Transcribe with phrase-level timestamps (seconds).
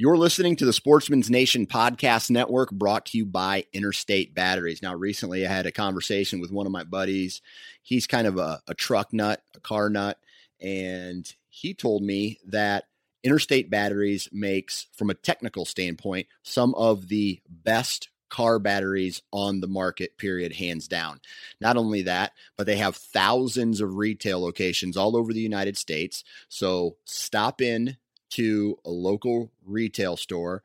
[0.00, 4.80] You're listening to the Sportsman's Nation Podcast Network brought to you by Interstate Batteries.
[4.80, 7.42] Now, recently I had a conversation with one of my buddies.
[7.82, 10.16] He's kind of a, a truck nut, a car nut,
[10.60, 12.84] and he told me that
[13.24, 19.66] Interstate Batteries makes, from a technical standpoint, some of the best car batteries on the
[19.66, 21.20] market, period, hands down.
[21.60, 26.22] Not only that, but they have thousands of retail locations all over the United States.
[26.48, 27.96] So stop in
[28.30, 30.62] to a local retail store,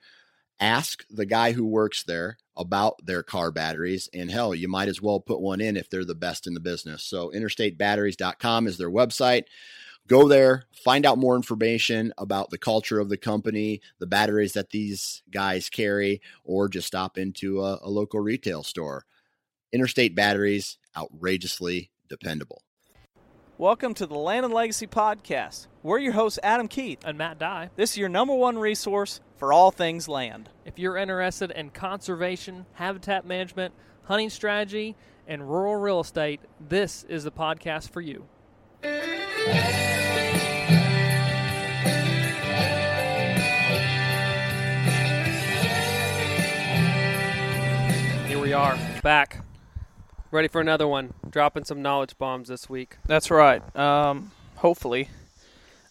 [0.59, 5.01] ask the guy who works there about their car batteries, and hell, you might as
[5.01, 7.03] well put one in if they're the best in the business.
[7.03, 9.43] So, interstatebatteries.com is their website.
[10.05, 14.71] Go there, find out more information about the culture of the company, the batteries that
[14.71, 19.05] these guys carry, or just stop into a, a local retail store.
[19.71, 22.63] Interstate Batteries, outrageously dependable.
[23.57, 25.67] Welcome to the Land and Legacy Podcast.
[25.83, 26.99] We're your hosts, Adam Keith.
[27.05, 27.69] and Matt Dye.
[27.75, 30.47] This is your number one resource for all things land.
[30.63, 33.73] If you're interested in conservation, habitat management,
[34.05, 34.95] hunting strategy,
[35.27, 38.23] and rural real estate, this is the podcast for you.
[48.27, 49.43] Here we are, back,
[50.31, 51.13] ready for another one.
[51.29, 52.97] Dropping some knowledge bombs this week.
[53.05, 53.61] That's right.
[53.75, 55.09] Um, hopefully.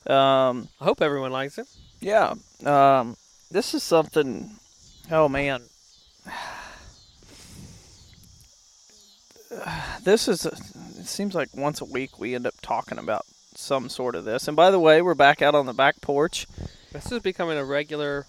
[0.06, 1.66] Um, I hope everyone likes it.
[2.00, 2.34] yeah.
[2.64, 3.16] Um,
[3.50, 4.50] this is something.
[5.10, 5.62] Oh, man.
[10.02, 10.46] This is.
[10.46, 14.24] A, it seems like once a week we end up talking about some sort of
[14.24, 14.48] this.
[14.48, 16.46] And by the way, we're back out on the back porch.
[16.92, 18.26] This is becoming a regular,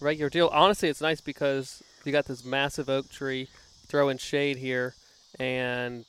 [0.00, 0.48] regular deal.
[0.52, 3.48] Honestly, it's nice because you got this massive oak tree
[3.86, 4.94] throwing shade here,
[5.38, 6.04] and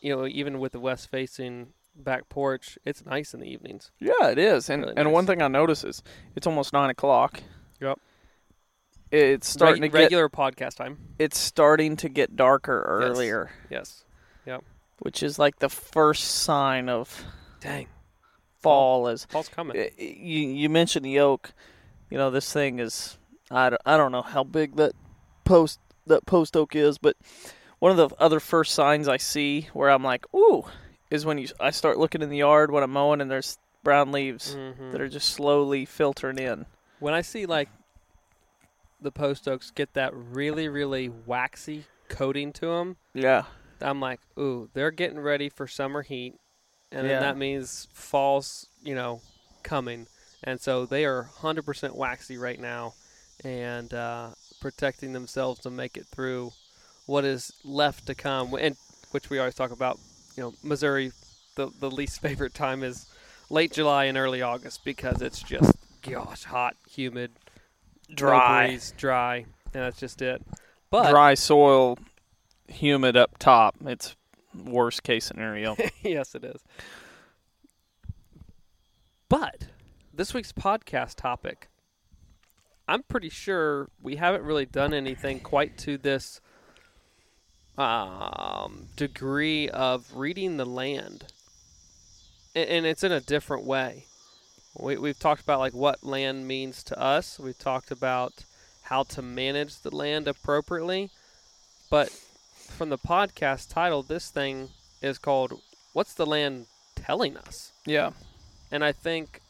[0.00, 3.90] you know even with the west facing back porch, it's nice in the evenings.
[4.00, 4.68] Yeah, it is.
[4.70, 5.12] And Really and nice.
[5.12, 6.02] one thing I notice is
[6.36, 7.42] it's almost nine o'clock.
[7.80, 7.98] Yep.
[9.10, 10.98] It's starting Reg- to get regular podcast time.
[11.18, 14.04] it's starting to get darker earlier, Yes.
[14.46, 14.64] Yep.
[15.00, 17.24] Which is like the first sign of
[17.60, 17.88] Dang.
[18.60, 19.08] fall.
[19.08, 19.76] Is Fall's coming.
[19.98, 21.52] You you mentioned the oak?
[22.10, 23.18] You know this thing is
[23.50, 24.92] I don't, I don't know how big that
[25.44, 27.16] post that post oak is, but
[27.80, 30.64] one of the other first signs I see where I'm like, ooh,
[31.12, 34.12] is when you I start looking in the yard when I'm mowing and there's brown
[34.12, 34.92] leaves Mhm.
[34.92, 36.64] that are just slowly filtering in.
[37.00, 37.68] When I see like
[39.00, 43.44] the post oaks get that really, really waxy coating to them, Yeah.
[43.80, 46.34] I'm like, ooh, they're getting ready for summer heat,
[46.92, 47.14] and Yeah.
[47.14, 49.20] then that means fall's, you know,
[49.64, 50.06] coming,
[50.44, 52.94] and so they are 100% waxy right now,
[53.44, 54.30] and uh,
[54.60, 56.52] protecting themselves to make it through
[57.06, 58.76] what is left to come, and
[59.10, 59.98] which we always talk about.
[60.36, 61.12] You know, Missouri,
[61.56, 63.06] the the least favorite time is
[63.50, 67.32] late July and early August because it's just gosh hot, humid,
[68.08, 68.66] no Dry.
[68.68, 70.42] breeze, dry, and that's just it.
[70.90, 71.98] But Dry soil,
[72.68, 73.76] humid up top.
[73.86, 74.16] It's
[74.54, 75.76] worst case scenario.
[76.02, 76.62] yes, it is.
[79.28, 79.68] But
[80.12, 81.70] this week's podcast topic,
[82.86, 86.40] I'm pretty sure we haven't really done anything quite to this
[87.78, 91.24] um, degree of reading the land,
[92.54, 94.06] and, and it's in a different way.
[94.78, 97.38] We, we've talked about like what land means to us.
[97.38, 98.44] We've talked about
[98.82, 101.10] how to manage the land appropriately,
[101.90, 104.70] but from the podcast title, this thing
[105.00, 105.60] is called
[105.92, 106.66] "What's the Land
[107.02, 107.72] telling us.
[107.84, 108.10] Yeah.
[108.70, 109.40] And I think,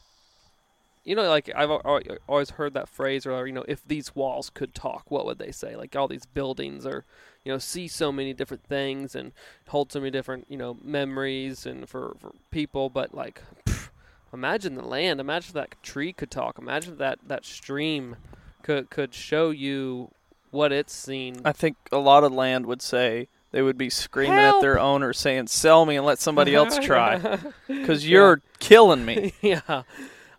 [1.03, 4.15] you know, like I've al- al- always heard that phrase, or you know, if these
[4.15, 5.75] walls could talk, what would they say?
[5.75, 7.05] Like all these buildings are,
[7.43, 9.31] you know, see so many different things and
[9.67, 12.89] hold so many different, you know, memories and for for people.
[12.89, 13.89] But like, pff,
[14.33, 15.19] imagine the land.
[15.19, 16.57] Imagine if that tree could talk.
[16.57, 18.15] Imagine that that stream
[18.61, 20.11] could could show you
[20.51, 21.41] what it's seen.
[21.43, 25.13] I think a lot of land would say they would be screaming at their owner
[25.13, 29.83] saying, "Sell me and let somebody else try, because you're killing me." yeah.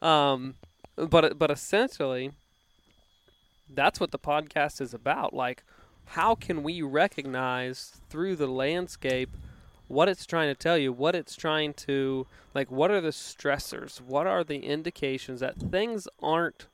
[0.03, 0.55] Um,
[0.97, 2.33] but but essentially,
[3.73, 5.35] that's what the podcast is about.
[5.35, 5.63] Like,
[6.07, 9.31] how can we recognize through the landscape
[9.89, 14.01] what it's trying to tell you, what it's trying to like, what are the stressors,
[14.01, 16.67] what are the indications that things aren't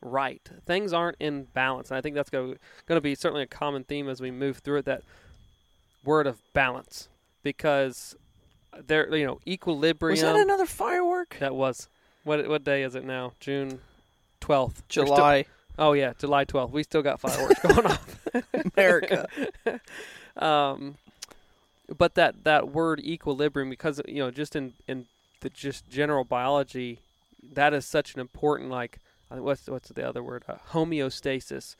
[0.00, 2.58] right, things aren't in balance, and I think that's going
[2.88, 4.84] to be certainly a common theme as we move through it.
[4.84, 5.02] That
[6.04, 7.08] word of balance,
[7.42, 8.16] because
[8.86, 10.14] there, you know, equilibrium.
[10.14, 11.36] Was that another firework?
[11.38, 11.88] That was.
[12.24, 13.32] What what day is it now?
[13.40, 13.80] June
[14.38, 14.86] twelfth.
[14.88, 15.44] July,
[15.82, 16.72] oh yeah, July twelfth.
[16.72, 18.18] We still got fireworks going off.
[18.76, 19.26] America.
[20.34, 20.94] Um,
[21.94, 25.04] but that that word equilibrium, because you know, just in in
[25.42, 27.00] the just general biology,
[27.52, 28.98] that is such an important like
[29.30, 30.42] uh, what's what's the other word?
[30.48, 31.76] Uh, homeostasis.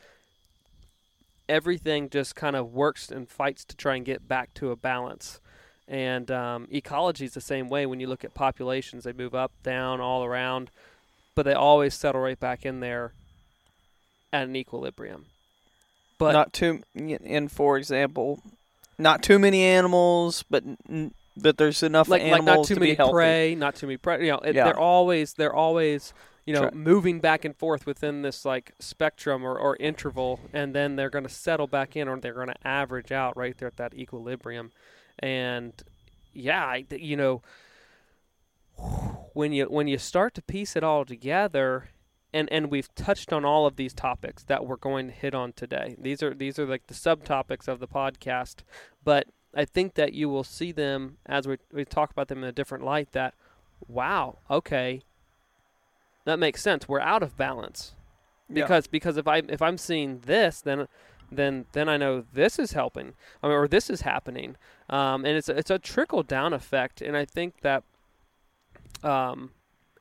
[1.49, 5.41] Everything just kind of works and fights to try and get back to a balance.
[5.89, 7.87] And um, ecology is the same way.
[7.87, 10.71] When you look at populations, they move up, down, all around,
[11.35, 13.15] but they always settle right back in there
[14.32, 15.26] at an equilibrium.
[16.19, 16.82] But not too.
[16.94, 18.40] And for example,
[18.99, 22.81] not too many animals, but n- but there's enough like like animals not too to
[22.81, 23.12] many be healthy.
[23.12, 24.25] prey, not too many prey.
[24.25, 24.64] You know, it, Yeah.
[24.64, 26.12] they're always they're always
[26.46, 30.75] you know Try- moving back and forth within this like spectrum or, or interval, and
[30.75, 33.69] then they're going to settle back in, or they're going to average out right there
[33.69, 34.70] at that equilibrium.
[35.19, 35.73] And
[36.32, 37.43] yeah, I, you know,
[39.34, 41.88] when you when you start to piece it all together.
[42.34, 45.52] And, and we've touched on all of these topics that we're going to hit on
[45.52, 45.96] today.
[46.00, 48.56] These are these are like the subtopics of the podcast,
[49.05, 52.44] but I think that you will see them as we we talk about them in
[52.44, 53.12] a different light.
[53.12, 53.34] That
[53.87, 55.02] wow, okay,
[56.25, 56.88] that makes sense.
[56.88, 57.94] We're out of balance
[58.49, 58.62] Yeah.
[58.64, 60.88] because because if I if I'm seeing this, then
[61.31, 63.12] then then I know this is helping
[63.43, 64.56] I mean, or this is happening,
[64.88, 67.02] um, and it's a, it's a trickle down effect.
[67.02, 67.82] And I think that
[69.02, 69.50] um,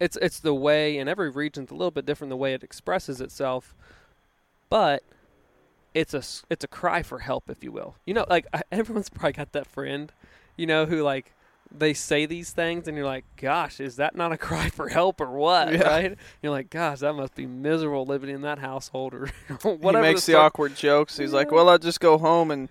[0.01, 3.21] it's it's the way, and every region's a little bit different the way it expresses
[3.21, 3.75] itself,
[4.67, 5.03] but
[5.93, 7.95] it's a it's a cry for help, if you will.
[8.05, 10.11] You know, like everyone's probably got that friend,
[10.57, 11.33] you know, who like
[11.71, 15.21] they say these things, and you're like, "Gosh, is that not a cry for help
[15.21, 15.87] or what?" Yeah.
[15.87, 16.17] Right?
[16.41, 19.27] You're like, "Gosh, that must be miserable living in that household," or
[19.61, 20.03] whatever.
[20.03, 21.15] he makes the awkward jokes.
[21.15, 22.69] He's like, "Well, I'll just go home and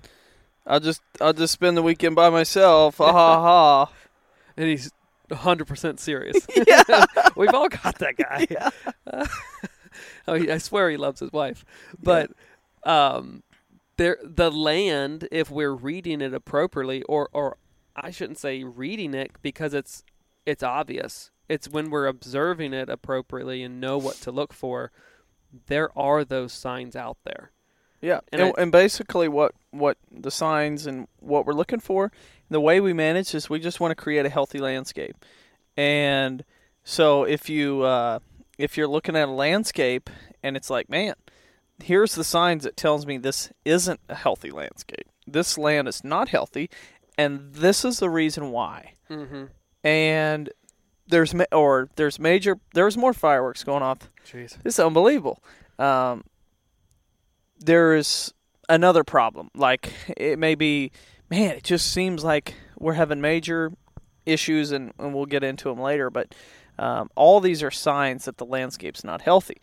[0.66, 3.92] I'll just I'll just spend the weekend by myself." Ha ha ha.
[4.56, 4.90] and he's
[5.30, 6.46] 100% serious.
[6.66, 7.04] yeah.
[7.36, 8.46] We've all got that guy.
[8.50, 8.70] Yeah.
[10.26, 11.64] oh, he, I swear he loves his wife.
[12.02, 12.30] But
[12.84, 13.42] um,
[13.96, 17.56] there, the land, if we're reading it appropriately, or or
[17.96, 20.04] I shouldn't say reading it because it's
[20.46, 21.30] it's obvious.
[21.48, 24.92] It's when we're observing it appropriately and know what to look for.
[25.66, 27.50] There are those signs out there.
[28.02, 32.10] Yeah, And and, I- and basically, what what the signs and what we're looking for,
[32.48, 35.16] the way we manage is we just want to create a healthy landscape,
[35.76, 36.44] and
[36.84, 38.18] so if you uh,
[38.58, 40.08] if you're looking at a landscape
[40.42, 41.14] and it's like, man,
[41.82, 45.06] here's the signs that tells me this isn't a healthy landscape.
[45.26, 46.70] This land is not healthy,
[47.18, 48.94] and this is the reason why.
[49.10, 49.44] Mm-hmm.
[49.84, 50.50] And
[51.06, 54.56] there's ma- or there's major there's more fireworks going off Jeez.
[54.62, 55.42] this is unbelievable.
[55.78, 56.24] Um,
[57.60, 58.32] there's
[58.68, 59.50] another problem.
[59.54, 60.90] Like it may be,
[61.30, 63.72] man, it just seems like we're having major
[64.26, 66.10] issues, and, and we'll get into them later.
[66.10, 66.34] But
[66.78, 69.60] um, all these are signs that the landscape's not healthy.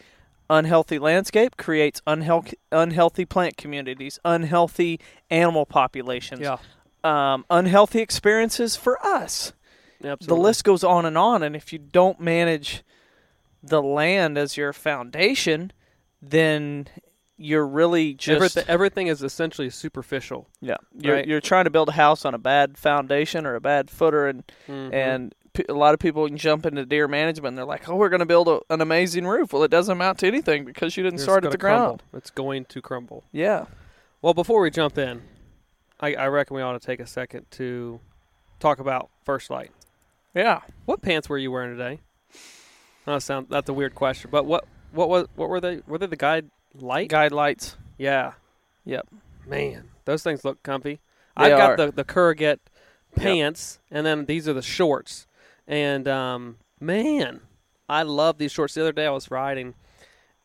[0.49, 4.99] Unhealthy landscape creates unhealthy unhealthy plant communities, unhealthy
[5.29, 6.57] animal populations, Yeah.
[7.03, 9.51] um, unhealthy experiences for us
[10.27, 12.83] the list goes on and on and if you don't manage
[13.63, 15.71] the land as your foundation
[16.21, 16.87] then
[17.37, 20.47] you're really just everything, everything is essentially superficial.
[20.61, 21.27] yeah you're, right.
[21.27, 24.43] you're trying to build a house on a bad foundation or a bad footer and
[24.67, 24.93] Mhm.
[24.93, 27.95] and p- a lot of people can jump into deer management and they're like oh
[27.95, 30.97] we're going to build a, an amazing roof well it doesn't amount to anything because
[30.97, 32.17] you didn't It's start at the ground crumble.
[32.17, 33.23] It's going to crumble.
[33.31, 33.65] yeah
[34.21, 35.21] Well, before we jump in,
[35.99, 37.99] I, I reckon we ought to take a second to
[38.59, 39.71] talk about First Lite.
[40.33, 41.99] yeah What pants were you wearing today?
[43.05, 45.81] That sound that's a weird question, but what what was what were they?
[45.87, 46.49] Were they the guide
[46.81, 47.09] light?
[47.09, 48.33] guide lights Yeah.
[48.85, 49.07] Yep.
[49.45, 50.99] Man, those things look comfy.
[51.37, 51.77] They I've got are.
[51.77, 52.59] the the Corrugate
[53.15, 55.27] pants, and then these are the shorts.
[55.67, 57.41] And um, man,
[57.89, 58.73] I love these shorts.
[58.73, 59.75] The other day I was riding,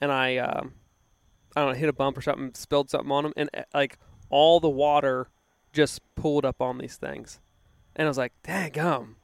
[0.01, 0.75] and I um,
[1.57, 3.99] I don't know hit a bump or something, spilled something on them, and uh, like
[4.31, 5.29] all the water
[5.73, 7.41] just pulled up on these things,
[7.97, 9.17] and I was like, dang gum.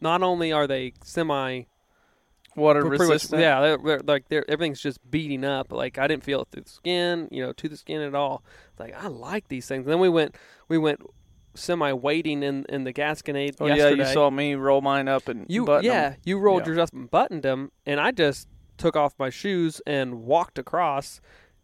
[0.00, 1.64] Not only are they semi
[2.56, 3.40] Water much- resistant.
[3.42, 5.72] yeah, they're, they're, like they're, everything's just beading up.
[5.72, 8.42] Like I didn't feel it through the skin, you know, to the skin at all.
[8.78, 9.86] Like I like these things.
[9.86, 10.36] then we went,
[10.68, 11.00] we went
[11.56, 14.02] semi wading in in the Gasconade Oh yesterday.
[14.02, 16.66] yeah, you saw me roll mine up and You yeah, you rolled Yeah.
[16.74, 21.20] yours up and buttoned them, and I just took off my shoes and walked across.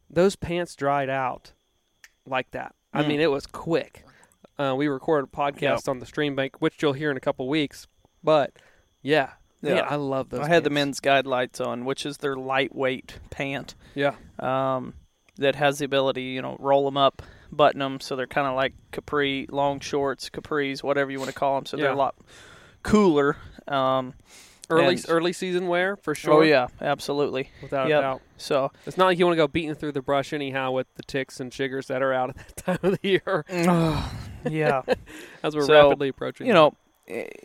[0.08, 1.52] Those pants dried out
[2.26, 2.74] like that.
[2.92, 3.08] I Mm.
[3.08, 4.04] mean, it was quick.
[4.58, 7.48] Uh, we recorded a podcast on the stream bank, which you'll hear in a couple
[7.48, 7.86] weeks.
[8.22, 8.52] But
[9.02, 9.30] yeah,
[9.62, 9.74] Yeah.
[9.74, 10.40] man, I love those.
[10.40, 13.74] I had the men's guide lights on, which is their lightweight pant.
[13.94, 14.94] Yeah, um,
[15.36, 18.54] that has the ability, you know, roll them up, button them, so they're kind of
[18.54, 21.66] like capri, long shorts, capris, whatever you want to call them.
[21.66, 22.14] So they're a lot
[22.82, 23.36] cooler.
[23.68, 24.14] Um,
[24.70, 26.34] early And- early season wear for sure.
[26.34, 27.50] Oh yeah, absolutely.
[27.60, 27.98] without Yep.
[27.98, 28.22] a doubt.
[28.36, 31.02] So It's not like you want to go beating through the brush anyhow with the
[31.02, 33.44] ticks and chiggers that are out at that time of the year
[34.48, 34.82] yeah,
[35.42, 36.46] as we're So, rapidly approaching.
[36.46, 36.72] you know,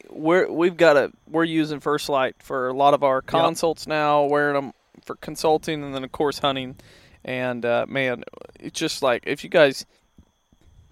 [0.10, 4.24] we're we've got a we're using First Lite for a lot of our consults now,
[4.24, 6.76] wearing them for consulting, and then of course hunting.
[7.24, 8.24] And uh, man,
[8.60, 9.86] it's just like if you guys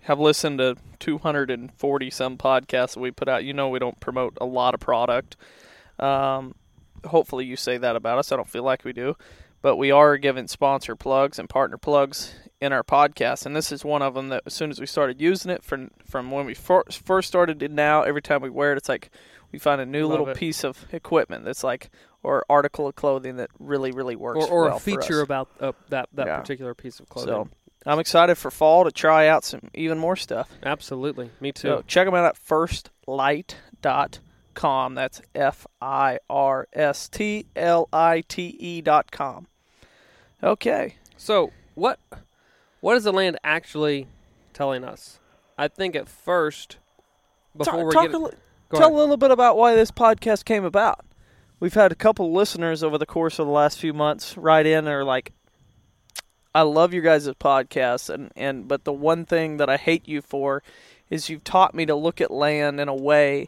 [0.02, 4.38] have listened to 240 some podcasts that we put out, you know we don't promote
[4.42, 5.38] a lot of product.
[6.00, 6.56] Um,
[7.06, 8.32] hopefully you say that about us.
[8.32, 9.16] I don't feel like we do,
[9.64, 13.84] but we are giving sponsor plugs and partner plugs in our podcast, and this is
[13.84, 14.30] one of them.
[14.30, 17.60] That as soon as we started using it, from from when we fir- first started
[17.62, 19.10] to now, every time we wear it, it's like
[19.52, 20.38] we find a new Love little it.
[20.38, 21.90] piece of equipment that's like
[22.22, 25.50] or article of clothing that really really works or, or well a for feature about
[25.60, 26.40] uh, that that Yeah.
[26.40, 27.34] particular piece of clothing.
[27.34, 27.50] So
[27.86, 30.50] I'm excited for fall to try out some even more stuff.
[30.64, 31.68] Absolutely, me too.
[31.68, 34.96] So check them out at firstlite.com.
[34.96, 39.48] That's F I R S T L I T E dot com.
[40.44, 40.96] Okay.
[41.18, 42.00] So what
[42.82, 44.08] what is the land actually
[44.54, 45.20] telling us?
[45.58, 46.78] I think at first,
[47.56, 48.32] before talk, we talk get a, li-
[48.70, 48.98] go tell ahead.
[48.98, 51.06] a little bit about why this podcast came about.
[51.60, 54.80] We've had a couple listeners over the course of the last few months write in
[54.80, 55.32] and are like,
[56.54, 60.22] I love your guys' podcast and, and but the one thing that I hate you
[60.22, 60.62] for
[61.10, 63.48] is you've taught me to look at land in a way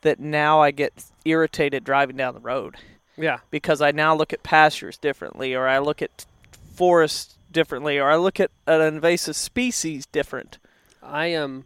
[0.00, 2.76] that now I get irritated driving down the road.
[3.16, 6.26] Yeah, because I now look at pastures differently, or I look at
[6.74, 10.58] forests differently, or I look at an invasive species different.
[11.02, 11.64] I am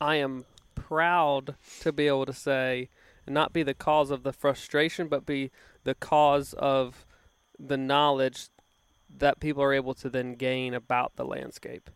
[0.00, 2.88] I am proud to be able to say
[3.26, 5.50] and not be the cause of the frustration, but be
[5.84, 7.04] the cause of
[7.58, 8.48] the knowledge
[9.18, 11.90] that people are able to then gain about the landscape.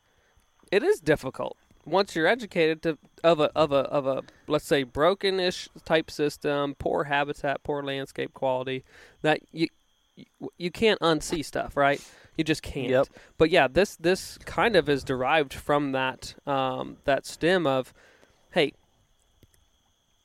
[0.71, 4.83] It is difficult once you're educated to of a of a of a let's say
[4.83, 8.85] broken-ish type system, poor habitat, poor landscape quality
[9.23, 9.69] that you
[10.59, 12.01] you, can't unsee stuff, right?
[12.37, 12.91] You just can't.
[12.91, 13.09] Yep.
[13.39, 17.93] But yeah, this this kind of is derived from that um, that stem of,
[18.53, 18.73] hey,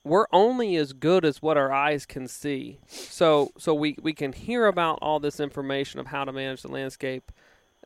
[0.04, 2.80] we're only as good as what our eyes can see.
[2.88, 6.72] So so we we can hear about all this information of how to manage the
[6.72, 7.32] landscape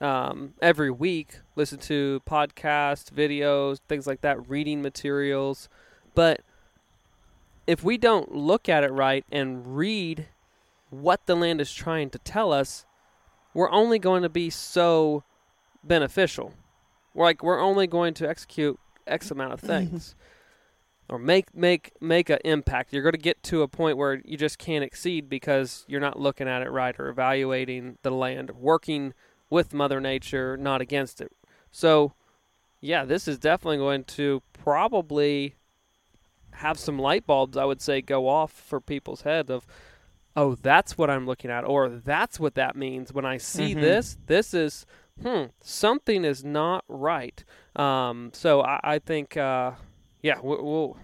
[0.01, 1.39] um, every week.
[1.55, 5.70] Listen to podcasts, videos, things like that, reading materials,
[6.15, 6.41] but
[7.67, 10.27] if we don't look at it right and read
[10.89, 12.86] what the land is trying to tell us,
[13.53, 15.24] we're only going to be so
[15.84, 16.53] beneficial.
[17.13, 20.15] We're like we're only going to execute X amount of things.
[21.10, 22.93] or make make make an impact.
[22.93, 26.20] You're going to get to a point where you just can't exceed because you're not
[26.20, 29.13] looking at it right or evaluating the land, working
[29.51, 31.31] with Mother Nature, not against it.
[31.72, 32.13] So,
[32.79, 35.53] yeah, this is definitely going to probably
[36.53, 37.55] have some light bulbs.
[37.58, 39.67] I would say go off for people's heads of,
[40.36, 43.81] oh, that's what I'm looking at, or that's what that means when I see Mhm.
[43.81, 44.17] this.
[44.25, 44.86] This is
[45.22, 47.43] hmm, something is not right.
[47.75, 49.74] Um, so I, I think, uh,
[50.24, 50.98] yeah, we- we'll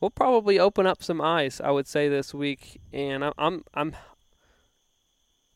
[0.00, 1.60] we'll probably open up some eyes.
[1.60, 3.96] I would say this week, and I'm I'm I'm,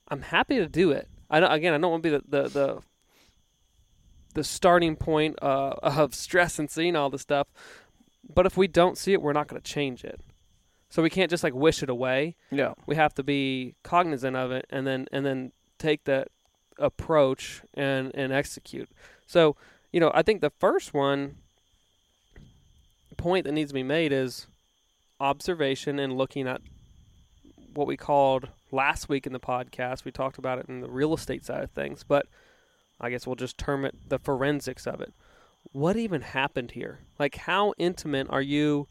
[0.09, 1.09] I'm happy to do it.
[1.33, 2.83] I again, I don't want to be the the the,
[4.35, 7.49] the starting point uh, of stress and seeing all this stuff.
[8.33, 10.21] But if we don't see it, we're not going to change it.
[10.91, 12.75] So we can't just like wish it away Yeah.
[12.87, 16.29] we have to be cognizant of it and then and then take that
[16.79, 18.89] approach and and execute
[19.27, 19.57] so
[19.91, 21.37] you know i think the first one
[23.17, 24.47] point that needs to be made is
[25.21, 26.61] observation and looking at
[27.75, 31.15] what we called last week in the podcast we talked about it in the real
[31.15, 32.27] estate side of things but
[33.01, 35.13] i guess we'll just term it the forensics of it
[35.71, 38.89] what even happened here like how intimate are you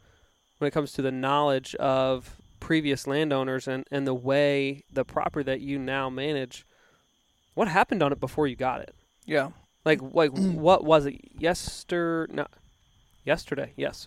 [0.62, 5.42] when it comes to the knowledge of previous landowners and, and the way the property
[5.42, 6.64] that you now manage,
[7.54, 8.94] what happened on it before you got it?
[9.26, 9.50] Yeah.
[9.84, 11.20] Like like what was it?
[11.36, 12.46] Yester no,
[13.24, 14.06] yesterday, yes.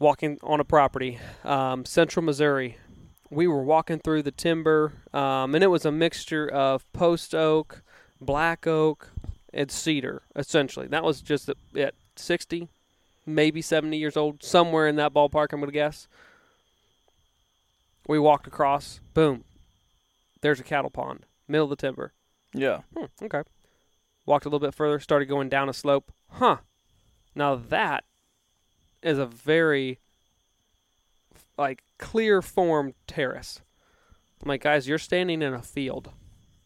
[0.00, 2.76] Walking on a property, um, Central Missouri.
[3.30, 7.82] We were walking through the timber, um, and it was a mixture of post oak,
[8.20, 9.10] black oak,
[9.52, 10.22] and cedar.
[10.34, 12.68] Essentially, that was just at sixty,
[13.24, 15.52] maybe seventy years old, somewhere in that ballpark.
[15.52, 16.08] I'm gonna guess.
[18.08, 18.98] We walked across.
[19.14, 19.44] Boom.
[20.40, 22.12] There's a cattle pond, middle of the timber.
[22.52, 22.80] Yeah.
[22.96, 23.42] Hmm, okay.
[24.26, 26.10] Walked a little bit further, started going down a slope.
[26.30, 26.56] Huh.
[27.36, 28.04] Now that
[29.02, 29.98] is a very
[31.60, 33.60] like clear formed terrace.
[34.42, 36.10] I'm like, guys, you're standing in a field.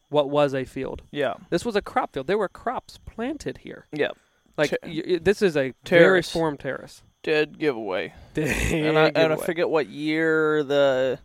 [0.08, 1.02] What was a field?
[1.10, 1.34] Yeah.
[1.50, 2.28] This was a crop field.
[2.28, 3.86] There were crops planted here.
[3.92, 4.10] Yeah.
[4.56, 6.30] Like Ter- y- this is a very Terrace.
[6.30, 7.02] formed terrace.
[7.24, 8.12] Dead giveaway.
[8.36, 11.18] and and I, and I forget what year the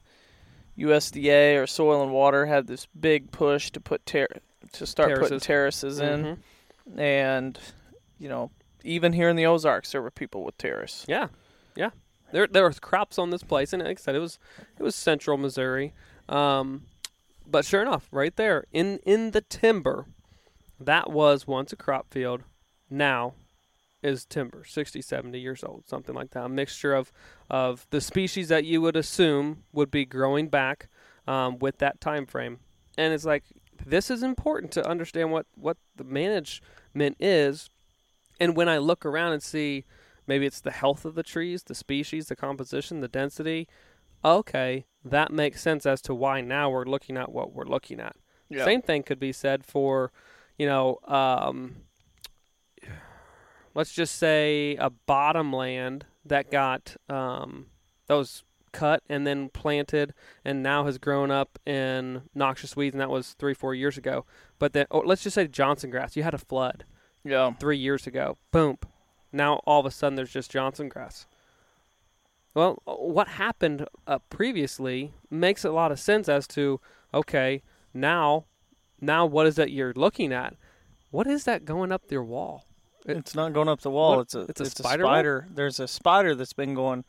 [0.79, 4.27] USDA or Soil and Water had this big push to put ter-
[4.73, 5.43] to start putting Terraces.
[5.43, 6.99] terraces in, mm-hmm.
[6.99, 7.59] and
[8.17, 8.49] you know,
[8.83, 11.05] even here in the Ozarks, there were people with terraces.
[11.07, 11.27] Yeah,
[11.75, 11.89] yeah.
[12.31, 14.39] There there was crops on this place, and like I said, it was
[14.77, 15.93] it was central Missouri.
[16.27, 16.83] Um,
[17.45, 20.05] but sure enough, right there in in the timber,
[20.79, 22.43] that was once a crop field.
[22.89, 23.33] Now
[24.01, 26.45] is timber, 60, 70 years old, something like that.
[26.45, 27.12] A mixture of
[27.50, 30.88] of the species that you would assume would be growing back
[31.27, 32.59] um, with that time frame.
[32.98, 33.43] And it's like
[33.86, 37.69] this is important to understand what what the management is.
[38.39, 39.86] And when I look around and see
[40.29, 43.67] maybe it's the health of the trees, the species, the composition, the density.
[44.24, 48.15] Okay, that makes sense as to why now we're looking at what we're looking at.
[48.50, 48.63] Yeah.
[48.63, 50.12] Same thing could be said for,
[50.57, 51.75] you know, um,
[53.75, 57.67] let's just say a bottomland that got um,
[58.07, 60.13] that was cut and then planted
[60.45, 64.25] and now has grown up in noxious weeds, and that was three, four years ago.
[64.59, 66.15] But then, oh, let's just say Johnson grass.
[66.15, 66.85] You had a flood
[67.24, 67.53] Yeah.
[67.59, 68.37] three years ago.
[68.51, 68.77] Boom.
[69.31, 71.25] Now all of a sudden there's just Johnson grass.
[72.53, 76.79] Well, what happened uh, previously makes a lot of sense as to
[77.13, 77.61] okay,
[77.94, 78.46] now,
[79.01, 80.55] now what is that you're looking at?
[81.11, 82.65] What is that going up your wall?
[83.05, 84.18] It- It's not going up the wall.
[84.18, 84.22] What?
[84.22, 85.13] It's a It's a spider wall?
[85.13, 85.48] spider.
[85.53, 87.05] There's a spider that's been going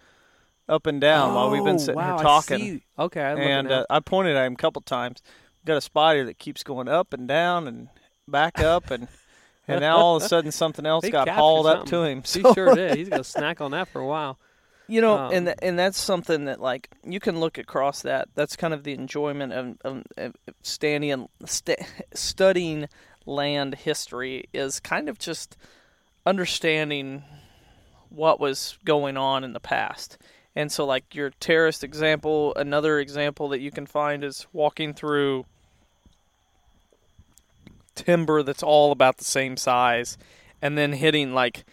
[0.68, 2.58] up and down while we've been Oh, sitting wow, here I talking.
[2.58, 2.82] see.
[2.98, 5.20] Okay, I'm and uh, I pointed at him a couple times.
[5.64, 7.88] Got a spider that keeps going up and down and
[8.28, 9.08] back up, and
[9.72, 12.18] and now all of a sudden something else He got captured hauled up to something.
[12.18, 12.22] him.
[12.48, 12.96] he sure did.
[12.96, 14.38] He's gonna snack on that for a while.
[14.88, 18.28] you know, Um, and th- and that's something that like you can look across that.
[18.34, 21.78] That's kind of the enjoyment of, of, of standing and st-
[22.14, 22.88] studying
[23.26, 25.56] land history is kind of just
[26.26, 27.22] understanding
[28.08, 30.18] what was going on in the past.
[30.56, 35.46] And so, like your terraced example, another example that you can find is walking through
[37.94, 40.16] timber that's all about the same size,
[40.62, 41.64] and then hitting like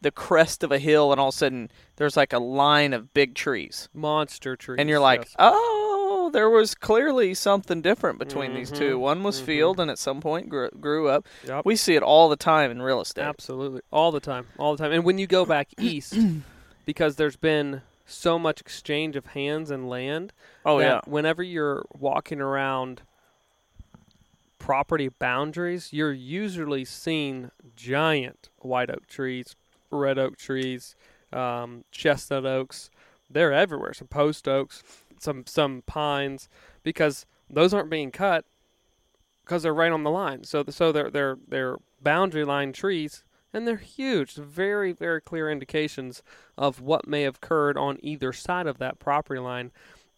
[0.00, 3.14] the crest of a hill, and all of a sudden there's like a line of
[3.14, 4.76] big trees, Monster trees.
[4.78, 5.34] and you're like, yes.
[5.38, 8.96] oh, there was clearly something different between these two.
[8.96, 9.44] Mhm, One was mhm.
[9.46, 11.26] field, and at some point grew, grew up.
[11.46, 11.64] Yep.
[11.64, 13.22] We see it all the time in real estate.
[13.22, 13.80] Absolutely.
[13.90, 14.46] All the time.
[14.58, 14.92] All the time.
[14.92, 16.14] And when you go back east,
[16.84, 20.32] because there's been so much exchange of hands and land,
[20.66, 23.00] Oh yeah, whenever you're walking around
[24.64, 29.54] property boundaries, you're usually seeing giant white oak trees,
[29.90, 30.96] red oak trees,
[31.34, 32.88] um, chestnut oaks.
[33.28, 33.92] They're everywhere.
[33.92, 34.82] Some post oaks,
[35.20, 36.48] some some pines,
[36.82, 38.46] because those aren't being cut
[39.44, 40.44] because they're right on the line.
[40.44, 43.22] So so they're they're they're boundary line trees,
[43.52, 44.32] and they're huge.
[44.36, 46.22] Very very clear indications
[46.56, 49.72] of what may have occurred on either side of that property line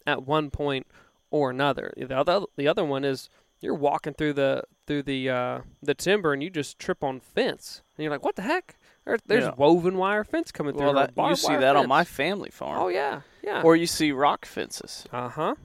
[0.05, 0.87] at one point
[1.31, 1.93] or another.
[1.97, 3.29] The other the other one is
[3.61, 7.81] you're walking through the through the uh, the timber and you just trip on fence,
[7.97, 9.53] and you're like, "What the heck?" There, there's Yeah.
[9.55, 10.99] woven wire fence coming well, through.
[11.15, 12.79] that, you see that on my family farm.
[12.81, 13.61] Oh yeah, yeah.
[13.63, 15.05] Or you see rock fences.
[15.11, 15.55] Uh huh.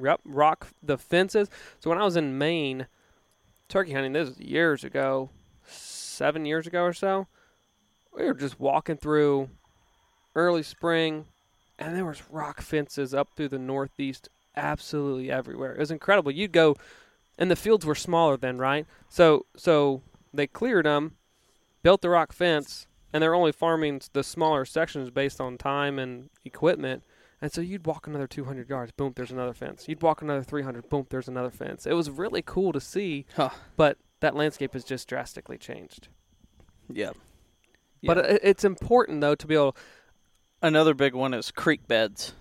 [0.00, 0.20] Yep.
[0.24, 1.48] Rock the fences.
[1.80, 2.86] So when I was in Maine,
[3.68, 5.30] turkey hunting, this was years ago,
[5.66, 7.26] seven years ago or so,
[8.16, 9.50] we were just walking through
[10.34, 11.26] early spring,
[11.78, 15.72] and there was rock fences up through the northeast, absolutely everywhere.
[15.72, 16.30] It was incredible.
[16.30, 16.76] You'd go,
[17.38, 18.86] and the fields were smaller then, right?
[19.08, 21.16] So so they cleared them,
[21.82, 26.30] built the rock fence, and they're only farming the smaller sections based on time and
[26.44, 27.02] equipment.
[27.40, 29.88] And so you'd walk another 200 yards, boom, there's another fence.
[29.88, 31.86] You'd walk another 300, boom, there's another fence.
[31.86, 33.50] It was really cool to see, Huh.
[33.76, 36.06] but that landscape has just drastically changed.
[36.88, 37.10] Yeah.
[38.04, 39.76] But it's important though to be able.
[40.60, 42.34] Another big one is creek beds.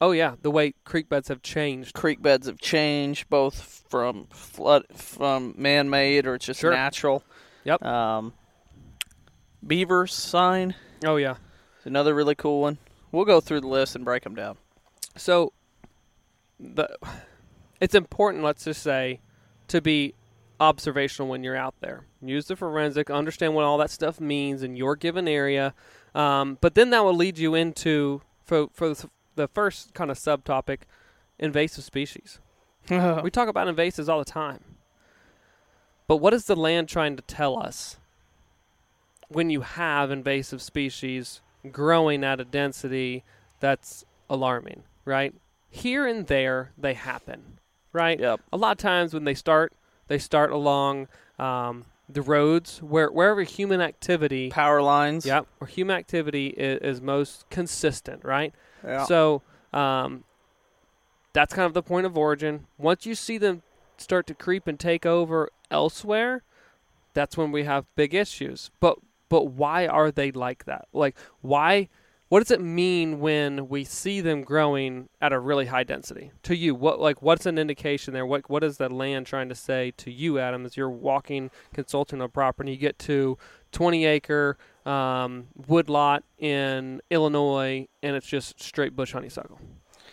[0.00, 1.94] Oh yeah, the way creek beds have changed.
[1.94, 6.70] Creek beds have changed, both from flood, from man-made or it's just Sure.
[6.72, 7.22] natural.
[7.64, 7.84] Yep.
[7.84, 8.32] Um,
[9.66, 11.36] beaver sign Oh yeah.
[11.80, 12.78] is another really cool one.
[13.12, 14.56] We'll go through the list and break them down.
[15.16, 15.52] So
[16.58, 16.96] the
[17.80, 19.20] it's important, let's just say,
[19.68, 20.14] to be
[20.60, 22.04] observational when you're out there.
[22.22, 25.74] Use the forensic, understand what all that stuff means in your given area.
[26.14, 28.94] Um, but then that will lead you into for for
[29.40, 30.80] the, first kind of subtopic,
[31.38, 32.38] invasive species.
[32.90, 34.60] we talk about invasives all the time.
[36.06, 37.96] But what is the land trying to tell us
[39.28, 43.22] when you have invasive species growing at a density
[43.60, 45.34] that's alarming, right?
[45.68, 47.60] Here and there they happen,
[47.92, 48.18] right?
[48.18, 48.40] Yep.
[48.52, 49.72] A lot of times when they start,
[50.08, 51.06] they start along
[51.38, 55.24] um, the roads where wherever human activity, Power lines.
[55.26, 58.54] yep where human activity is, is most consistent, right?
[58.84, 59.04] Yeah.
[59.04, 59.42] So
[59.72, 60.24] um,
[61.32, 62.66] that's kind of the point of origin.
[62.78, 63.62] Once you see them
[63.98, 66.42] start to creep and take over elsewhere,
[67.14, 68.70] that's when we have big issues.
[68.80, 70.88] But but why are they like that?
[70.92, 71.88] Like why?
[72.30, 76.30] What does it mean when we see them growing at a really high density?
[76.44, 78.24] To you, what like what's an indication there?
[78.24, 82.20] What what is the land trying to say to you, Adam, as you're walking, consulting
[82.20, 82.70] a property?
[82.70, 83.36] You get to
[83.72, 89.58] 20 acre um, woodlot in Illinois, and it's just straight bush honeysuckle.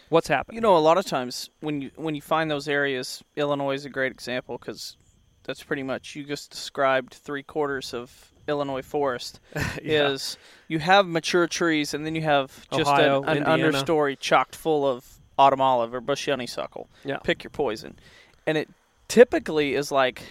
[0.10, 0.56] What's happening?
[0.56, 3.86] You know, a lot of times when you when you find those areas, Illinois is
[3.86, 4.97] a great example because
[5.43, 9.40] that's pretty much you just described three quarters of Illinois forest.
[9.84, 10.10] Yeah.
[10.10, 14.56] Is you have mature trees and then you have just Ohio, an, an understory chocked
[14.56, 16.88] full of autumn olive or bush honeysuckle.
[17.04, 17.18] Yeah.
[17.18, 17.96] Pick your poison,
[18.46, 18.70] and it
[19.08, 20.24] typically is like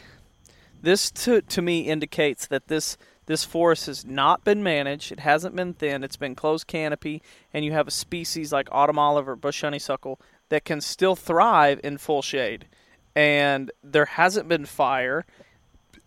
[0.83, 1.11] this.
[1.13, 5.13] To to me indicates that this this forest has not been managed.
[5.13, 6.05] It hasn't been thinned.
[6.05, 10.21] It's been closed canopy, and you have a species like autumn olive or bush honeysuckle
[10.49, 12.67] that can still thrive in full shade.
[13.15, 15.25] And there hasn't been fire,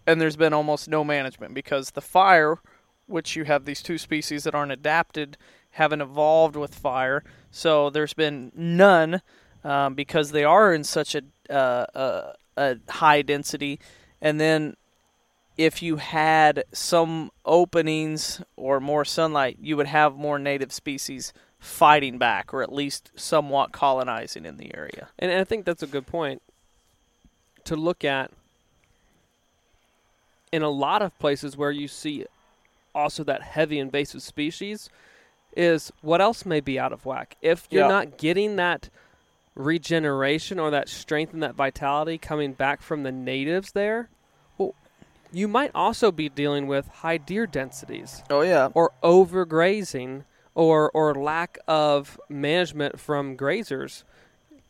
[0.10, 2.58] and there's been almost no management because the fire,
[3.08, 5.38] which you have these two species that aren't adapted,
[5.72, 7.24] haven't evolved with fire.
[7.52, 9.22] So there's been none
[9.63, 13.80] um, because they are in such a, uh, a a high density,
[14.22, 14.76] and then
[15.58, 22.17] if you had some openings or more sunlight, you would have more native species fighting
[22.17, 25.10] back, or at least somewhat colonizing in the area.
[25.17, 26.41] And, and I think that's a good point
[27.65, 28.32] to look at
[30.51, 32.25] in a lot of places where you see
[32.95, 34.89] also that heavy invasive species
[35.55, 37.38] is what else may be out of whack.
[37.41, 37.88] If you're Yeah.
[37.88, 38.89] not getting that
[39.55, 44.09] regeneration or that strength and that vitality coming back from the natives there,
[44.57, 44.73] well,
[45.31, 50.23] you might also be dealing with high deer densities Oh yeah, or overgrazing
[50.55, 54.03] or or lack of management from grazers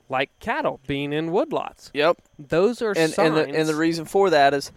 [0.10, 1.92] like cattle being in woodlots.
[1.94, 2.18] yep.
[2.38, 3.20] Those are and signs.
[3.20, 4.72] and the, and the reason for that is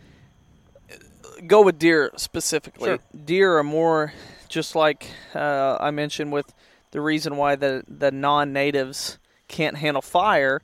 [1.47, 2.89] go with deer specifically.
[2.89, 2.99] Sure.
[3.25, 4.13] Deer are more
[4.49, 6.53] just like uh, I mentioned with
[6.91, 10.63] the reason why the the non-natives can't handle fire.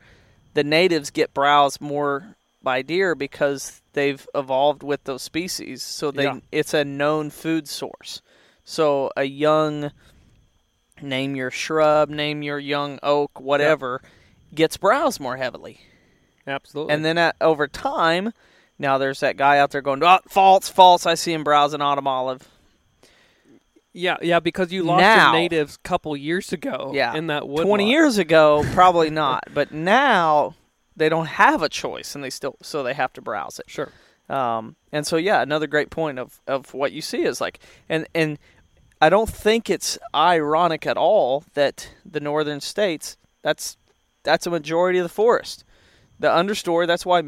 [0.54, 6.24] The natives get browsed more by deer because they've evolved with those species, so they
[6.24, 6.40] Yeah.
[6.52, 8.20] it's a known food source.
[8.64, 9.92] So a young
[11.00, 14.02] name your shrub, name your young oak, whatever,
[14.54, 15.80] gets browsed more heavily.
[16.46, 16.92] Absolutely.
[16.94, 18.32] And then at, over time,
[18.78, 21.06] now there's that guy out there going, oh, false, false.
[21.06, 22.46] I see him browsing autumn olive.
[23.92, 26.92] yeah, yeah, because you lost Now- your natives a couple years ago.
[26.94, 27.14] Yeah.
[27.14, 27.66] in that woodlot.
[27.66, 29.44] 20 years ago, probably not.
[29.54, 30.54] But now
[30.96, 33.68] they don't have a choice and they still, so they have to browse it.
[33.68, 33.90] Sure.
[34.28, 38.06] Um, and so, yeah, another great point of, of what you see is like, and,
[38.14, 38.38] and
[39.00, 43.76] I don't think it's ironic at all that the northern states, that's,
[44.22, 45.64] that's a majority of the forest.
[46.20, 47.22] The understory, that's why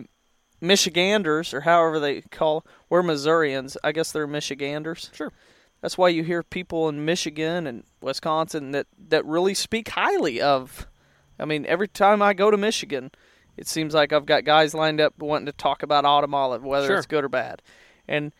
[0.61, 3.77] Michiganders, or however they call, we're Missourians.
[3.83, 5.11] I guess they're Michiganders.
[5.13, 5.33] Sure.
[5.81, 10.87] That's why you hear people in Michigan and Wisconsin that, that really speak highly of.
[11.39, 13.11] I mean, every time I go to Michigan,
[13.57, 16.87] it seems like I've got guys lined up wanting to talk about autumn olive, whether
[16.87, 16.97] Sure.
[16.99, 17.63] it's good or bad.
[18.07, 18.33] And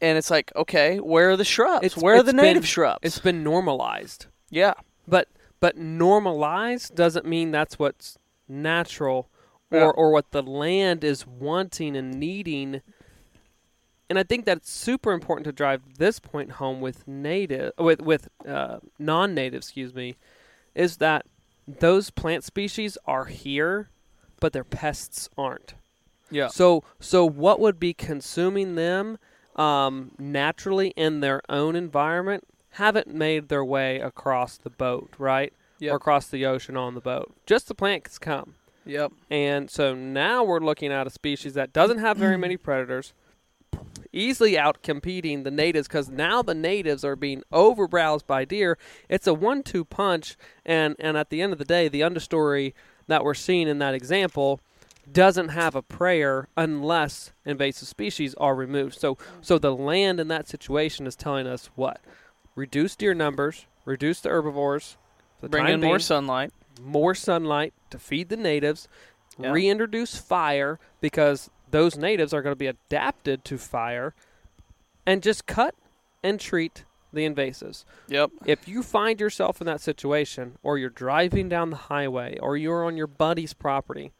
[0.00, 1.84] and it's like, okay, where are the shrubs?
[1.86, 2.98] It's- where are it's the native been- shrubs?
[3.02, 4.72] It's been normalized, yeah,
[5.06, 5.28] but
[5.60, 9.28] but normalized doesn't mean that's what's natural
[9.80, 9.86] Yeah.
[9.86, 12.82] or what the land is wanting and needing.
[14.10, 18.28] And I think that's super important to drive this point home with native with with
[18.46, 20.16] uh, non-native, excuse me,
[20.74, 21.24] is that
[21.66, 23.88] those plant species are here,
[24.40, 25.74] but their pests aren't.
[26.30, 29.18] yeah, So so what would be consuming them
[29.56, 32.44] um, naturally in their own environment
[32.76, 35.52] haven't made their way across the boat, right?
[35.78, 35.92] Yep.
[35.92, 37.34] or across the ocean on the boat.
[37.44, 38.54] Just the plants come.
[38.84, 39.12] Yep.
[39.30, 43.12] And so now we're looking at a species that doesn't have very many predators,
[44.12, 48.78] easily out competing the natives because now the natives are being overbrowsed by deer.
[49.08, 52.72] It's a one two punch, and, and at the end of the day, the understory
[53.06, 54.60] that we're seeing in that example
[55.10, 58.98] doesn't have a prayer unless invasive species are removed.
[58.98, 62.00] So so the land in that situation is telling us what?
[62.54, 64.96] Reduce deer numbers, reduce the herbivores,
[65.40, 66.52] the Bring in more sunlight.
[66.80, 68.88] more sunlight to feed the natives,
[69.38, 69.52] Yeah.
[69.52, 74.14] reintroduce fire because those natives are going to be adapted to fire,
[75.06, 75.74] and just cut
[76.22, 77.84] and treat the invasives.
[78.08, 78.30] Yep.
[78.46, 82.84] If you find yourself in that situation, or you're driving down the highway, or you're
[82.84, 84.12] on your buddy's property,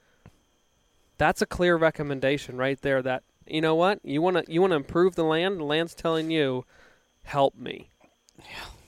[1.18, 3.02] that's a clear recommendation right there.
[3.02, 5.60] That you know what you want to you want to improve the land.
[5.60, 6.64] The land's telling you,
[7.24, 7.90] help me.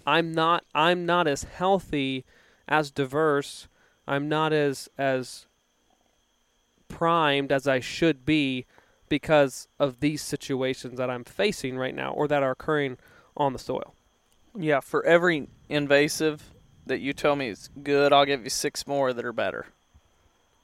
[0.06, 2.24] I'm not I'm not as healthy,
[2.66, 3.68] as diverse.
[4.06, 5.46] I'm not as as
[6.88, 8.66] primed as I should be
[9.08, 12.98] because of these situations that I'm facing right now or that are occurring
[13.36, 13.94] on the soil.
[14.56, 14.80] Yeah.
[14.80, 16.52] For every invasive
[16.86, 19.66] that you tell me is good, I'll give you six more that are better.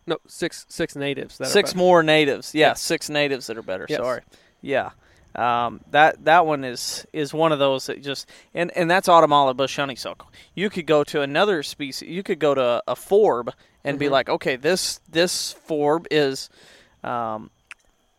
[0.06, 1.38] No, six six natives.
[1.38, 2.54] That are six more natives.
[2.54, 2.80] Yeah, Yes.
[2.80, 3.86] six natives that are better.
[3.88, 3.98] Yes.
[3.98, 4.22] Sorry.
[4.60, 4.90] Yeah.
[5.34, 9.32] Um, that that one is is one of those that just and and that's autumn
[9.32, 10.30] olive bush honeysuckle.
[10.54, 12.08] You could go to another species.
[12.08, 13.52] You could go to a forb
[13.84, 14.10] and be Mhm.
[14.10, 16.50] like, okay, this this forb is
[17.04, 17.50] um,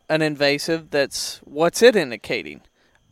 [0.10, 0.90] an invasive.
[0.90, 2.62] That's what's it indicating?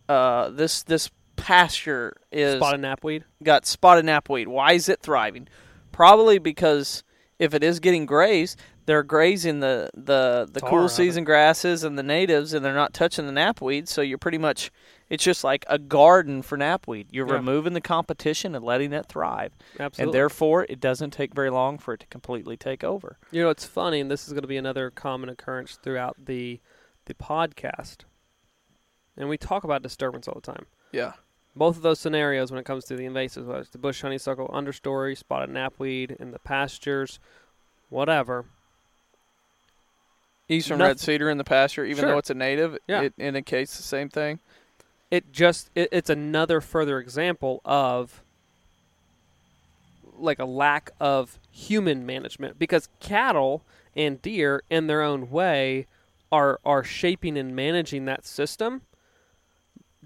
[0.07, 3.23] Uh, this this pasture is spotted knapweed.
[3.43, 4.47] got spotted knapweed.
[4.47, 5.47] Why is it thriving?
[5.91, 7.03] Probably because
[7.37, 8.57] if it is getting grazed,
[8.89, 12.91] they're grazing the the, the Tar cool season grasses and the natives, and they're not
[12.91, 13.87] touching the knapweed.
[13.87, 14.71] So you're pretty much
[15.09, 17.05] it's just like a garden for knapweed.
[17.11, 17.33] You're Yeah.
[17.35, 20.03] removing the competition and letting it thrive, Absolutely.
[20.03, 23.17] and therefore it doesn't take very long for it to completely take over.
[23.31, 26.59] You know, it's funny, and this is going to be another common occurrence throughout the
[27.05, 27.99] the podcast.
[29.15, 30.65] And we talk about disturbance all the time.
[30.91, 31.13] Yeah.
[31.55, 34.47] Both of those scenarios, when it comes to the invasives, whether it's the bush honeysuckle
[34.47, 37.19] understory, spotted knapweed in the pastures,
[37.89, 38.45] whatever.
[40.49, 42.09] Eastern Noth- red cedar in the pasture, even Sure.
[42.11, 43.01] though it's a native, Yeah.
[43.03, 44.39] it indicates the same thing.
[45.11, 48.21] It just it, it's another further example of
[50.17, 53.63] like a lack of human management because cattle
[53.95, 55.87] and deer, in their own way,
[56.31, 58.81] are are shaping and managing that system.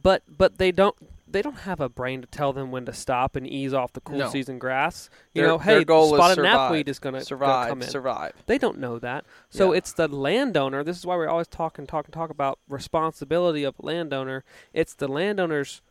[0.02, 0.96] But but they don't
[1.34, 4.00] they don't have a brain to tell them when to stop and ease off the
[4.02, 4.30] cool No.
[4.30, 5.10] season grass.
[5.34, 6.72] You Their- know, their hey, goal spotted survive.
[6.72, 7.82] knapweed is going to survive, in.
[7.82, 8.32] survive.
[8.46, 9.26] They don't know that.
[9.50, 9.80] So Yeah.
[9.80, 10.84] it's the landowner.
[10.84, 14.44] This is why we always talk and talk and talk about responsibility of landowner.
[14.74, 15.82] It's the landowner's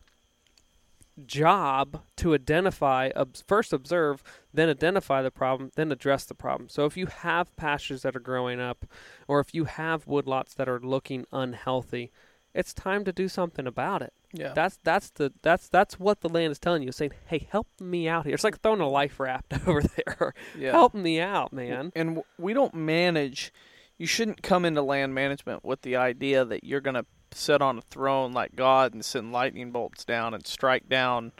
[1.27, 6.69] job to identify, ob- first observe, then identify the problem, then address the problem.
[6.69, 8.85] So if you have pastures that are growing up,
[9.27, 12.11] or if you have woodlots that are looking unhealthy,
[12.53, 14.13] it's time to do something about it.
[14.31, 14.53] Yeah.
[14.53, 18.07] That's that's the that's that's what the land is telling you, saying, "Hey, help me
[18.07, 20.33] out here." It's like throwing a life raft over there.
[20.57, 20.71] yeah.
[20.71, 21.91] Help me out, man.
[21.95, 23.53] And we don't manage.
[23.97, 27.77] You shouldn't come into land management with the idea that you're going to sit on
[27.77, 31.31] a throne like God and send lightning bolts down and strike down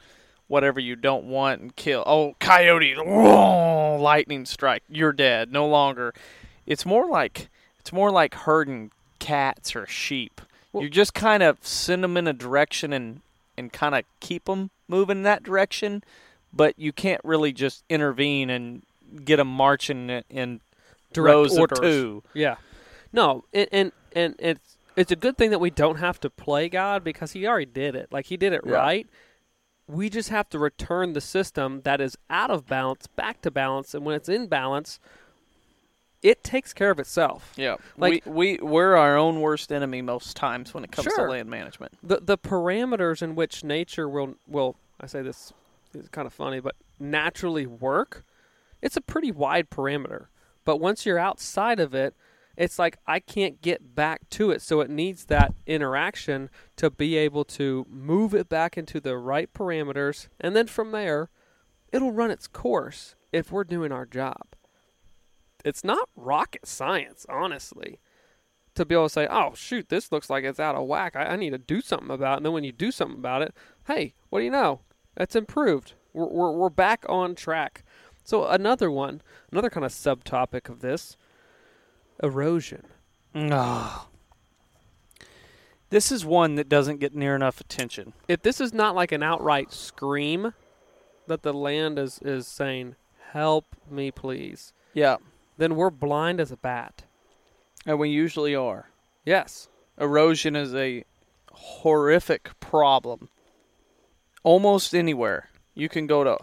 [0.48, 2.04] whatever you don't want and kill.
[2.06, 2.94] Oh, coyote!
[2.96, 4.84] Whoa, lightning strike.
[4.88, 5.52] You're dead.
[5.52, 6.14] No longer.
[6.66, 7.50] It's more like
[7.80, 10.42] it's more like herding cats or sheep.
[10.74, 13.22] Well- you just kind of send them in a direction and
[13.58, 16.04] and kind of keep them moving in that direction,
[16.52, 18.82] but you can't really just intervene and
[19.24, 20.62] get them marching in- in
[21.14, 21.78] Direct rows orders.
[21.80, 22.24] of two.
[22.34, 22.56] Yeah.
[23.12, 26.68] No, and, and and it's it's a good thing that we don't have to play
[26.70, 28.08] God because he already did it.
[28.12, 28.74] Like he did it Yeah.
[28.74, 29.08] right.
[29.88, 33.94] We just have to return the system that is out of balance back to balance
[33.94, 35.00] and when it's in balance,
[36.24, 37.54] it takes care of itself.
[37.58, 41.26] Yeah, Like- we we we're our own worst enemy most times when it comes Sure.
[41.26, 41.94] to land management.
[42.02, 45.54] The the parameters in which nature will will I say this
[45.94, 48.24] is kind of funny, but naturally work,
[48.82, 50.28] it's a pretty wide parameter.
[50.66, 52.16] But once you're outside of it,
[52.56, 54.62] it's like I can't get back to it.
[54.62, 59.52] So it needs that interaction to be able to move it back into the right
[59.54, 60.28] parameters.
[60.40, 61.30] And then from there,
[61.92, 64.56] it'll run its course if we're doing our job.
[65.64, 68.00] It's not rocket science, honestly,
[68.76, 71.16] to be able to say, oh, shoot, this looks like it's out of whack.
[71.16, 72.38] I, I need to do something about it.
[72.38, 73.54] And then when you do something about it,
[73.88, 74.82] hey, what do you know?
[75.16, 75.94] That's improved.
[76.14, 77.84] We're, we're, we're back on track.
[78.24, 79.22] So another one,
[79.52, 81.18] another kind of subtopic of this
[82.22, 82.86] erosion.
[83.34, 83.90] No.
[85.90, 88.14] This is one that doesn't get near enough attention.
[88.28, 90.54] If this is not like an outright scream
[91.28, 92.96] that the land is, is saying,
[93.32, 95.18] help me please, Yeah,
[95.58, 97.04] then we're blind as a bat.
[97.86, 98.90] and we usually are.
[99.26, 99.68] Yes.
[100.00, 101.04] Erosion is a
[101.52, 103.30] horrific problem.
[104.44, 106.38] Almost anywhere you can go to,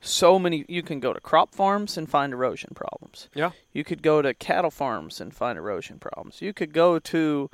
[0.00, 0.64] so many.
[0.68, 3.28] You can go to crop farms and find erosion problems.
[3.34, 3.50] Yeah.
[3.72, 6.40] You could go to cattle farms and find erosion problems.
[6.42, 7.50] You could go to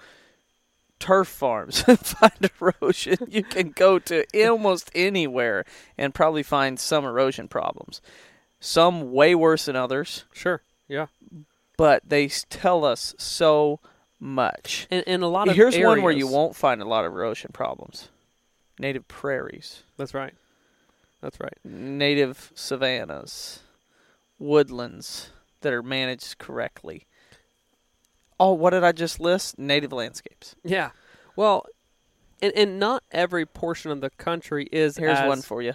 [0.98, 3.18] turf farms and find erosion.
[3.28, 5.64] You can go to almost anywhere
[5.96, 8.00] and probably find some erosion problems.
[8.60, 10.60] Some way worse than others, Sure.
[10.88, 11.06] Yeah.
[11.76, 13.80] but they tell us so
[14.20, 14.86] much.
[14.90, 17.50] And, and a lot of Here's one where you won't find a lot of erosion
[17.52, 18.08] problems.
[18.78, 20.34] Native prairies, That's right.
[21.20, 21.56] That's right.
[21.64, 23.60] native savannas,
[24.38, 25.30] woodlands
[25.62, 27.06] that are managed correctly.
[28.38, 29.58] Oh, what did I just list?
[29.58, 30.54] Native landscapes.
[30.64, 30.90] Yeah.
[31.36, 31.64] Well,
[32.42, 35.74] and, and not every portion of the country is Here's one for you.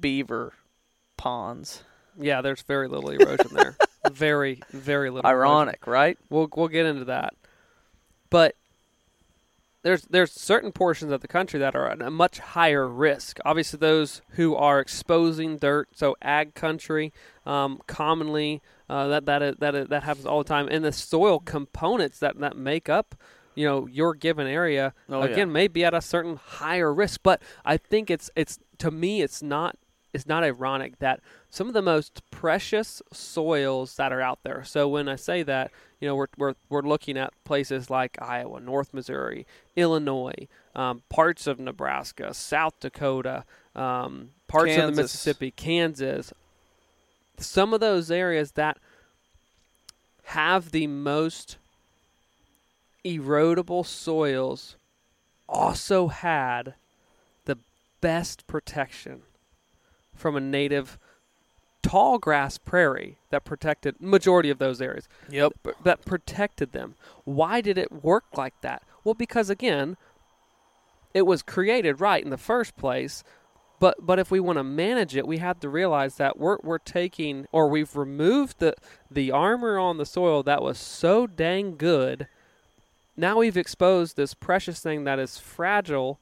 [0.00, 0.54] Beaver
[1.16, 1.82] ponds.
[2.18, 3.76] Yeah, there's very little erosion there.
[4.12, 5.28] very, very little.
[5.30, 5.50] erosion.
[5.50, 6.18] Ironic, right?
[6.30, 7.34] We'll we'll get into that.
[8.30, 8.54] But
[9.82, 13.38] there's there's certain portions of the country that are at a much higher risk.
[13.44, 17.12] Obviously, those who are exposing dirt, so ag country,
[17.46, 20.92] um, commonly uh, that that is, that is, that happens all the time, and the
[20.92, 23.14] soil components that that make up.
[23.54, 25.26] You know your given area Oh, yeah.
[25.30, 29.20] again may be at a certain higher risk, but I think it's it's to me
[29.20, 29.76] it's not
[30.12, 34.62] it's not ironic that some of the most precious soils that are out there.
[34.64, 35.70] So when I say that,
[36.00, 39.46] you know, we're we're we're looking at places like Iowa, North Missouri,
[39.76, 43.44] Illinois, um, parts of Nebraska, South Dakota,
[43.74, 46.32] um, parts of the Mississippi, Kansas.
[47.38, 48.78] Some of those areas that
[50.24, 51.56] have the most
[53.04, 54.76] erodible soils
[55.48, 56.74] also had
[57.44, 57.58] the
[58.00, 59.22] best protection
[60.14, 60.98] from a native
[61.82, 65.08] tall grass prairie that protected majority of those areas.
[65.28, 65.52] Yep.
[65.84, 66.94] that protected them.
[67.24, 68.82] Why did it work like that?
[69.04, 69.96] Well because again
[71.12, 73.24] it was created right in the first place
[73.80, 76.78] but but if we want to manage it we have to realize that we're we're
[76.78, 78.74] taking or we've removed the
[79.10, 82.28] the armor on the soil that was so dang good.
[83.16, 86.20] Now we've exposed this precious thing that is fragile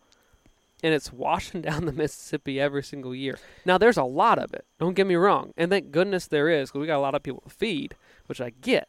[0.82, 3.38] and it's washing down the Mississippi every single year.
[3.64, 4.64] Now, there's a lot of it.
[4.78, 5.52] Don't get me wrong.
[5.56, 7.94] And thank goodness there is because we got a lot of people to feed,
[8.26, 8.88] which I get.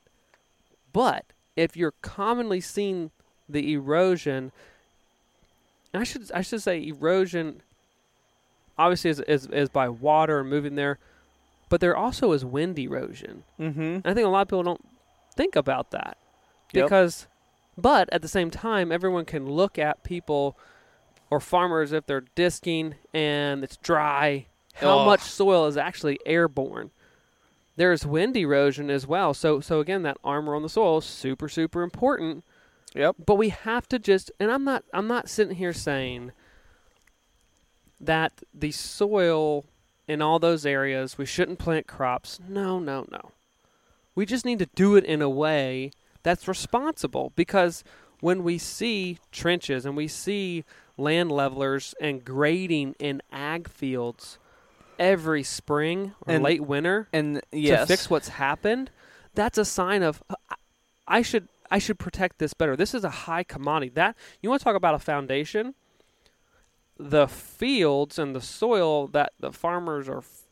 [0.93, 1.25] But
[1.55, 3.11] if you're commonly seeing
[3.47, 4.51] the erosion,
[5.93, 7.61] I should I should say erosion
[8.77, 10.97] obviously is, is, is by water moving there,
[11.69, 13.43] but there also is wind erosion.
[13.59, 13.99] Mm-hmm.
[14.05, 14.87] I think a lot of people don't
[15.35, 16.17] think about that
[16.73, 16.85] Yep.
[16.85, 17.27] because,
[17.77, 20.57] but at the same time, everyone can look at people
[21.31, 25.05] or farmers if they're disking and it's dry, how Oh.
[25.05, 26.91] much soil is actually airborne.
[27.77, 29.33] There's wind erosion as well.
[29.33, 32.43] So, so again, that armor on the soil is super, super important.
[32.93, 33.15] Yep.
[33.25, 36.33] But we have to just, and I'm not, I'm not sitting here saying
[37.99, 39.65] that the soil
[40.07, 42.39] in all those areas we shouldn't plant crops.
[42.47, 43.31] No, no, no.
[44.15, 45.91] We just need to do it in a way
[46.23, 47.83] that's responsible because
[48.19, 50.63] when we see trenches and we see
[51.01, 54.37] land levelers and grading in ag fields
[54.99, 58.91] every spring or And- late winter And yes, to fix what's happened,
[59.33, 60.55] that's a sign of I-
[61.07, 62.75] I should I should protect this better.
[62.75, 63.91] This is a high commodity.
[63.95, 65.73] That you want to talk about a foundation?
[66.97, 70.43] The fields and the soil that the farmers are f-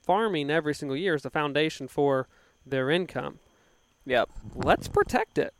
[0.00, 2.26] farming every single year is the foundation for
[2.66, 3.38] their income.
[4.06, 4.30] Yep.
[4.54, 5.52] Let's protect it.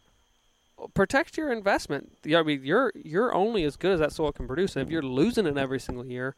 [0.94, 2.12] Protect your investment.
[2.26, 5.02] I mean, you're you're only as good as that soil can produce, and if you're
[5.02, 6.34] losing it every single year,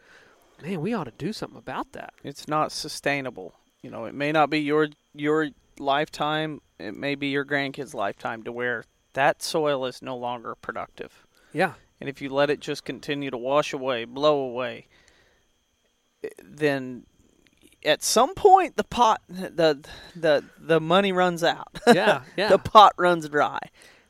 [0.63, 2.15] man, we ought to do something about that.
[2.23, 3.55] It's not sustainable.
[3.83, 6.61] You know, it may not be your your lifetime.
[6.79, 11.25] It may be your grandkids' lifetime to where that soil is no longer productive.
[11.53, 14.89] Yeah, And if you let it just continue to wash away, blow away,
[16.25, 17.07] eh, then
[17.85, 19.87] at some point the pot the
[20.17, 21.79] the the money runs out.
[21.87, 22.49] yeah, yeah.
[22.49, 23.59] the pot runs dry.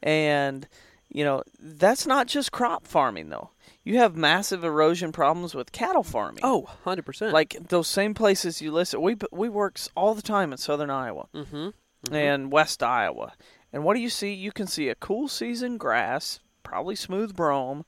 [0.04, 0.68] And
[1.08, 3.50] you know, that's not just crop farming though.
[3.82, 6.40] You have massive erosion problems with cattle farming.
[6.42, 7.32] oh, 100%.
[7.32, 9.00] like those same places you listed.
[9.00, 12.14] We we work all the time in southern Iowa mm-hmm.
[12.14, 13.32] and west Iowa.
[13.72, 14.32] And what do you see?
[14.32, 17.84] You can see a cool season grass, probably smooth brome,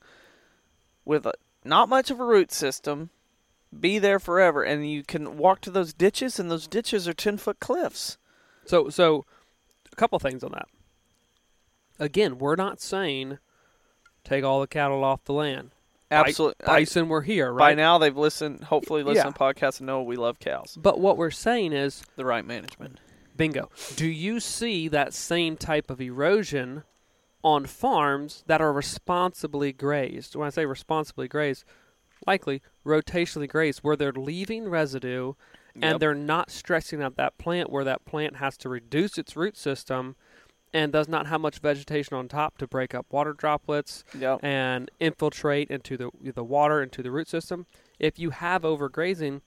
[1.05, 3.09] with a, not much of a root system,
[3.77, 7.37] be there forever, and you can walk to those ditches, and those ditches are ten
[7.37, 8.17] foot cliffs.
[8.65, 9.25] So, so
[9.91, 10.67] a couple things on that.
[11.99, 13.39] Again, we're not saying
[14.23, 15.71] take all the cattle off the land.
[16.09, 16.65] Absolutely.
[16.65, 17.71] bison were here, right?
[17.71, 18.63] By now, they've listened.
[18.65, 19.31] Hopefully, listened Yeah.
[19.31, 20.77] to podcasts and know we love cows.
[20.81, 22.99] But what we're saying is, The right management.
[23.35, 23.69] bingo.
[23.97, 26.83] Do you see that same type of erosion
[27.43, 30.33] on farms that are responsibly grazed?
[30.37, 31.65] When I say responsibly grazed,
[32.25, 35.33] likely rotationally grazed, where they're leaving residue
[35.75, 35.83] Yep.
[35.83, 39.57] and they're not stressing out that plant, where that plant has to reduce its root
[39.57, 40.15] system
[40.73, 44.43] and does not have much vegetation on top to break up water droplets Yep.
[44.43, 47.65] and infiltrate into the the water into the root system.
[47.99, 49.41] If you have overgrazing,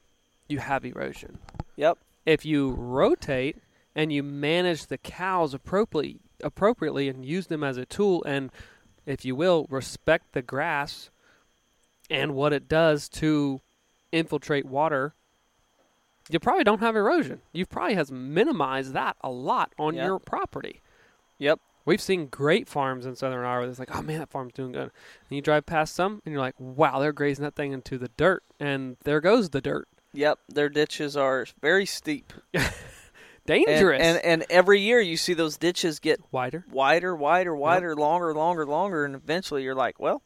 [0.48, 1.38] you have erosion.
[1.76, 1.98] Yep.
[2.26, 3.56] If you rotate
[3.94, 8.50] and you manage the cows appropriately appropriately and use them as a tool and
[9.04, 11.10] if you will respect the grass
[12.08, 13.60] and what it does to
[14.10, 15.12] infiltrate water
[16.30, 17.40] you probably don't have erosion.
[17.52, 20.06] You probably has minimized that a lot on Yep.
[20.06, 20.80] your property.
[21.40, 21.58] Yep.
[21.86, 24.82] We've seen great farms in southern Iowa that's like, oh man, that farm's doing good.
[24.82, 24.90] And
[25.30, 28.44] you drive past some and you're like, wow, they're grazing that thing into the dirt.
[28.60, 29.88] And there goes the dirt.
[30.12, 30.38] Yep.
[30.48, 32.32] Their ditches are very steep.
[33.46, 34.00] Dangerous.
[34.02, 36.64] and and every year you see those ditches get Wider.
[36.70, 40.22] wider, wider, wider, longer, longer, longer, and eventually you're like, well,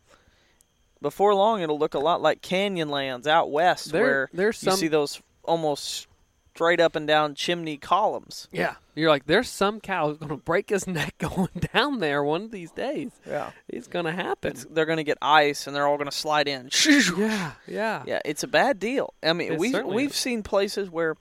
[1.01, 4.71] before long it'll look a lot like canyon lands out west There- where there's you
[4.73, 6.07] some- see those almost
[6.55, 8.47] straight up and down chimney columns.
[8.53, 8.75] Yeah.
[8.95, 12.43] You're like, there's some cow who's going to break his neck going down there one
[12.43, 13.11] of these days.
[13.27, 13.51] Yeah.
[13.69, 14.53] It's going to happen.
[14.53, 16.71] It's, they're going to get ice and they're all going to slide in.
[17.19, 17.53] yeah.
[17.67, 18.03] Yeah.
[18.07, 19.15] Yeah, it's a bad deal.
[19.21, 20.17] I mean, It we certainly we've is.
[20.17, 21.17] seen places where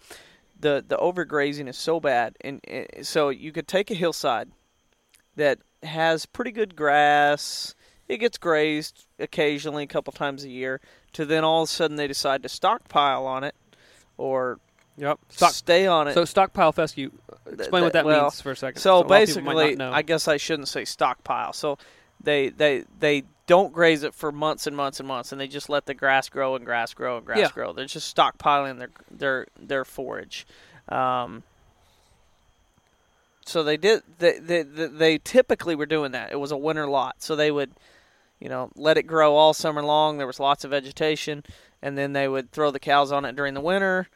[0.60, 4.50] the the overgrazing is so bad, and uh, so you could take a hillside
[5.36, 7.76] that has pretty good grass.
[8.08, 10.80] It gets grazed occasionally, a couple times a year.
[11.14, 13.56] To then all of a sudden they decide to stockpile on it,
[14.16, 14.60] or
[14.98, 15.20] Yep.
[15.30, 16.14] Stock, stay on it.
[16.14, 17.12] so stockpile fescue.
[17.48, 18.80] Explain th- what that well, means for a second.
[18.82, 19.86] So a lot of people might basically.
[19.86, 21.54] I guess I shouldn't say stockpile.
[21.54, 21.78] So
[22.22, 25.70] they they they don't graze it for months and months and months, and they just
[25.70, 27.50] let the grass grow and grass grow and grass Yeah.
[27.54, 27.74] grow.
[27.74, 30.46] They're just stockpiling their their their forage.
[30.89, 31.44] Um,
[33.46, 34.04] so they did.
[34.20, 36.32] They they they typically were doing that.
[36.32, 37.72] It was a winter lot, so they would,
[38.39, 40.18] you know, let it grow all summer long.
[40.18, 41.44] There was lots of vegetation,
[41.82, 44.08] and then they would throw the cows on it during the winter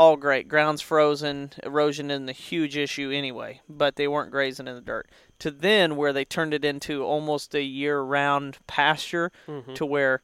[0.00, 0.48] all great.
[0.48, 1.52] Ground's frozen.
[1.62, 5.10] Erosion isn't a huge issue anyway, but they weren't grazing in the dirt.
[5.40, 9.74] To then where they turned it into almost a year-round pasture, Mhm.
[9.74, 10.22] to where,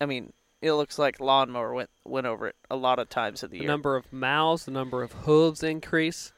[0.00, 0.32] I mean,
[0.62, 3.64] it looks like lawnmower went went over it a lot of times of the the
[3.64, 6.32] year, number of mouths, the number of hooves increase.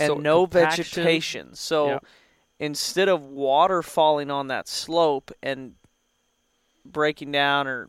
[0.00, 0.82] and so no compaction.
[1.04, 1.54] vegetation.
[1.54, 1.98] So Yeah.
[2.58, 5.76] instead of water falling on that slope and
[6.84, 7.88] breaking down or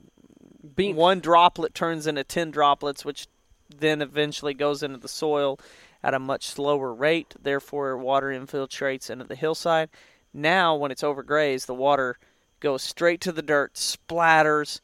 [0.75, 3.27] Being, one droplet turns into 10 droplets, which
[3.79, 5.59] then eventually goes into the soil
[6.03, 7.33] at a much slower rate.
[7.41, 9.89] Therefore, water infiltrates into the hillside.
[10.33, 12.17] Now, when it's overgrazed, the water
[12.59, 14.81] goes straight to the dirt, splatters,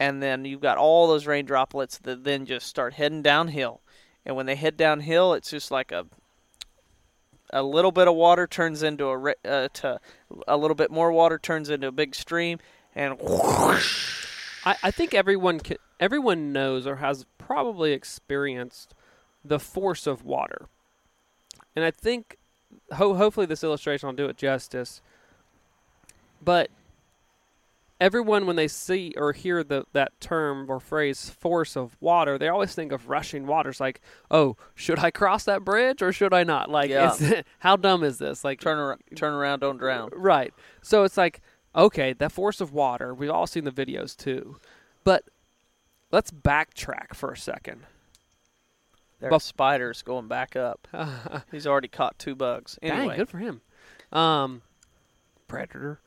[0.00, 3.80] and then you've got all those rain droplets that then just start heading downhill.
[4.26, 6.06] And when they head downhill, it's just like a
[7.50, 10.00] a little bit of water turns into a uh, to
[10.48, 12.58] a little bit more water turns into a big stream,
[12.94, 13.18] and
[14.64, 18.94] I, I think everyone ca everyone knows or has probably experienced
[19.44, 20.66] the force of water,
[21.76, 22.38] and I think
[22.92, 25.00] ho- hopefully this illustration will do it justice.
[26.42, 26.70] But
[28.00, 32.48] everyone, when they see or hear the that term or phrase "force of water," they
[32.48, 33.70] always think of rushing water.
[33.70, 34.00] It's like,
[34.30, 36.70] oh, should I cross that bridge or should I not?
[36.70, 37.14] Like, Yeah.
[37.18, 38.44] it's, how dumb is this?
[38.44, 40.10] Like, turn around, turn around, don't drown.
[40.14, 40.52] Right.
[40.82, 41.40] So it's like,
[41.74, 44.56] okay, that force of water, we've all seen the videos too.
[45.04, 45.24] But
[46.10, 47.82] let's backtrack for a second.
[49.20, 50.86] There Buff- are spiders going back up.
[51.50, 52.78] He's already caught two bugs.
[52.82, 53.60] Anyway, Dang, good for him.
[54.12, 54.62] Um,
[55.48, 56.00] Predator.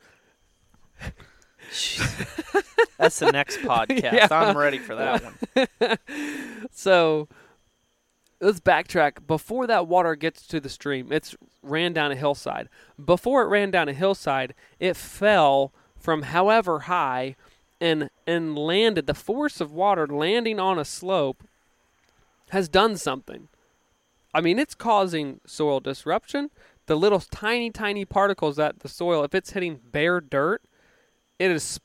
[2.98, 4.12] that's the next podcast.
[4.12, 4.28] Yeah.
[4.30, 5.96] I'm ready for that one.
[6.72, 7.28] So
[8.40, 9.26] let's backtrack.
[9.26, 12.68] Before that water gets to the stream, it's ran down a hillside.
[13.02, 17.36] Before it ran down a hillside, it fell from however high
[17.80, 19.06] and and landed.
[19.06, 21.44] The force of water landing on a slope
[22.50, 23.48] has done something.
[24.34, 26.50] I mean, it's causing soil disruption.
[26.86, 30.62] The little tiny, tiny particles that the soil, if it's hitting bare dirt,
[31.38, 31.80] it is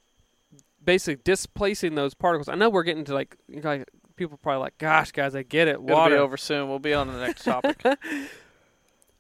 [0.84, 2.48] basically displacing those particles.
[2.48, 5.68] I know we're getting to like, like people are probably like, "Gosh, guys, I get
[5.68, 6.70] it, It'll water." be over soon.
[6.70, 7.84] We'll be on the next topic.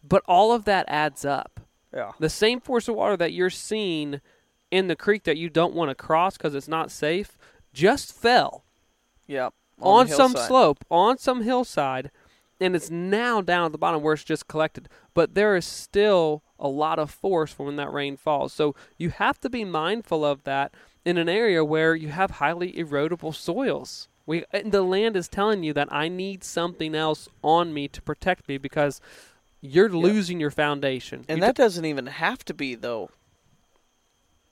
[0.04, 1.62] But all of that adds up.
[1.94, 2.12] yeah.
[2.20, 4.20] The same force of water that you're seeing
[4.70, 7.38] in the creek that you don't want to cross because it's not safe
[7.74, 8.66] just fell
[9.28, 9.54] Yep.
[9.82, 12.12] on, the some slope, on some hillside,
[12.60, 14.90] and it's now down at the bottom where it's just collected.
[15.14, 18.52] But there is still a lot of force from when that rain falls.
[18.54, 20.74] So you have to be mindful of that.
[21.06, 24.08] in an area where you have highly erodible soils.
[24.26, 28.02] We and the land is telling you that I need something else on me to
[28.02, 29.02] protect me because
[29.62, 31.26] you're losing your foundation.
[31.28, 33.10] And You that doesn't even have to be though.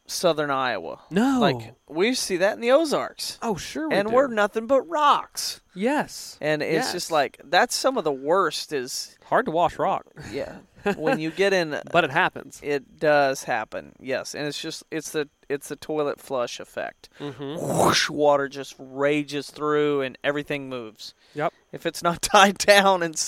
[0.08, 1.00] Southern Iowa.
[1.10, 1.40] No.
[1.40, 3.38] Like we see that in the Ozarks.
[3.42, 4.14] oh sure, we and do.
[4.14, 5.62] we're nothing but rocks.
[5.74, 6.92] yes, And it's Yes.
[6.92, 10.58] just like that's some of the worst is hard to wash rock, yeah.
[10.98, 12.60] when you get in but it happens.
[12.62, 13.94] it does happen.
[14.02, 14.36] Yes.
[14.36, 17.10] And it's just it's the it's the toilet flush effect.
[17.20, 21.14] hmm Whoosh, water just rages through and everything moves.
[21.36, 23.22] Yep, If it's not tied down and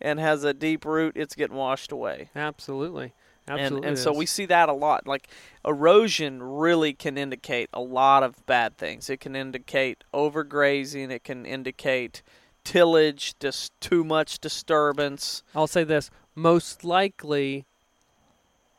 [0.00, 2.28] and has a deep root, it's getting washed away.
[2.36, 3.12] absolutely,
[3.48, 3.88] and absolutely.
[3.88, 5.06] and so we see that a lot.
[5.06, 5.28] Like
[5.64, 9.08] erosion really can indicate a lot of bad things.
[9.10, 11.10] It can indicate overgrazing.
[11.10, 12.22] It can indicate
[12.64, 15.42] tillage, just too much disturbance.
[15.54, 17.66] I'll say this: most likely,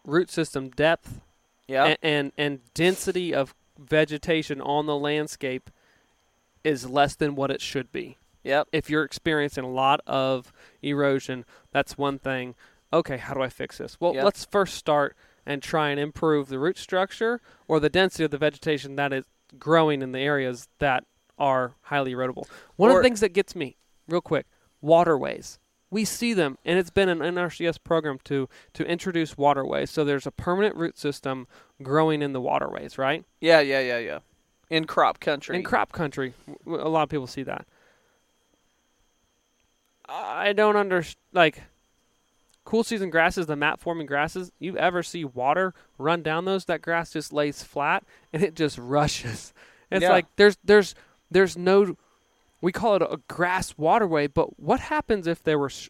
[0.04, 1.22] root system depth
[1.68, 5.70] Yeah, and, and and density of vegetation on the landscape
[6.64, 8.18] is less than what it should be.
[8.44, 10.52] yep, If you're experiencing a lot of
[10.82, 12.56] erosion, that's one thing.
[12.94, 13.98] Okay, how do I fix this?
[14.00, 14.24] Well, Yep.
[14.24, 18.38] let's first start and try and improve the root structure or the density of the
[18.38, 19.26] vegetation that is
[19.60, 21.04] growing in the areas that
[21.38, 22.48] are highly erodible.
[22.78, 24.46] One of the things that gets me, real quick,
[24.82, 25.60] waterways.
[25.96, 29.90] We see them, and it's been an NRCS program to to introduce waterways.
[29.90, 31.48] So there's a permanent root system
[31.82, 33.24] growing in the waterways, right?
[33.40, 34.20] yeah, yeah, yeah, yeah.
[34.70, 36.34] In crop country, In crop country,
[36.68, 37.66] a lot of people see that.
[40.10, 41.16] I don't understand.
[41.32, 41.64] Like,
[42.66, 46.66] cool season grasses, the mat forming grasses, you ever see water run down those?
[46.66, 49.54] That grass just lays flat and it just rushes.
[49.90, 50.10] It's Yeah.
[50.10, 50.94] like there's there's
[51.32, 51.96] there's no.
[52.66, 55.90] We call it a grass waterway, but what happens if there were sh-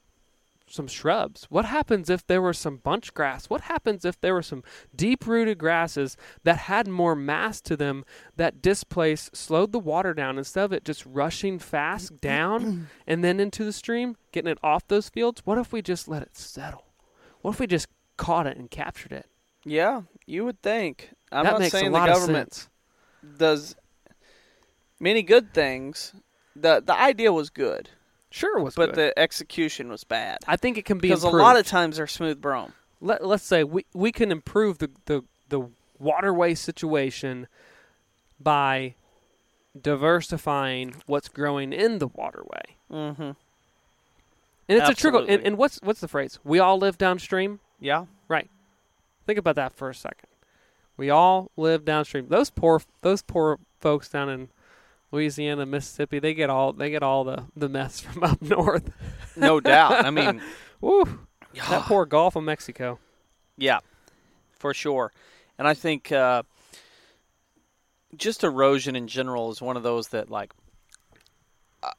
[0.67, 1.45] some shrubs?
[1.45, 3.49] What happens if there were some bunch grass?
[3.49, 4.61] What happens if there were some
[4.93, 8.03] deep rooted grasses that had more mass to them
[8.36, 12.28] that displaced, slowed the water down instead of it just rushing fast mm-hmm.
[12.28, 15.43] down and then into the stream, getting it off those fields?
[15.45, 16.84] What if we just let it settle?
[17.39, 19.28] What if we just caught it and captured it?
[19.63, 21.11] yeah, you would think.
[21.32, 22.67] I'm that not makes saying a lot the government
[23.38, 23.78] does
[24.99, 26.13] many good things.
[26.55, 27.89] The The idea was good,
[28.29, 28.95] Sure, it was but good.
[28.95, 30.39] the execution was bad.
[30.47, 32.73] I think it can be Because a lot of times they're smooth brome.
[33.01, 37.47] let, let's say we, we can improve the, the, the waterway situation
[38.39, 38.95] by
[39.79, 42.63] diversifying what's growing in the waterway.
[42.91, 43.21] Mm-hmm.
[43.21, 43.35] And
[44.67, 45.25] it's a trickle.
[45.27, 46.39] And, and what's what's the phrase?
[46.43, 47.59] We all live downstream.
[47.79, 48.05] Yeah.
[48.27, 48.49] Right.
[49.27, 50.27] Think about that for a second.
[50.97, 52.27] We all live downstream.
[52.29, 54.49] Those poor those poor folks down in
[55.16, 58.91] Louisiana, Mississippi, they get all they get all the the mess from up north.
[59.36, 60.05] No doubt.
[60.05, 60.41] I mean,
[60.82, 61.20] Woo!
[61.70, 62.99] That poor Gulf of Mexico.
[63.57, 63.80] yeah,
[64.59, 65.11] for sure.
[65.57, 66.43] And I think uh,
[68.18, 70.51] just erosion in general is one of those that, like,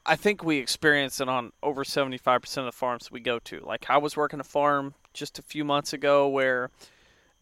[0.04, 3.60] I- think we experience it on over 75% of the farms we go to.
[3.60, 6.70] Like, I was working a farm just a few months ago where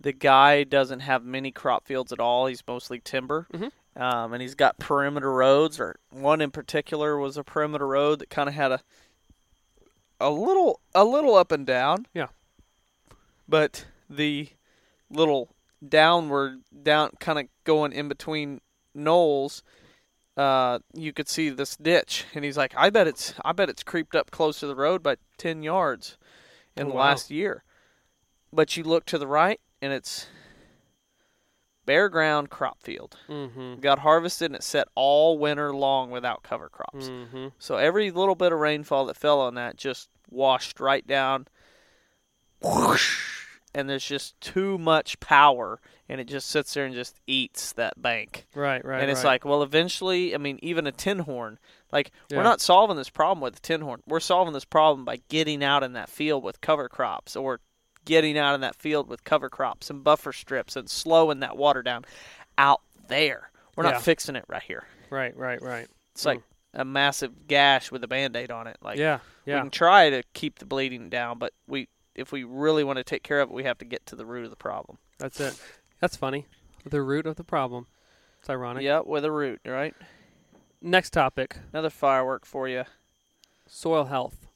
[0.00, 2.46] the guy doesn't have many crop fields at all.
[2.46, 3.46] He's mostly timber.
[3.52, 3.70] Mhm.
[3.96, 8.30] Um, and he's got perimeter roads, or one in particular was a perimeter road that
[8.30, 8.80] kind of had a
[10.20, 12.06] a little a little up and down.
[12.14, 12.28] Yeah.
[13.48, 14.48] But the
[15.10, 15.54] little
[15.86, 18.60] downward down kind of going in between
[18.94, 19.62] knolls
[20.36, 23.82] uh, you could see this ditch and he's like i bet it's i bet it's
[23.82, 26.16] creeped up close to the road by 10 yards
[26.76, 27.00] in Oh, the wow.
[27.02, 27.64] last year
[28.52, 30.26] but you look to the right and it's
[31.86, 33.80] bare ground crop field Mm-hmm.
[33.80, 37.48] got harvested and it set all winter long without cover crops Mm-hmm.
[37.58, 41.46] so every little bit of rainfall that fell on that just washed right down.
[42.62, 47.72] Whoosh, and there's just too much power, and it just sits there and just eats
[47.72, 48.46] that bank.
[48.54, 49.02] Right, right.
[49.02, 49.32] and it's right.
[49.32, 51.58] like, well, eventually, I mean, even a tin horn,
[51.92, 52.38] like Yeah.
[52.38, 54.00] we're not solving this problem with a tin horn.
[54.06, 57.60] We're solving this problem by getting out in that field with cover crops, or
[58.04, 61.82] getting out in that field with cover crops and buffer strips, and slowing that water
[61.82, 62.04] down
[62.58, 63.50] out there.
[63.76, 63.92] We're Yeah.
[63.92, 64.84] not fixing it right here.
[65.10, 65.88] right, right, right.
[66.12, 66.42] It's like
[66.72, 68.76] a massive gash with a band-aid on it.
[68.82, 69.60] Like yeah, we yeah.
[69.60, 73.22] can try to keep the bleeding down, but we if we really want to take
[73.24, 74.98] care of it, we have to get to the root of the problem.
[75.18, 75.60] That's it.
[76.00, 76.46] That's funny.
[76.84, 77.86] The root of the problem.
[78.40, 78.82] It's ironic.
[78.84, 79.94] Yeah, with a root, right?
[80.82, 82.84] Next topic: Another firework for you.
[83.66, 84.46] soil health.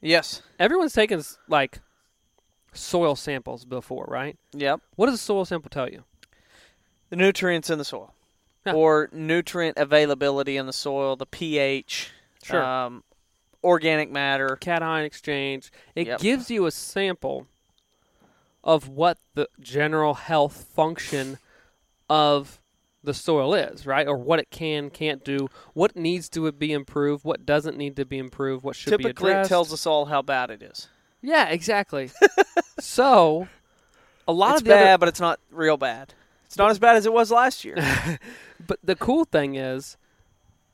[0.00, 0.42] Yes.
[0.58, 1.80] Everyone's taking like
[2.72, 4.36] soil samples before, right?
[4.52, 4.80] Yep.
[4.96, 6.04] What does a soil sample tell you?
[7.10, 8.14] The nutrients in the soil,
[8.66, 8.72] Yeah.
[8.74, 12.10] or nutrient availability in the soil, the pH,
[12.42, 12.62] Sure.
[12.62, 13.04] um,
[13.62, 14.56] organic matter.
[14.56, 15.70] Cation exchange.
[15.94, 16.20] It Yep.
[16.20, 17.46] gives you a sample
[18.64, 21.38] of what the general health function
[22.08, 22.60] of
[23.04, 24.06] the soil is, right?
[24.06, 28.04] Or what it can, can't do, what needs to be improved, what doesn't need to
[28.04, 29.48] be improved, what should be Typically, addressed.
[29.48, 30.88] it tells us all how bad it is.
[31.22, 32.10] Yeah, exactly.
[32.80, 33.48] so,
[34.26, 36.14] a lot it's of the bad, other, but it's not real bad.
[36.46, 37.76] It's not as bad as it was last year.
[38.66, 39.96] but the cool thing is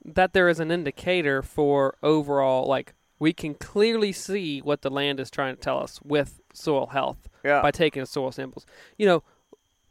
[0.05, 5.21] that there is an indicator for overall, like we can clearly see what the land
[5.21, 7.63] is trying to tell us with soil health yeah.
[7.63, 8.65] by taking soil samples.
[8.97, 9.23] You know,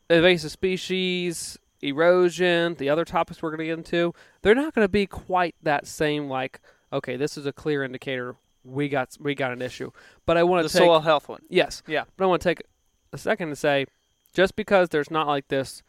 [0.10, 4.90] invasive species, erosion, the other topics we're going to get into, they're not going to
[4.90, 6.30] be quite that same.
[6.30, 8.36] Like, okay, this is a clear indicator
[8.68, 9.92] we got we got an issue.
[10.26, 11.42] But I want the to take soil health one.
[11.50, 12.04] yes, Yeah.
[12.18, 12.62] but I want to take
[13.14, 13.86] a second to say,
[14.34, 15.82] just because there's not like this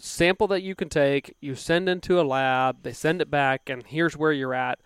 [0.00, 3.84] sample that you can take, you send into a lab, they send it back, and
[3.86, 4.78] here's where you're at,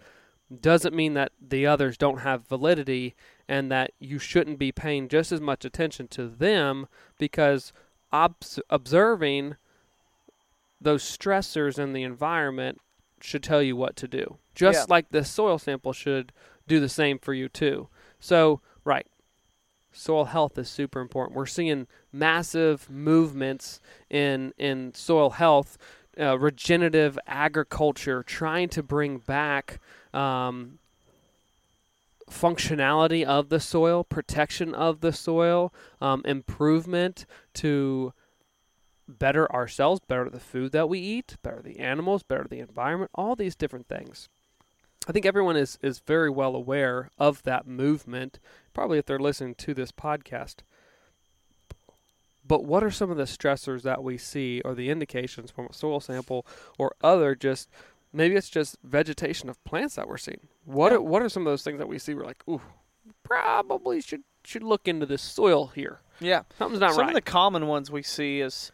[0.60, 3.14] doesn't mean that the others don't have validity
[3.48, 6.86] and that you shouldn't be paying just as much attention to them
[7.18, 7.72] because
[8.12, 9.56] obs- observing
[10.80, 12.80] those stressors in the environment
[13.20, 14.38] should tell you what to do.
[14.54, 14.86] Just Yeah.
[14.88, 16.32] like the soil sample should
[16.72, 17.88] do the same for you too.
[18.18, 19.06] So, right.
[19.92, 21.36] Soil health is super important.
[21.36, 25.76] We're seeing massive movements in in soil health,
[26.18, 29.80] uh, regenerative agriculture, trying to bring back
[30.14, 30.78] um,
[32.30, 38.14] functionality of the soil, protection of the soil, um, improvement to
[39.06, 43.36] better ourselves, better the food that we eat, better the animals, better the environment, all
[43.36, 44.30] these different things.
[45.08, 48.38] I think everyone is, is very well aware of that movement,
[48.72, 50.56] probably if they're listening to this podcast.
[52.46, 55.72] But what are some of the stressors that we see or the indications from a
[55.72, 56.44] soil sample
[56.78, 57.68] or other just
[58.12, 60.40] maybe it's just vegetation of plants that we're seeing?
[60.64, 60.98] What Yeah.
[60.98, 62.60] are, what are some of those things that we see we're like, ooh,
[63.22, 66.00] probably should should look into this soil here.
[66.20, 66.42] Yeah.
[66.58, 67.04] Something's not Some right.
[67.04, 68.72] Some of the common ones we see is,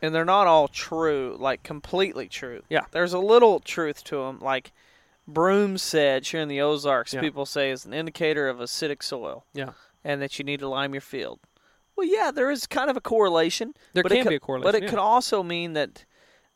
[0.00, 2.62] and they're not all true, like completely true.
[2.70, 2.84] Yeah.
[2.92, 4.70] There's a little truth to them, like
[5.32, 7.14] broom sedge here in the Ozarks.
[7.14, 7.20] Yeah.
[7.20, 9.44] People say is an indicator of acidic soil.
[9.54, 9.70] Yeah.
[10.04, 11.40] And that you need to lime your field.
[11.96, 13.74] Well, yeah, there is kind of a correlation.
[13.92, 14.68] there but it can be a correlation.
[14.72, 14.90] But it yeah.
[14.90, 16.04] could also mean that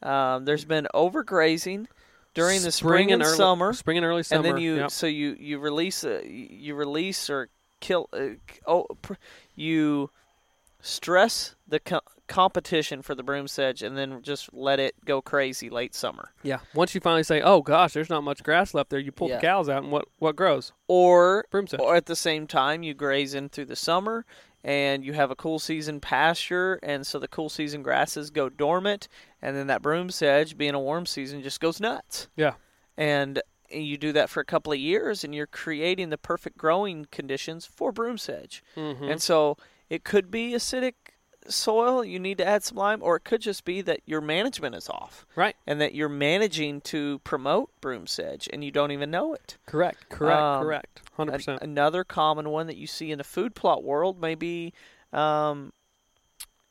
[0.02, 1.86] um, there's been overgrazing
[2.34, 4.46] during the spring, Spring and, early, summer, spring and early summer.
[4.46, 4.90] and then you yep.
[4.90, 7.48] so you you release a, you release or
[7.80, 8.30] kill uh,
[8.66, 9.14] oh pr-
[9.54, 10.10] you
[10.80, 11.78] stress the
[12.26, 16.58] competition for the broom sedge and then just let it go crazy late summer yeah.
[16.74, 19.36] Once you finally say, "Oh gosh, there's not much grass left there," you pull Yeah.
[19.36, 20.72] the cows out, and what what grows?
[20.88, 21.80] or Broom sedge.
[21.80, 24.24] or at the same time you graze in through the summer
[24.62, 29.08] and you have a cool season pasture and so the cool season grasses go dormant
[29.42, 32.54] and then that broom sedge being a warm season just goes nuts Yeah.
[32.96, 37.06] and you do that for a couple of years and you're creating the perfect growing
[37.10, 39.04] conditions for broom sedge Mm-hmm.
[39.04, 39.56] and so
[39.90, 40.94] it could be acidic
[41.46, 44.74] soil you need to add some lime or it could just be that your management
[44.74, 45.54] is off right.
[45.66, 50.08] and that you're managing to promote broom sedge and you don't even know it Correct.
[50.08, 50.40] Correct.
[50.40, 51.02] Um, correct.
[51.16, 51.62] Hundred an- percent.
[51.62, 54.72] Another common one that you see in the food plot world may be
[55.12, 55.72] um,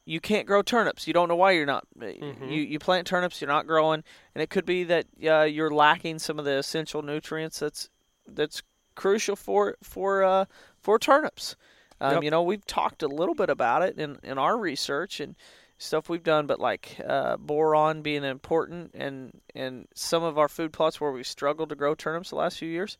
[0.06, 1.08] you can't grow turnips.
[1.08, 1.88] You don't know why you're not.
[1.98, 2.50] Mhm.
[2.52, 4.04] You you plant turnips, you're not growing,
[4.36, 7.90] and it could be that uh, you're lacking some of the essential nutrients that's
[8.28, 8.62] that's
[8.96, 10.46] crucial for for uh,
[10.82, 11.56] for turnips.
[12.04, 12.24] Um, Yep.
[12.24, 15.36] You know, we've talked a little bit about it in in our research and
[15.78, 20.74] stuff we've done, but like uh, boron being important, and and some of our food
[20.74, 22.98] plots where we've struggled to grow turnips the last few years,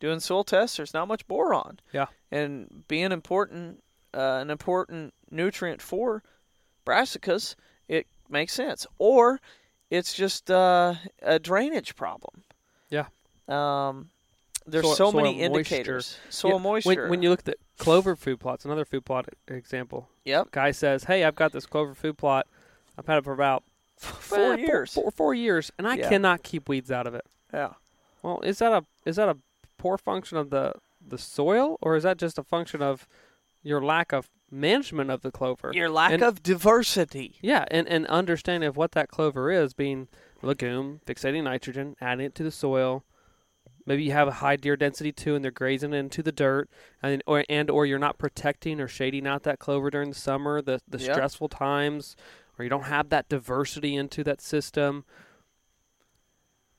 [0.00, 1.80] doing soil tests, there's not much boron.
[1.92, 2.06] Yeah.
[2.30, 3.82] And being important,
[4.14, 6.22] uh, an important nutrient for
[6.84, 7.56] brassicas,
[7.88, 8.86] it makes sense.
[8.98, 9.40] Or
[9.90, 12.42] it's just uh, a drainage problem.
[12.90, 13.06] Yeah.
[13.48, 14.10] Um,
[14.66, 15.44] there's so many moisture.
[15.44, 16.18] indicators.
[16.30, 17.00] Soil Yeah, moisture.
[17.02, 20.08] When, when you look at the clover food plots, another food plot example.
[20.24, 20.50] yep.
[20.50, 22.46] Guy says, "Hey, I've got this clover food plot.
[22.98, 23.64] I've had it for about
[23.96, 24.92] Four years.
[24.94, 26.08] four, four years, and I Yeah.
[26.08, 27.74] cannot keep weeds out of it." Yeah.
[28.22, 29.36] Well, is that a is that a
[29.78, 30.74] poor function of the
[31.06, 33.06] the soil, or is that just a function of
[33.62, 35.70] your lack of management of the clover?
[35.74, 37.36] Your lack And- of diversity.
[37.40, 40.08] Yeah, and, and understanding of what that clover is, being
[40.42, 43.04] legume, fixating nitrogen, adding it to the soil.
[43.86, 46.68] Maybe you have a high deer density too, and they're grazing into the dirt,
[47.02, 50.60] and or and or you're not protecting or shading out that clover during the summer,
[50.60, 51.12] the the Yeah.
[51.12, 52.16] stressful times,
[52.58, 55.04] or you don't have that diversity into that system.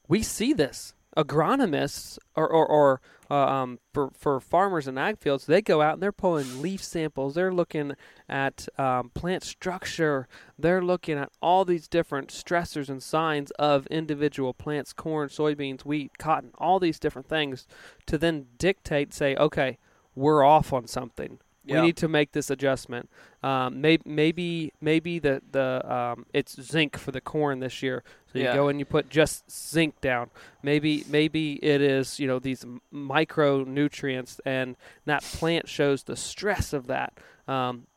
[0.07, 0.93] We see this.
[1.17, 5.93] Agronomists or or, or uh, um, for for farmers in ag fields, they go out
[5.93, 7.35] and they're pulling leaf samples.
[7.35, 7.93] They're looking
[8.29, 10.27] at um, plant structure.
[10.57, 16.17] They're looking at all these different stressors and signs of individual plants, corn, soybeans, wheat,
[16.17, 17.67] cotton, all these different things
[18.05, 19.77] to then dictate, say, okay,
[20.15, 21.39] we're off on something.
[21.67, 21.81] Yeah.
[21.81, 23.09] We need to make this adjustment.
[23.43, 28.03] Um, maybe maybe maybe the the um, it's zinc for the corn this year.
[28.31, 28.55] So you Yeah.
[28.55, 30.29] go and you put just zinc down.
[30.63, 32.63] Maybe maybe it is you know these
[32.93, 37.13] micronutrients, and that plant shows the stress of that.
[37.47, 37.87] Um,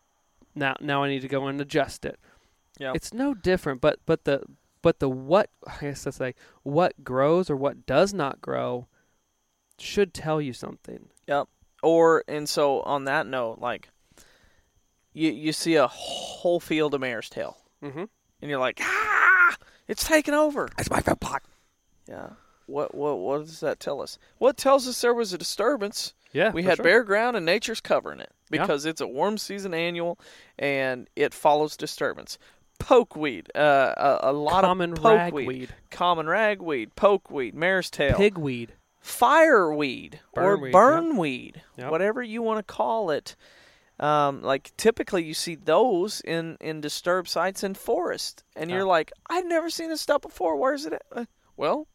[0.55, 2.18] now now I need to go and adjust it.
[2.79, 2.93] Yeah.
[2.95, 4.43] It's no different, but but the
[4.83, 8.87] but the what I guess I say what grows or what does not grow
[9.79, 11.09] should tell you something.
[11.83, 13.89] Or and so on that note, like
[15.12, 18.05] you you see a whole field of mare's tail, Mm-hmm.
[18.43, 19.57] and you're like, ah,
[19.89, 20.68] it's taken over.
[20.78, 21.43] It's my food plot.
[22.09, 22.31] Yeah.
[22.66, 24.18] What what what does that tell us?
[24.41, 26.14] It tells us there was a disturbance.
[26.33, 26.85] Yeah, we had sure.
[26.85, 28.62] bare ground, and nature's covering it Yeah.
[28.62, 30.16] because it's a warm season annual,
[30.59, 32.39] and it follows disturbance.
[32.78, 38.68] Pokeweed, uh, a, a lot common of pokeweed, ragweed, common ragweed, pokeweed, mare's tail, pigweed.
[39.01, 41.90] Fireweed or Burnweed, burnweed, Yep.
[41.90, 43.34] whatever you want to call it.
[43.98, 49.12] Um, like typically you see those in in disturbed sites in forest, and you're like,
[49.28, 50.57] I've never seen this stuff before.
[50.57, 50.94] Where's it?
[50.94, 51.03] At?
[51.12, 51.24] Uh,
[51.57, 51.86] Well,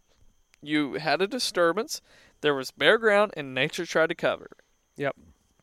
[0.62, 2.02] you had a disturbance.
[2.42, 4.46] There was bare ground, and nature tried to cover.
[4.52, 5.02] it.
[5.02, 5.16] Yep.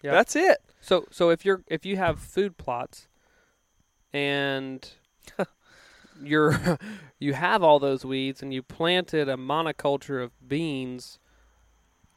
[0.02, 0.12] Yep.
[0.12, 0.58] That's it.
[0.80, 3.06] So so if you're if you have food plots
[4.12, 4.88] and
[6.22, 6.78] you're
[7.20, 11.20] you have all those weeds and you planted a monoculture of beans,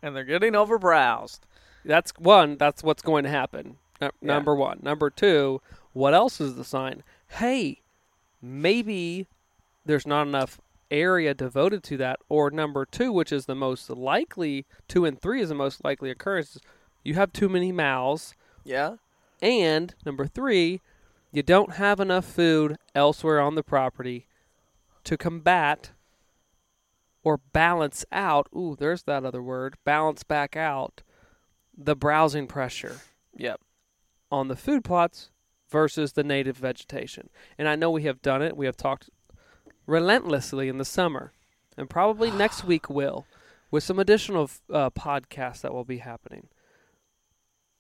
[0.06, 1.46] And they're getting overbrowsed.
[1.84, 3.78] that's one, that's what's going to happen.
[4.02, 4.28] Uh, Yeah.
[4.28, 4.80] Number 1.
[4.84, 5.62] Number 2,
[5.94, 7.04] what else is the sign?
[7.28, 7.82] Hey,
[8.42, 9.28] maybe
[9.86, 10.60] there's not enough
[10.92, 15.42] area devoted to that or number 2, which is the most likely 2 and 3
[15.42, 16.60] is the most likely occurrence.
[17.04, 18.96] You have too many mouths Yeah.
[19.42, 20.82] And number three,
[21.32, 24.28] you don't have enough food elsewhere on the property
[25.04, 25.92] to combat
[27.26, 28.48] or balance out.
[28.56, 29.76] Ooh, there's that other word.
[29.84, 31.02] Balance back out
[31.78, 33.02] the browsing pressure
[33.36, 33.60] Yep.
[34.32, 35.32] on the food plots
[35.70, 37.30] versus the native vegetation.
[37.58, 38.56] And I know we have done it.
[38.56, 39.10] We have talked
[39.86, 41.34] relentlessly in the summer,
[41.76, 43.26] and probably next week will,
[43.72, 46.48] with some additional uh, podcasts that will be happening.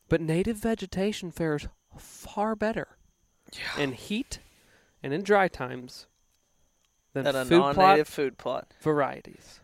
[0.09, 1.67] But native vegetation fares
[1.97, 2.97] far better
[3.77, 4.39] in heat
[5.01, 6.07] and in dry times
[7.15, 8.67] than Than a food plot non-native food plot.
[8.81, 9.59] varieties,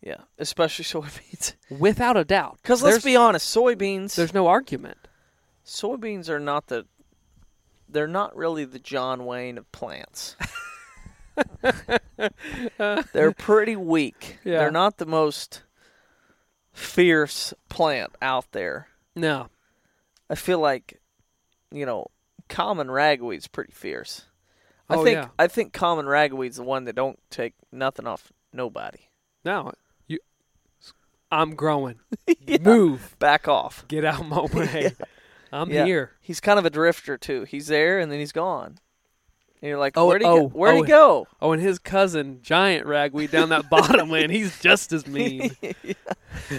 [0.00, 1.54] Yeah, especially soybeans.
[1.68, 2.58] without a doubt.
[2.62, 4.14] Because let's be honest, soybeans.
[4.14, 4.96] there's no argument.
[5.66, 6.86] soybeans are not the
[7.88, 10.34] they're not really the John Wayne of plants.
[13.12, 14.38] they're pretty weak.
[14.44, 14.58] Yeah.
[14.58, 15.62] They're not the most
[16.72, 18.88] fierce plant out there.
[19.14, 19.48] No,
[20.30, 21.00] I feel like
[21.70, 22.06] you know,
[22.48, 24.26] common ragweed's pretty fierce.
[24.92, 25.28] I Oh, think yeah.
[25.38, 29.08] I think common ragweed's the one that don't take nothing off nobody.
[29.44, 29.72] no.
[30.08, 30.18] You,
[31.30, 31.98] I'm growing.
[32.46, 32.58] Yeah.
[32.60, 33.16] Move.
[33.18, 33.84] Back off.
[33.88, 34.92] Get out my way.
[35.52, 35.84] I'm Yeah.
[35.86, 36.12] here.
[36.20, 37.44] He's kind of a drifter too.
[37.44, 38.78] He's there and then he's gone.
[39.60, 40.48] And you're like, Oh, where'd he oh, go?
[40.48, 40.82] Where'd oh.
[40.82, 41.26] he go?
[41.40, 44.28] Oh, and his cousin, giant ragweed, down that bottom lane.
[44.30, 45.56] He's just as mean.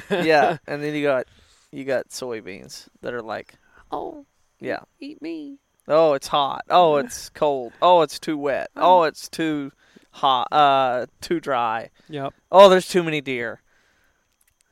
[0.09, 1.27] yeah, and then you got
[1.71, 3.55] you got soybeans that are like,
[3.91, 4.25] Oh,
[4.59, 5.57] yeah, eat me.
[5.87, 9.71] Oh it's hot, oh it's cold, oh it's too wet, oh it's too
[10.11, 12.33] hot, uh, too dry, Yep.
[12.51, 13.59] oh there's too many deer.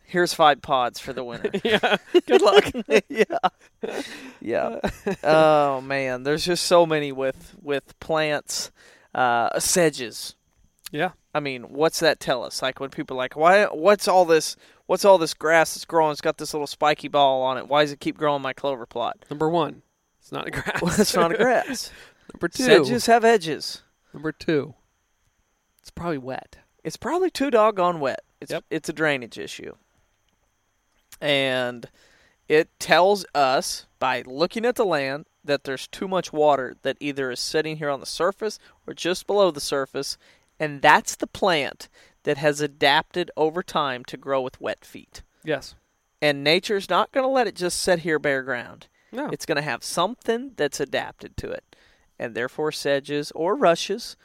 [0.06, 1.52] Here's five pods for the winter.
[1.64, 1.96] Yeah.
[2.28, 2.66] Good luck.
[3.10, 3.24] yeah,
[4.42, 4.80] yeah.
[5.24, 8.72] Oh man, there's just so many with with plants,
[9.16, 10.36] uh, sedges.
[10.92, 11.12] yeah.
[11.34, 12.62] I mean, what's that tell us?
[12.62, 13.64] Like when people are like, why?
[13.68, 14.58] What's all this?
[14.88, 16.12] What's all this grass that's growing?
[16.12, 17.70] It's got this little spiky ball on it.
[17.70, 19.24] Why does it keep growing my clover plot?
[19.30, 19.82] Number one,
[20.32, 20.82] it's not a grass.
[20.82, 21.92] Well, it's not a grass.
[22.34, 23.82] Number two, Sedges have edges.
[24.14, 24.74] number two,
[25.82, 26.58] it's probably wet.
[26.84, 28.22] It's probably too doggone wet.
[28.40, 28.64] It's Yep.
[28.70, 29.74] it's a drainage issue,
[31.20, 31.90] and
[32.48, 37.32] it tells us by looking at the land that there's too much water that either
[37.32, 40.18] is sitting here on the surface or just below the surface,
[40.60, 41.90] and that's the plant
[42.24, 45.22] that has adapted over time to grow with wet feet.
[45.44, 45.76] Yes.
[46.22, 48.88] And nature's not going to let it just sit here bare ground.
[49.12, 49.30] No.
[49.32, 51.76] It's going to have something that's adapted to it.
[52.18, 54.16] And therefore, sedges or rushes.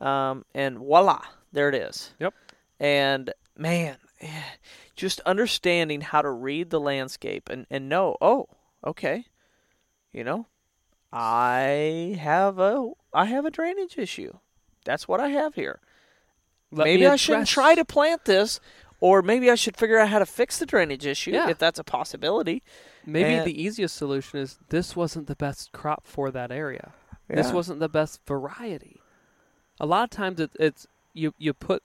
[0.00, 1.20] Um, and voila,
[1.52, 2.14] there it is.
[2.18, 2.32] Yep.
[2.78, 4.42] And man, eh,
[4.96, 8.46] just understanding how to read the landscape and, and know, oh,
[8.86, 9.26] okay,
[10.12, 10.46] you know,
[11.12, 14.32] I have a I have a drainage issue.
[14.84, 15.80] That's what I have here.
[16.72, 18.60] Let maybe I shouldn't try to plant this,
[19.00, 21.50] or maybe I should figure out how to fix the drainage issue Yeah.
[21.50, 22.62] if that's a possibility.
[23.06, 26.92] Maybe and- the easiest solution is this wasn't the best crop for that area.
[27.28, 29.00] This wasn't the best variety.
[29.78, 31.82] A lot of times it, it's you you put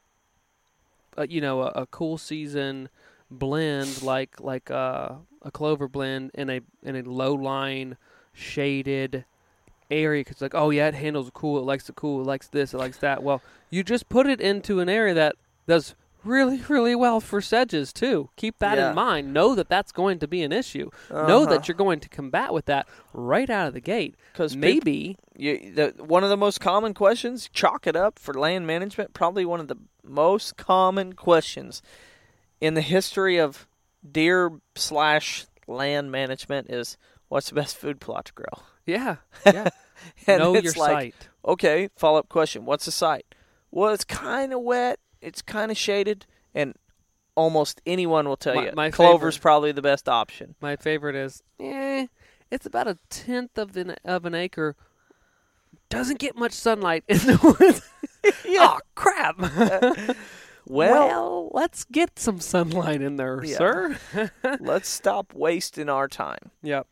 [1.18, 2.90] uh, you know a, a cool season
[3.30, 5.14] blend like like uh,
[5.44, 7.98] a clover blend in a in a low line
[8.34, 9.26] shaded
[9.92, 12.74] area because like oh yeah it handles cool it likes the cool it likes this
[12.74, 15.36] it likes that well you just put it into an area that
[15.68, 15.94] does
[16.26, 18.90] really really well for sedges too keep that Yeah.
[18.90, 21.46] in mind know that that's going to be an issue know Uh-huh.
[21.46, 24.16] that you're going to combat with that right out of the gate.
[24.34, 28.66] Because maybe you, the, one of the most common questions, chalk it up for land
[28.68, 31.82] management, probably one of the most common questions
[32.60, 33.68] in the history of
[34.10, 36.98] deer slash land management is
[37.30, 38.64] what's the best food plot to grow?
[38.86, 39.16] yeah
[39.46, 39.70] yeah
[40.28, 42.66] know your like, site Okay, follow up question.
[42.66, 43.26] What's the site?
[43.72, 45.00] Well, it's kind of wet.
[45.26, 46.76] It's kind of shaded, and
[47.36, 50.56] almost anyone will tell My- you my clover's favorite- probably the best option.
[50.62, 52.08] My favorite is, eh,
[52.52, 54.76] it's about a tenth of the of an acre.
[55.90, 57.82] Doesn't get much sunlight in the woods.
[58.58, 59.38] Oh crap!
[60.68, 63.58] Well, let's get some sunlight in there, Yeah.
[63.58, 63.98] sir.
[64.60, 66.50] let's stop wasting our time.
[66.64, 66.88] yep.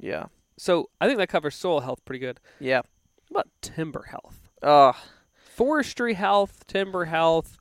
[0.00, 0.24] Yeah,
[0.58, 2.40] So I think that covers soil health pretty good.
[2.58, 2.82] yeah.
[3.28, 4.40] What about timber health?
[4.60, 4.92] Uh,
[5.54, 7.56] Forestry health, timber health,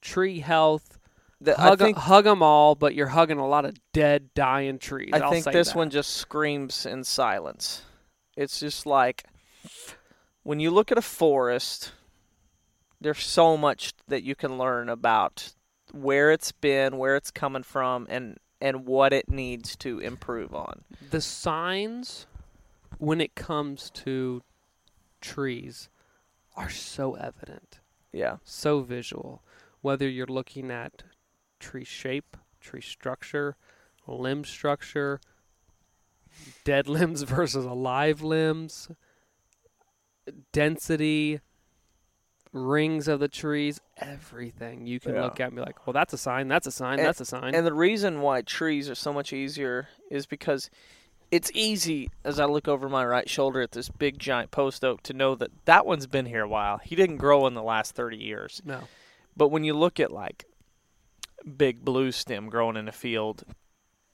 [0.00, 0.98] tree health.
[1.40, 4.78] the, I Hug, think hug them all, but you're hugging a lot of dead, dying
[4.78, 5.10] trees.
[5.12, 5.76] I I'll think say this that.
[5.76, 7.82] one just screams in silence.
[8.36, 9.24] It's just like
[10.44, 11.92] when you look at a forest,
[13.00, 15.52] there's so much that you can learn about
[15.92, 20.84] where it's been, where it's coming from, and and what it needs to improve on.
[21.10, 22.26] the signs
[22.98, 24.40] when it comes to
[25.20, 25.88] trees
[26.56, 27.80] are so evident,
[28.12, 29.42] Yeah, so visual.
[29.80, 31.02] Whether you're looking at
[31.58, 33.56] tree shape, tree structure,
[34.06, 35.20] limb structure,
[36.64, 38.88] dead limbs versus alive limbs,
[40.52, 41.40] density,
[42.52, 44.86] rings of the trees, everything.
[44.86, 45.22] You can Yeah.
[45.22, 47.24] look at and be like, well, that's a sign, that's a sign, And- that's a
[47.24, 47.54] sign.
[47.54, 50.70] and the reason why trees are so much easier is because
[51.32, 55.02] it's easy as I look over my right shoulder at this big giant post oak
[55.04, 56.78] to know that that one's been here a while.
[56.78, 58.62] He didn't grow in the last 30 years.
[58.64, 58.82] no.
[59.34, 60.44] But when you look at like
[61.56, 63.44] big blue stem growing in a field,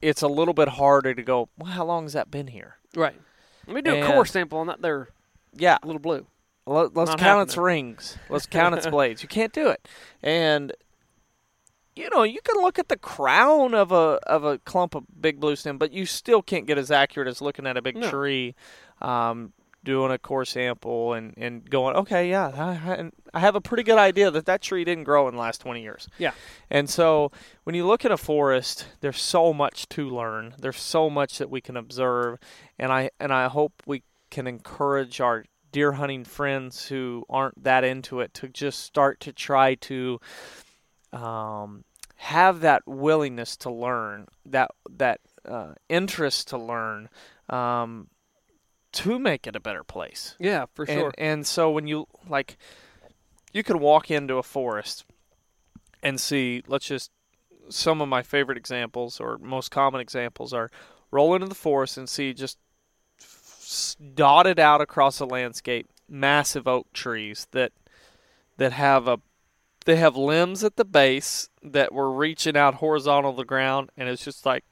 [0.00, 2.76] it's a little bit harder to go, well, how long has that been here?
[2.94, 3.20] Right.
[3.66, 5.08] Let me do a core sample on that there
[5.54, 5.78] Yeah.
[5.84, 6.24] little blue.
[6.66, 8.16] Let, us count its rings.
[8.28, 9.22] Let's count its blades.
[9.22, 9.88] You can't do it.
[10.22, 10.72] And
[11.98, 15.40] you know, you can look at the crown of a of a clump of big
[15.40, 18.08] blue stem, but you still can't get as accurate as looking at a big No.
[18.10, 18.54] tree,
[19.02, 19.52] um,
[19.84, 23.82] doing a core sample and, and going, okay, yeah, I, I- I have a pretty
[23.82, 26.08] good idea that that tree didn't grow in the last 20 years.
[26.18, 26.32] Yeah.
[26.70, 27.30] And so
[27.64, 30.54] when you look at a forest, there's so much to learn.
[30.58, 32.38] There's so much that we can observe,
[32.78, 37.84] and I and I hope we can encourage our deer hunting friends who aren't that
[37.84, 40.18] into it to just start to try to
[41.12, 41.84] um,
[42.16, 47.08] have that willingness to learn, that that uh, interest to learn,
[47.48, 48.08] um,
[48.92, 50.34] to make it a better place.
[50.38, 51.12] Yeah, for sure.
[51.18, 52.56] and so when you like,
[53.52, 55.04] you can walk into a forest
[56.02, 56.62] and see.
[56.66, 57.10] Let's just
[57.70, 60.70] some of my favorite examples or most common examples are
[61.10, 62.58] roll into the forest and see just
[64.14, 67.72] dotted out across the landscape massive oak trees that
[68.56, 69.20] that have a
[69.88, 74.06] they have limbs at the base that were reaching out horizontal to the ground and
[74.06, 74.62] it's just like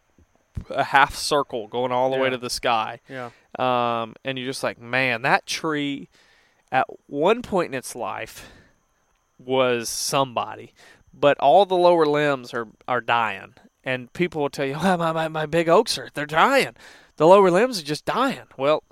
[0.69, 3.31] a half circle going all the way to the sky yeah.
[3.59, 6.11] um, and you're just like, man, that tree
[6.71, 8.51] at one point in its life
[9.39, 10.75] was somebody,
[11.15, 13.55] but all the lower limbs are are dying,
[13.85, 16.75] and people will tell you, oh, my, my my big oaks are they're dying,
[17.17, 18.47] the lower limbs are just dying.
[18.59, 18.83] Well,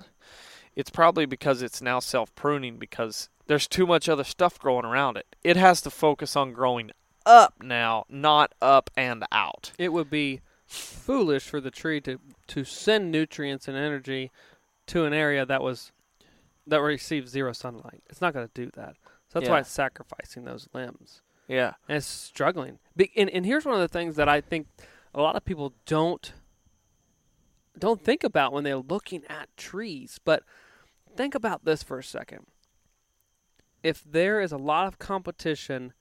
[0.75, 5.17] it's probably because it's now self pruning because there's too much other stuff growing around
[5.17, 5.35] it.
[5.43, 6.91] It has to focus on growing
[7.25, 9.71] up now, not up and out.
[9.77, 14.31] It would be foolish for the tree to to send nutrients and energy
[14.87, 15.91] to an area that was
[16.67, 18.01] that receives zero sunlight.
[18.09, 18.95] It's not going to do that.
[19.31, 21.73] So that's why it's sacrificing those limbs Yeah.
[21.87, 22.79] and it's struggling.
[22.95, 24.67] Be- And, and here's one of the things that I think
[25.13, 26.33] a lot of people don't
[27.77, 30.19] don't think about when they're looking at trees.
[30.23, 30.43] But
[31.15, 32.45] think about this for a second.
[33.85, 35.93] If there is a lot of competition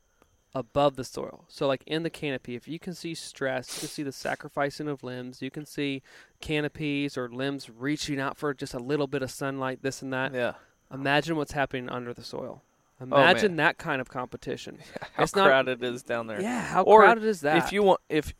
[0.54, 3.88] above the soil, so like in the canopy, if you can see stress, you can
[3.88, 6.00] see the sacrificing of limbs, you can see
[6.40, 10.32] canopies or limbs reaching out for just a little bit of sunlight, this and that.
[10.32, 10.54] Yeah.
[10.92, 12.62] Imagine what's happening under the soil.
[13.00, 13.08] man.
[13.12, 14.78] Imagine that kind of competition.
[15.14, 16.40] How It's not- crowded it is down there.
[16.40, 17.58] Yeah, how Or crowded is that?
[17.58, 18.32] If you want, if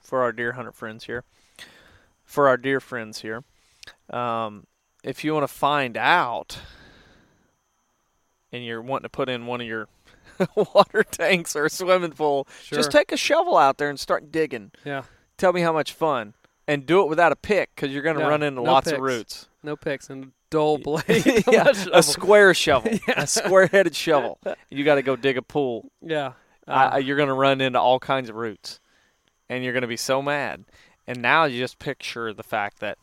[0.00, 1.24] for our deer hunter friends here,
[2.24, 3.42] for our dear friends here,
[4.10, 4.66] um,
[5.02, 6.58] if you want to find out,
[8.54, 9.88] and you're wanting to put in one of your
[10.56, 12.46] water tanks or a swimming pool.
[12.62, 12.76] Sure.
[12.78, 14.70] Just take a shovel out there and start digging.
[14.84, 15.02] Yeah.
[15.36, 16.34] Tell me how much fun.
[16.68, 18.96] And do it without a pick because you're going to run into no lots picks.
[18.96, 19.48] of roots.
[19.62, 20.24] No picks and
[20.54, 21.42] a dull blade.
[21.50, 23.22] yeah, a square shovel, yeah.
[23.22, 24.38] a square-headed shovel.
[24.70, 25.90] You got to go dig a pool.
[26.00, 26.34] Yeah.
[26.68, 28.78] Uh, I- you're going to run into all kinds of roots,
[29.48, 30.64] and you're going to be so mad.
[31.08, 32.98] And now you just picture the fact that,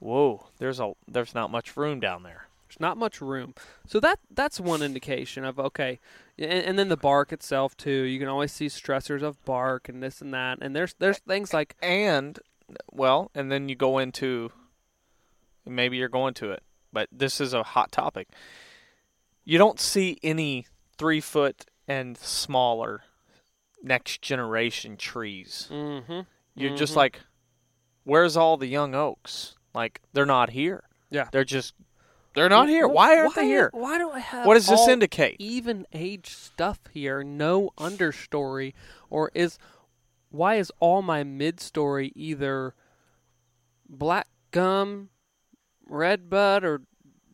[0.00, 2.45] whoa, there's a there's not much room down there.
[2.78, 3.54] There's not much room.
[3.86, 5.98] So that that's one indication of okay,
[6.38, 8.02] and, and then the bark itself too.
[8.02, 10.58] You can always see stressors of bark and this and that.
[10.60, 12.38] And there's there's things like And
[12.92, 14.50] well, and then you go into
[15.64, 16.62] maybe you're going to it,
[16.92, 18.28] but this is a hot topic.
[19.44, 20.66] You don't see any
[20.98, 23.02] three foot and smaller
[23.82, 25.68] next generation trees.
[25.70, 26.20] mm-hmm,
[26.56, 26.96] You're just Mhm.
[26.96, 27.20] like,
[28.04, 29.54] where's all the young oaks?
[29.74, 30.84] Like they're not here.
[31.10, 31.28] Yeah.
[31.30, 31.74] They're just
[32.36, 32.86] they're not here.
[32.86, 33.70] Why aren't they here?
[33.72, 34.46] Why do I have?
[34.46, 35.36] What does this indicate?
[35.40, 38.74] Even age stuff here, no understory,
[39.10, 39.58] or is
[40.30, 42.74] why is all my mid story either
[43.88, 45.08] black gum,
[45.86, 46.82] red bud, or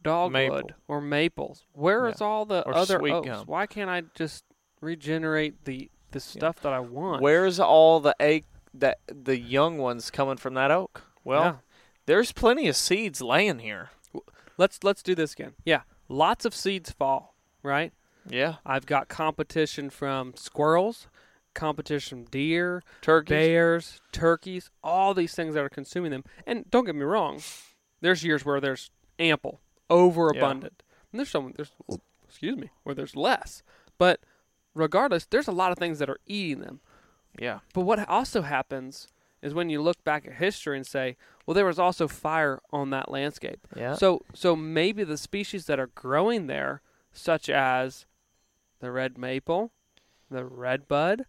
[0.02, 0.70] dogwood Maple.
[0.88, 1.64] or maples?
[1.72, 3.26] Where is all the Or other sweet oaks?
[3.28, 3.46] gum.
[3.46, 4.44] Why can't I just
[4.80, 7.22] regenerate the the stuff that I want?
[7.22, 8.44] Where's all the egg
[8.74, 11.02] that the young ones coming from that oak?
[11.24, 11.54] Well, Yeah.
[12.06, 13.90] there's plenty of seeds laying here.
[14.58, 15.52] Let's let's do this again.
[15.64, 17.34] Yeah, lots of seeds fall.
[17.62, 17.92] Right.
[18.28, 21.08] Yeah, I've got competition from squirrels,
[21.54, 23.30] competition from deer, turkeys.
[23.30, 26.24] bears, turkeys, all these things that are consuming them.
[26.46, 27.40] And don't get me wrong,
[28.00, 30.82] there's years where there's ample, overabundant.
[31.10, 31.72] And there's some there's
[32.28, 33.62] excuse me, where there's less.
[33.98, 34.20] But
[34.74, 36.80] regardless, there's a lot of things that are eating them.
[37.38, 39.08] Yeah, But what also happens
[39.42, 42.90] is when you look back at history and say, well, there was also fire on
[42.90, 43.66] that landscape.
[43.76, 43.94] yeah.
[43.94, 46.80] So so maybe the species that are growing there,
[47.12, 48.06] such as
[48.80, 49.72] the red maple,
[50.30, 51.24] the red bud,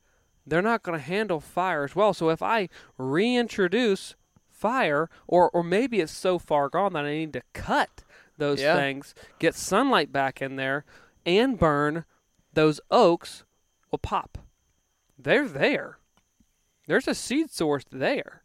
[0.46, 2.14] they're not going to handle fire as well.
[2.14, 4.16] So if I reintroduce
[4.50, 8.04] fire, or or maybe it's so far gone that I need to cut
[8.38, 8.76] those Yeah.
[8.76, 10.86] things, get sunlight back in there,
[11.26, 12.06] and burn
[12.54, 13.44] those oaks,
[13.92, 14.38] will pop.
[15.18, 15.98] They're there.
[16.88, 18.44] There's a seed source there.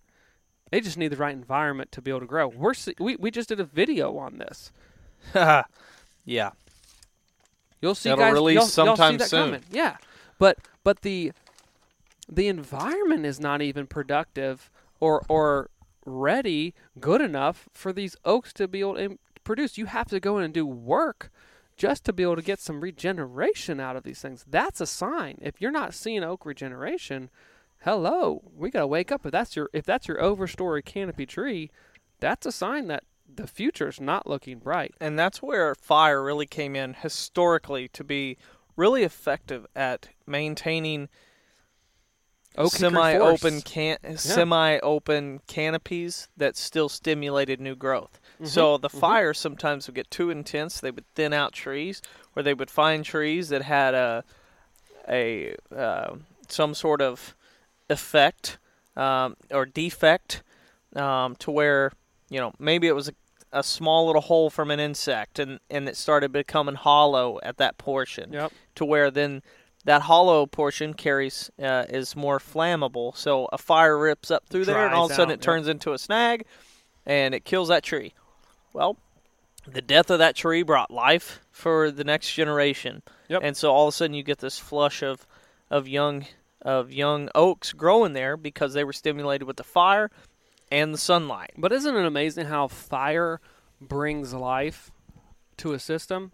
[0.70, 2.48] They just need the right environment to be able to grow.
[2.48, 4.70] We're we we just did a video on this.
[6.24, 6.50] yeah.
[7.80, 9.44] You'll see That'll guys release y'all sometime see that soon.
[9.46, 9.62] coming.
[9.70, 9.96] Yeah.
[10.38, 11.32] But but the
[12.30, 14.70] the environment is not even productive
[15.00, 15.70] or or
[16.04, 19.78] ready good enough for these oaks to be able to produce.
[19.78, 21.30] You have to go in and do work
[21.76, 24.44] just to be able to get some regeneration out of these things.
[24.48, 25.38] That's a sign.
[25.40, 27.30] If you're not seeing oak regeneration,
[27.80, 29.24] hello, we got to wake up.
[29.24, 31.70] If that's your if that's your overstory canopy tree,
[32.20, 34.94] that's a sign that the future's not looking bright.
[35.00, 38.36] And that's where fire really came in historically to be
[38.76, 41.08] really effective at maintaining
[42.56, 48.20] Oak semi-open can semi-open canopies that still stimulated new growth.
[48.34, 48.46] Mm-hmm.
[48.46, 52.02] So the fire sometimes would get too intense; they would thin out trees,
[52.34, 54.24] or they would find trees that had a
[55.08, 56.16] a uh,
[56.48, 57.36] some sort of
[57.90, 58.58] effect
[58.96, 60.42] um, or defect
[60.96, 61.92] um, to where
[62.30, 63.12] you know maybe it was a,
[63.52, 67.78] a small little hole from an insect and and it started becoming hollow at that
[67.78, 68.52] portion Yep.
[68.76, 69.42] to where then
[69.84, 73.16] that hollow portion carries uh, is more flammable.
[73.16, 75.44] So a fire rips up through there, and all of a sudden out, it yep.
[75.44, 76.44] turns into a snag,
[77.06, 78.12] and it kills that tree.
[78.74, 78.98] Well,
[79.66, 83.40] the death of that tree brought life for the next generation, Yep.
[83.42, 85.26] and so all of a sudden you get this flush of
[85.70, 86.26] of young
[86.62, 90.10] of young oaks growing there because they were stimulated with the fire
[90.70, 91.52] and the sunlight.
[91.56, 93.40] But isn't it amazing how fire
[93.80, 94.90] brings life
[95.58, 96.32] to a system?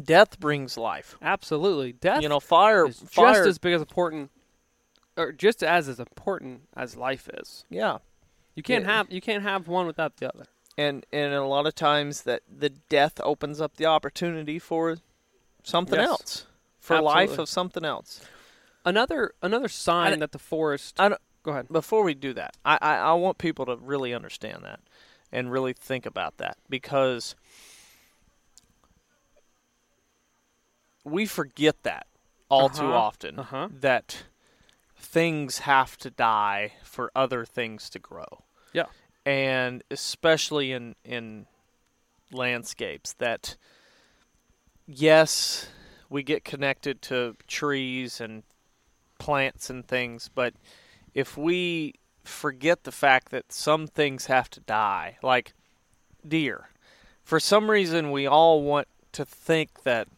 [0.00, 1.16] Death brings life.
[1.22, 1.92] Absolutely.
[1.92, 4.30] Death You know, fire is just as big as important
[5.16, 7.64] or just as as important as life is.
[7.70, 7.98] yeah.
[8.56, 10.44] You can't have you can't have one without the other.
[10.78, 14.98] and and a lot of times that the death opens up the opportunity for
[15.64, 16.08] something Yes.
[16.08, 16.46] else
[16.78, 18.20] for life of something else
[18.84, 21.68] Another another sign that the forest I don't, Go ahead.
[21.70, 24.80] before we do that I, I i want people to really understand that
[25.32, 27.34] and really think about that because
[31.04, 32.06] we forget that
[32.48, 32.94] all too Uh-huh.
[32.98, 33.68] often Uh-huh.
[33.70, 34.24] that
[34.96, 38.86] things have to die for other things to grow Yeah.
[39.26, 41.46] and especially in in
[42.32, 43.56] landscapes that
[44.86, 45.68] yes
[46.08, 48.42] we get connected to trees and
[49.24, 50.52] plants and things but
[51.14, 51.94] if we
[52.24, 55.54] forget the fact that some things have to die like
[56.26, 56.68] deer
[57.22, 60.08] for some reason we all want to think that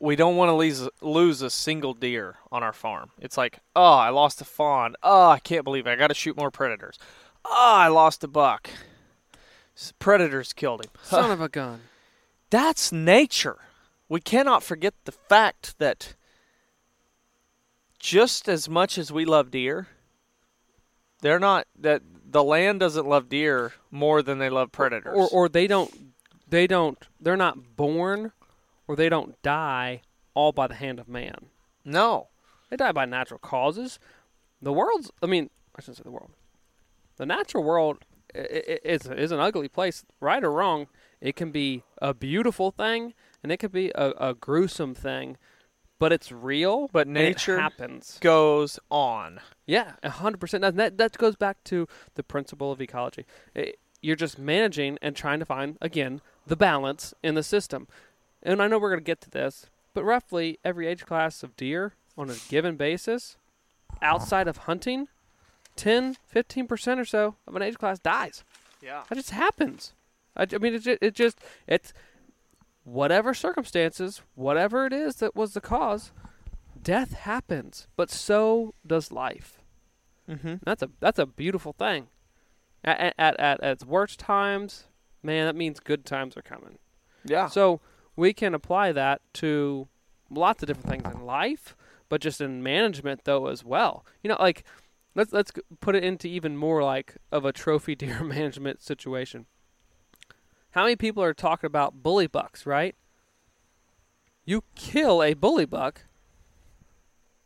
[0.00, 3.10] we don't want to lose lose a single deer on our farm.
[3.18, 4.96] It's like, oh, I lost a fawn.
[5.02, 5.90] Oh, I can't believe it.
[5.90, 6.98] I got to shoot more predators.
[7.44, 8.68] Oh, I lost a buck.
[9.98, 10.90] Predators killed him.
[11.02, 11.80] Son of a gun.
[12.50, 13.58] That's nature.
[14.08, 16.14] We cannot forget the fact that
[17.98, 19.88] just as much as we love deer,
[21.20, 25.16] they're not that the land doesn't love deer more than they love predators.
[25.16, 26.12] Or or they don't
[26.48, 28.32] they don't they're not born
[28.86, 30.02] or they don't die
[30.34, 31.46] all by the hand of man.
[31.84, 32.28] no.
[32.70, 34.00] They die by natural causes.
[34.60, 36.30] The world's I mean, I shouldn't say the world.
[37.18, 37.98] The natural world
[38.34, 40.88] is is an ugly place, right or wrong.
[41.20, 43.14] It can be a beautiful thing
[43.44, 45.36] and it could be a, a gruesome thing,
[46.00, 46.88] but it's real.
[46.92, 48.18] But nature happens.
[48.20, 49.38] Goes on.
[49.66, 50.62] Yeah, a hundred percent.
[50.76, 51.86] That that goes back to
[52.16, 53.24] the principle of ecology.
[53.54, 57.88] It- you're just managing and trying to find again the balance in the system.
[58.42, 59.64] And I know we're going to get to this,
[59.94, 63.38] but roughly every age class of deer on a given basis,
[64.02, 65.08] outside of hunting,
[65.76, 68.44] 10, 15 percent or so of an age class dies.
[68.82, 69.04] Yeah.
[69.08, 69.94] That just happens.
[70.36, 71.94] I, I mean, it it just it's
[72.84, 76.12] whatever circumstances, whatever it is that was the cause,
[76.80, 77.88] death happens.
[77.96, 79.60] But so does life.
[80.28, 80.56] Mm-hmm.
[80.64, 82.08] That's a that's a beautiful thing.
[82.84, 84.84] At at at, at its worst times,
[85.22, 86.78] man, that means good times are coming.
[87.24, 87.48] Yeah.
[87.48, 87.80] So
[88.16, 89.88] we can apply that to
[90.30, 91.76] lots of different things in life,
[92.08, 94.04] but just in management though as well.
[94.22, 94.64] You know, like
[95.14, 99.46] let's let's put it into even more like of a trophy deer management situation.
[100.74, 102.96] How many people are talking about bully bucks, right?
[104.44, 106.02] You kill a bully buck.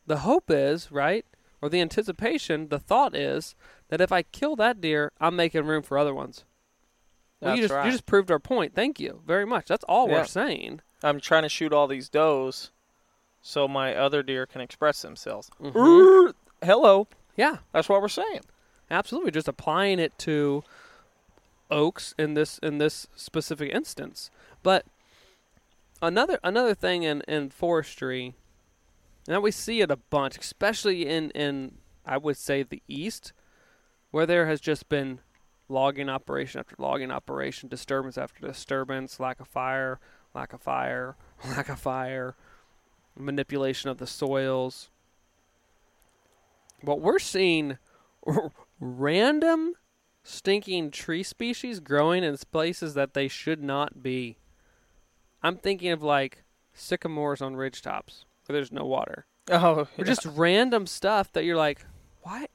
[0.07, 1.27] The hope is, right?
[1.61, 3.55] Or the anticipation, the thought is
[3.89, 6.45] that if I kill that deer, I'm making room for other ones.
[7.41, 7.85] Well, you just right.
[7.85, 8.75] you just proved our point.
[8.75, 9.67] Thank you very much.
[9.67, 10.15] That's all Yeah.
[10.21, 10.81] we're saying.
[11.03, 12.71] I'm trying to shoot all these does
[13.43, 15.51] so my other deer can express themselves.
[15.61, 15.77] Mhm.
[16.31, 17.07] Er, Hello.
[17.37, 18.41] Yeah, That's what we're saying.
[18.91, 19.33] absolutely.
[19.33, 20.65] Just applying it to
[21.71, 24.31] oaks in this in this specific instance.
[24.63, 24.87] But
[26.01, 28.35] another another thing in, in forestry,
[29.27, 33.33] that we see it a bunch, especially in, in I would say the east,
[34.11, 35.21] where there has just been
[35.69, 40.01] logging operation after logging operation, disturbance after disturbance, lack of fire,
[40.35, 42.35] lack of fire, lack of fire,
[43.17, 44.91] manipulation of the soils.
[46.81, 47.79] What we're seeing
[48.81, 49.75] random
[50.29, 54.37] stinking tree species growing in places that they should not be.
[55.43, 59.27] I'm thinking of like sycamores on ridge tops where there's no water.
[59.51, 61.85] Oh, Or just random stuff that you're like,
[62.23, 62.51] what?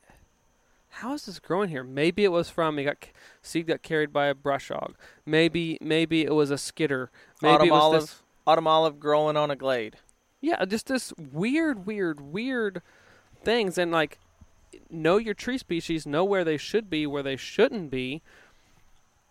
[0.90, 1.84] How is this growing here?
[1.84, 2.98] Maybe it was from it got
[3.42, 4.96] seed got carried by a brush hog.
[5.26, 7.10] Maybe maybe it was a skidder.
[7.42, 8.02] Maybe autumn it was olive.
[8.02, 9.96] this Autumn olive growing on a glade.
[10.42, 12.82] yeah, just this weird, weird, weird
[13.44, 14.20] things, and like
[14.94, 18.22] know your tree species, know where they should be, where they shouldn't be,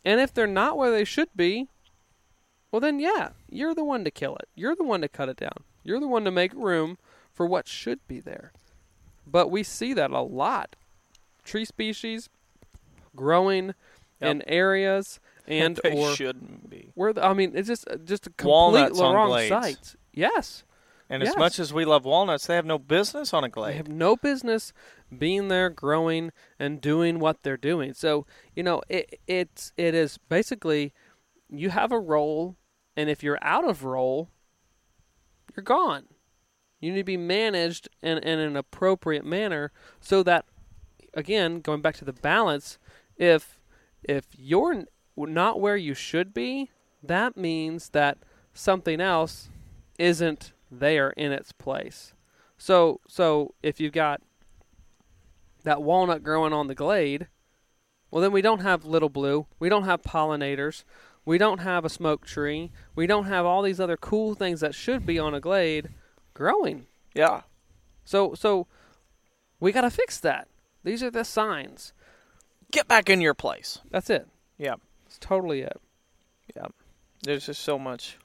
[0.04, 1.68] and if they're not where they should be,
[2.70, 4.48] well then yeah, you're the one to kill it.
[4.54, 5.64] You're the one to cut it down.
[5.84, 6.98] You're the one to make room
[7.32, 8.52] for what should be there.
[9.26, 10.76] But we see that a lot.
[11.44, 12.28] Tree species
[13.16, 13.74] growing
[14.20, 14.30] Yep.
[14.30, 16.92] in areas and they or shouldn't be.
[16.94, 19.48] where the, I mean it's just just a complete Walnuts wrong glades.
[19.48, 19.94] site.
[20.12, 20.62] Yes.
[21.12, 21.34] And Yes.
[21.34, 23.72] as much as we love walnuts, they have no business on a glade.
[23.72, 24.72] They have no business
[25.16, 27.92] being there, growing and doing what they're doing.
[27.92, 30.94] So you know, it it's it is basically
[31.50, 32.56] you have a role,
[32.96, 34.30] and if you're out of role,
[35.54, 36.06] you're gone.
[36.80, 39.70] You need to be managed in, in an appropriate manner
[40.00, 40.46] so that,
[41.12, 42.78] again, going back to the balance,
[43.18, 43.60] if
[44.02, 44.84] if you're
[45.14, 46.70] not where you should be,
[47.02, 48.16] that means that
[48.54, 49.50] something else
[49.98, 52.14] isn't there in its place.
[52.58, 54.20] So so if you've got
[55.64, 57.28] that walnut growing on the glade,
[58.10, 60.84] well then we don't have little blue, we don't have pollinators,
[61.24, 64.74] we don't have a smoke tree, we don't have all these other cool things that
[64.74, 65.90] should be on a glade
[66.34, 66.86] growing.
[67.14, 67.42] Yeah.
[68.04, 68.66] So so
[69.60, 70.48] we got to fix that.
[70.84, 71.92] These are the signs.
[72.72, 73.78] Get back in your place.
[73.90, 74.26] That's it.
[74.58, 74.74] Yeah.
[75.06, 75.80] It's totally it.
[76.56, 76.66] Yeah.
[77.22, 78.16] There's just so much.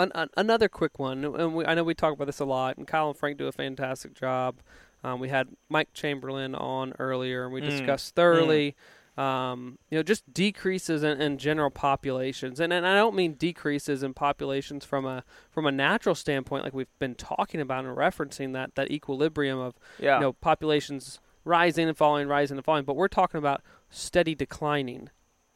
[0.00, 2.76] An, an, another quick one, and we, I know we talk about this a lot,
[2.78, 4.56] and Kyle and Frank do a fantastic job.
[5.04, 8.76] Um, we had Mike Chamberlain on earlier, and we Mm, discussed thoroughly,
[9.16, 14.02] um, you know, just decreases in, in general populations, and, and I don't mean decreases
[14.02, 18.52] in populations from a from a natural standpoint, like we've been talking about and referencing
[18.54, 20.16] that that equilibrium of Yeah.
[20.16, 25.08] you know populations rising and falling, rising and falling, but we're talking about steady declining.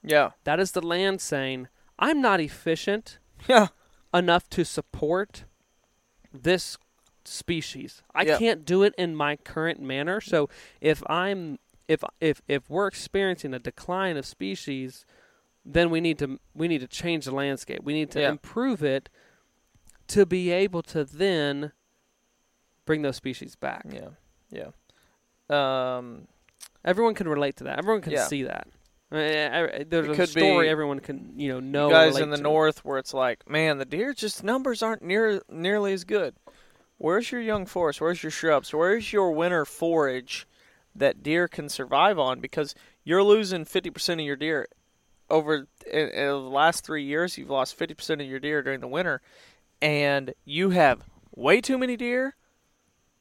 [0.03, 0.31] yeah.
[0.45, 1.69] That is the land saying,
[1.99, 3.19] "I'm not efficient."
[3.49, 3.69] Yeah.
[4.15, 5.45] Enough to support
[6.33, 6.79] this
[7.25, 8.03] species.
[8.15, 8.39] I Yep.
[8.39, 10.21] can't do it in my current manner.
[10.21, 10.49] So
[10.81, 11.59] if I'm
[11.89, 15.05] if if if we're experiencing a decline of species,
[15.65, 17.81] then we need to we need to change the landscape.
[17.83, 18.31] We need to Yeah.
[18.31, 19.09] improve it
[20.09, 21.73] to be able to then
[22.85, 23.87] bring those species back.
[23.91, 24.11] Yeah,
[24.51, 24.71] yeah.
[25.51, 26.29] Um,
[26.85, 27.79] Everyone can relate to that.
[27.79, 28.27] Everyone can Yeah.
[28.27, 28.69] see that.
[29.15, 31.91] Uh, I mean, I- I- there's It a story everyone can you know know.
[31.91, 32.43] guys in the to.
[32.43, 36.35] north where it's like, man, the deer just numbers aren't near nearly as good.
[36.99, 38.01] Where's your young forest?
[38.01, 38.73] Where's your shrubs?
[38.73, 40.47] Where's your winter forage
[40.95, 42.41] that deer can survive on?
[42.41, 42.75] Because
[43.05, 44.69] you're losing fifty percent of your deer
[45.31, 47.37] over in, in the last three years.
[47.39, 49.21] You've lost fifty percent of your deer during the winter,
[49.83, 51.03] and you have
[51.35, 52.37] way too many deer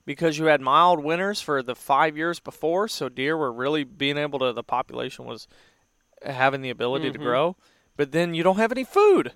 [0.06, 2.88] because you had mild winters for the five years before.
[2.88, 4.54] So deer were really being able to.
[4.54, 5.48] The population was
[6.26, 7.24] having the ability to Mhm.
[7.24, 7.56] grow,
[7.96, 9.34] but then you don't have any food.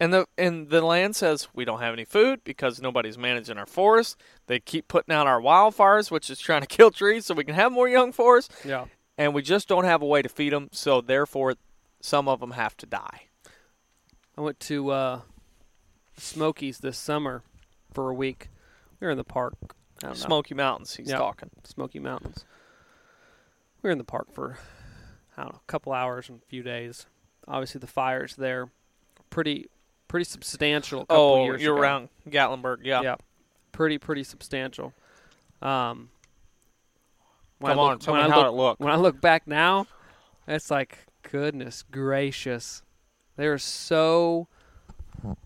[0.00, 3.66] And the and the land says we don't have any food because nobody's managing our
[3.66, 4.16] forests.
[4.46, 7.54] They keep putting out our wildfires, which is trying to kill trees so we can
[7.54, 8.86] have more young forests, Yeah.
[9.16, 10.70] and we just don't have a way to feed them.
[10.72, 11.54] So therefore,
[12.00, 13.28] some of them have to die.
[14.36, 15.20] I went to uh,
[16.16, 17.42] Smokies this summer
[17.92, 18.48] for a week.
[18.98, 19.54] We were in the park.
[20.02, 21.18] I don't know, Smoky Mountains, he's Yep.
[21.18, 21.50] talking.
[21.64, 22.44] Smoky Mountains.
[23.82, 24.58] We were in the park for
[25.36, 27.06] I don't know, a couple hours and a few days.
[27.48, 28.70] Obviously, the fires there,
[29.30, 29.68] pretty
[30.08, 31.02] pretty substantial.
[31.02, 31.82] A couple Oh, years you're ago.
[31.82, 33.00] around Gatlinburg, yeah.
[33.02, 33.16] Yeah,
[33.72, 34.92] pretty pretty substantial.
[35.62, 36.10] Um,
[37.58, 38.80] when Come I on, look- tell me I how look, it looked.
[38.80, 39.86] When I look back now,
[40.46, 40.98] it's like
[41.30, 42.82] goodness gracious.
[43.36, 44.48] There's so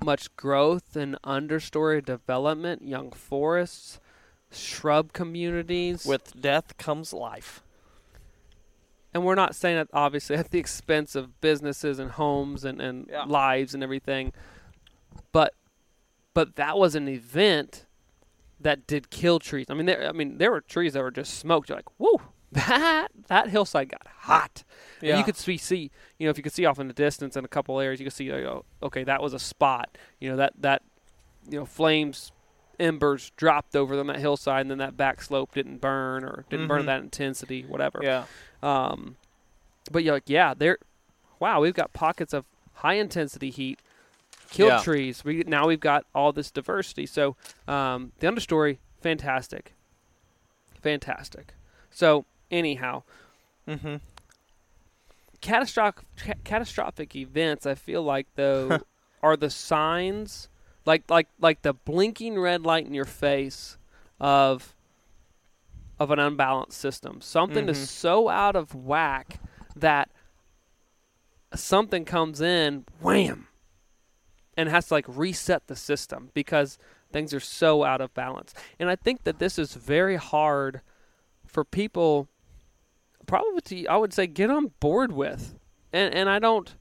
[0.03, 4.01] much growth and understory development, young forests,
[4.51, 6.05] shrub communities.
[6.07, 7.63] With death comes life.
[9.17, 13.09] And we're not saying that obviously at the expense of businesses and homes and, and
[13.11, 13.25] Yeah.
[13.25, 14.33] lives and everything.
[15.33, 15.55] But
[16.35, 17.87] but that was an event
[18.61, 19.67] that did kill trees.
[19.71, 21.69] I mean there I mean there were trees that were just smoked.
[21.71, 22.21] You're like, whoa,
[22.53, 24.65] that that hillside got hot.
[25.01, 25.19] And Yeah.
[25.19, 27.45] you could see, see, you know, if you could see off in the distance in
[27.45, 29.97] a couple areas, you could see, like, oh, okay, that was a spot.
[30.21, 30.83] You know, that that,
[31.51, 32.33] you know, flames,
[32.79, 36.69] embers dropped over them that hillside, and then that back slope didn't burn or didn't
[36.69, 36.87] burn Mhm.
[36.87, 38.01] that intensity, whatever.
[38.03, 38.25] Yeah.
[38.63, 39.17] Um,
[39.91, 40.79] but you're like, yeah, there.
[41.39, 42.45] Wow, we've got pockets of
[42.75, 43.79] high intensity heat,
[44.51, 44.83] killed Yeah.
[44.83, 45.25] trees.
[45.25, 47.07] We now we've got all this diversity.
[47.07, 47.37] So
[47.69, 49.73] um, the understory, fantastic,
[50.83, 51.55] fantastic.
[51.91, 53.03] So anyhow,
[53.69, 53.97] Mm-hmm.
[55.41, 57.67] catastrophic ca- catastrophic events.
[57.67, 58.79] I feel like though
[59.23, 60.49] are the signs,
[60.87, 63.77] like like like the blinking red light in your face
[64.21, 64.75] of
[65.99, 67.21] of an unbalanced system.
[67.21, 67.71] Something Mhm.
[67.71, 69.41] is so out of whack
[69.75, 70.11] that
[71.55, 73.49] something comes in, wham,
[74.57, 76.79] and has to like reset the system because
[77.13, 78.53] things are so out of balance.
[78.79, 80.81] And I think that this is very hard
[81.47, 82.29] for people
[83.27, 85.59] probably to, I would say get on board with.
[85.93, 86.75] And and I don't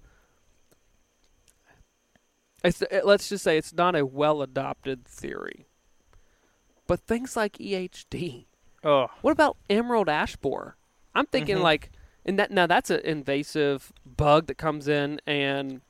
[3.04, 5.66] let's just say it's not a well adopted theory.
[6.88, 8.46] But things like EHD,
[8.84, 10.76] Oh, what about emerald ash borer?
[11.16, 11.62] I'm thinking Mhm.
[11.64, 11.92] like,
[12.26, 15.82] and that now that's an invasive bug that comes in and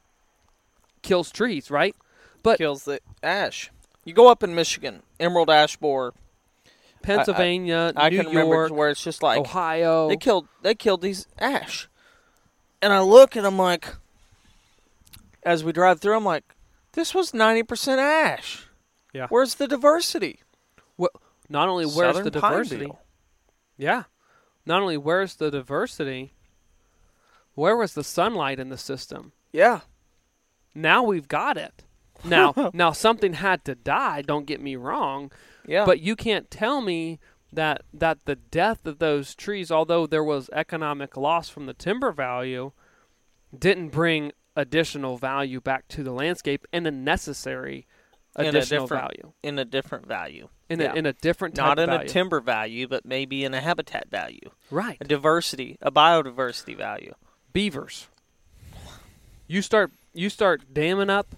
[1.01, 1.95] kills trees, right?
[2.43, 3.71] But kills the ash.
[4.05, 6.13] You go up in Michigan, emerald ash borer.
[7.01, 11.01] Pennsylvania, I New can remember York, where it's just like Ohio, they killed they killed
[11.01, 11.87] these ash,
[12.81, 13.93] and I look and I'm like,
[15.43, 16.43] as we drive through, I'm like,
[16.95, 18.67] this was ninety percent ash.
[19.13, 19.27] Yeah.
[19.29, 20.39] Where's the diversity?
[21.47, 22.99] not only where's Southern the diversity, beetle.
[23.77, 24.03] yeah,
[24.65, 26.33] not only where's the diversity,
[27.53, 29.31] where was the sunlight in the system?
[29.53, 29.81] Yeah.
[30.73, 31.83] Now we've got it.
[32.23, 34.23] Now, now something had to die.
[34.23, 35.31] Don't get me wrong,
[35.67, 35.85] Yeah.
[35.85, 37.19] but you can't tell me
[37.53, 42.11] that that the death of those trees, although there was economic loss from the timber
[42.11, 42.71] value,
[43.57, 47.85] didn't bring additional value back to the landscape and a necessary
[48.37, 50.49] In a additional value in a different value.
[50.69, 50.93] in Yeah.
[50.93, 54.49] a in a different Not in a timber value, but maybe in a habitat value,
[54.71, 54.97] right.
[54.99, 57.13] a diversity, a biodiversity value.
[57.53, 58.07] beavers.
[59.47, 61.35] You start you start damming up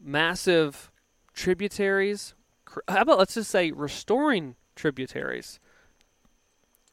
[0.00, 0.90] massive
[1.34, 2.34] tributaries.
[2.86, 5.58] How about let's just say restoring tributaries?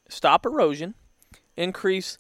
[0.10, 0.96] Stop erosion,
[1.58, 2.18] increase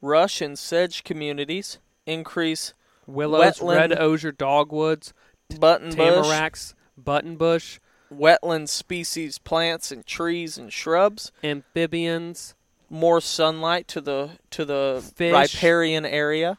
[0.00, 2.74] rush and sedge communities, increase
[3.06, 5.12] Willows, Wetland- red osier dogwoods,
[5.58, 7.78] button bush, tamaracks, buttonbush,
[8.12, 12.54] wetland species plants and trees and shrubs, amphibians.
[12.90, 15.32] more sunlight to the to the Fish.
[15.32, 16.58] riparian area,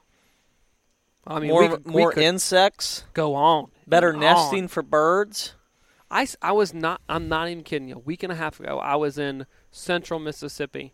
[1.25, 3.71] I mean, more we, could- we more insects, go on.
[3.87, 4.67] better and nesting on.
[4.67, 5.53] for birds.
[6.11, 7.01] I, I was not.
[7.09, 7.95] I'm not even kidding you.
[7.95, 10.93] A week and a half ago, I was in Central Mississippi.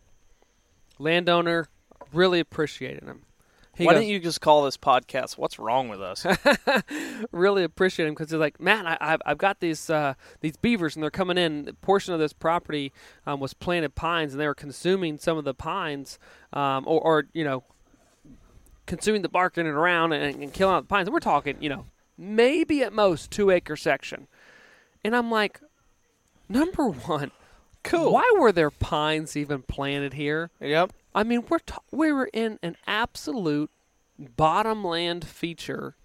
[0.97, 1.67] Landowner
[2.13, 3.23] really appreciated him.
[3.75, 5.37] He Why goes- don't you just call this podcast?
[5.37, 6.25] What's wrong with us?
[7.31, 10.95] really appreciate him because he's like, man, I, I've, I've got these uh, these beavers
[10.95, 11.69] and they're coming in.
[11.69, 12.91] A portion of this property
[13.25, 16.19] um, was planted pines and they were consuming some of the pines,
[16.51, 17.63] um, or, or you know,
[18.87, 21.07] consuming the bark in and around and, and killing out the pines.
[21.07, 21.85] And we're talking, you know,
[22.17, 24.27] maybe at most two acre section.
[25.03, 25.61] And I'm like,
[26.49, 27.31] number one,
[27.83, 28.13] Cool.
[28.13, 30.49] Why were there pines even planted here?
[30.59, 30.93] Yep.
[31.15, 33.69] I mean, we're t- we were in an absolute
[34.17, 35.95] bottomland feature.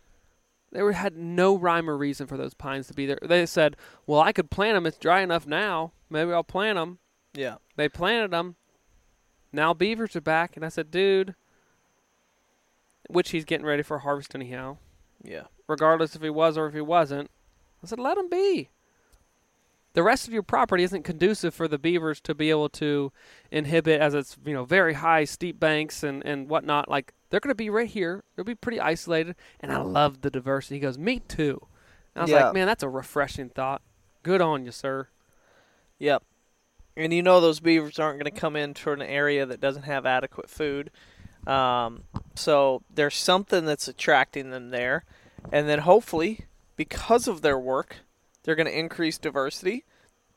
[0.72, 3.18] There had no rhyme or reason for those pines to be there.
[3.22, 3.76] They said,
[4.06, 4.86] "Well, I could plant them.
[4.86, 5.92] It's dry enough now.
[6.10, 6.98] Maybe I'll plant them."
[7.34, 7.56] Yeah.
[7.76, 8.56] They planted them.
[9.52, 11.34] Now beavers are back, and I said, "Dude,"
[13.08, 14.78] which he's getting ready for harvest anyhow,
[15.22, 15.44] Yeah.
[15.68, 17.30] regardless if he was or if he wasn't.
[17.82, 18.70] I said, "Let him be."
[19.96, 23.12] The rest of your property isn't conducive for the beavers to be able to
[23.50, 26.90] inhibit, as it's you know very high, steep banks and and whatnot.
[26.90, 28.22] Like they're going to be right here.
[28.36, 30.74] They'll be pretty isolated, and I love the diversity.
[30.74, 31.66] He goes, "Me too."
[32.14, 32.44] And I was Yeah.
[32.44, 33.80] like, "Man, that's a refreshing thought.
[34.22, 35.08] Good on you, sir."
[35.98, 36.22] Yep.
[36.94, 40.04] And you know those beavers aren't going to come into an area that doesn't have
[40.04, 40.90] adequate food.
[41.46, 42.02] Um,
[42.34, 45.04] so there's something that's attracting them there.
[45.50, 46.44] And then hopefully,
[46.76, 47.96] because of their work,
[48.46, 49.84] they're going to increase diversity.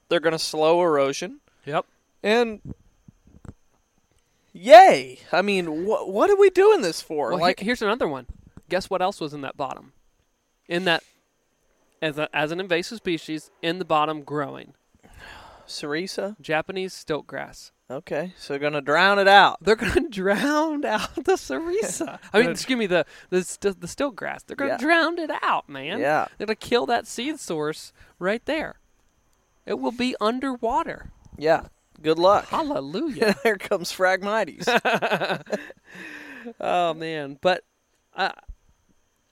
[0.09, 1.39] They're going to slow erosion.
[1.65, 1.85] Yep.
[2.23, 2.59] And
[4.51, 5.19] yay!
[5.31, 7.29] I mean, what what are we doing this for?
[7.29, 8.25] Well, like, he- here's another one.
[8.67, 9.93] Guess what else was in that bottom?
[10.67, 11.03] In that,
[12.01, 14.73] as a, as an invasive species, in the bottom growing
[15.67, 16.35] sericea?
[16.41, 17.71] Japanese stilt grass.
[17.91, 19.57] Okay, so they're going to drown it out.
[19.61, 22.19] They're gonna drown out the sericea.
[22.33, 24.43] I mean, excuse me, the the st- the stilt grass.
[24.43, 24.77] They're gonna Yeah.
[24.77, 25.99] drown it out, man.
[25.99, 26.27] Yeah.
[26.37, 28.79] They're gonna kill that seed source right there.
[29.65, 31.09] It will be underwater.
[31.35, 31.63] Yeah.
[32.01, 32.45] Good luck.
[32.49, 33.35] Hallelujah.
[33.43, 34.67] Here comes Phragmites.
[36.61, 37.63] oh man, but
[38.15, 38.31] uh,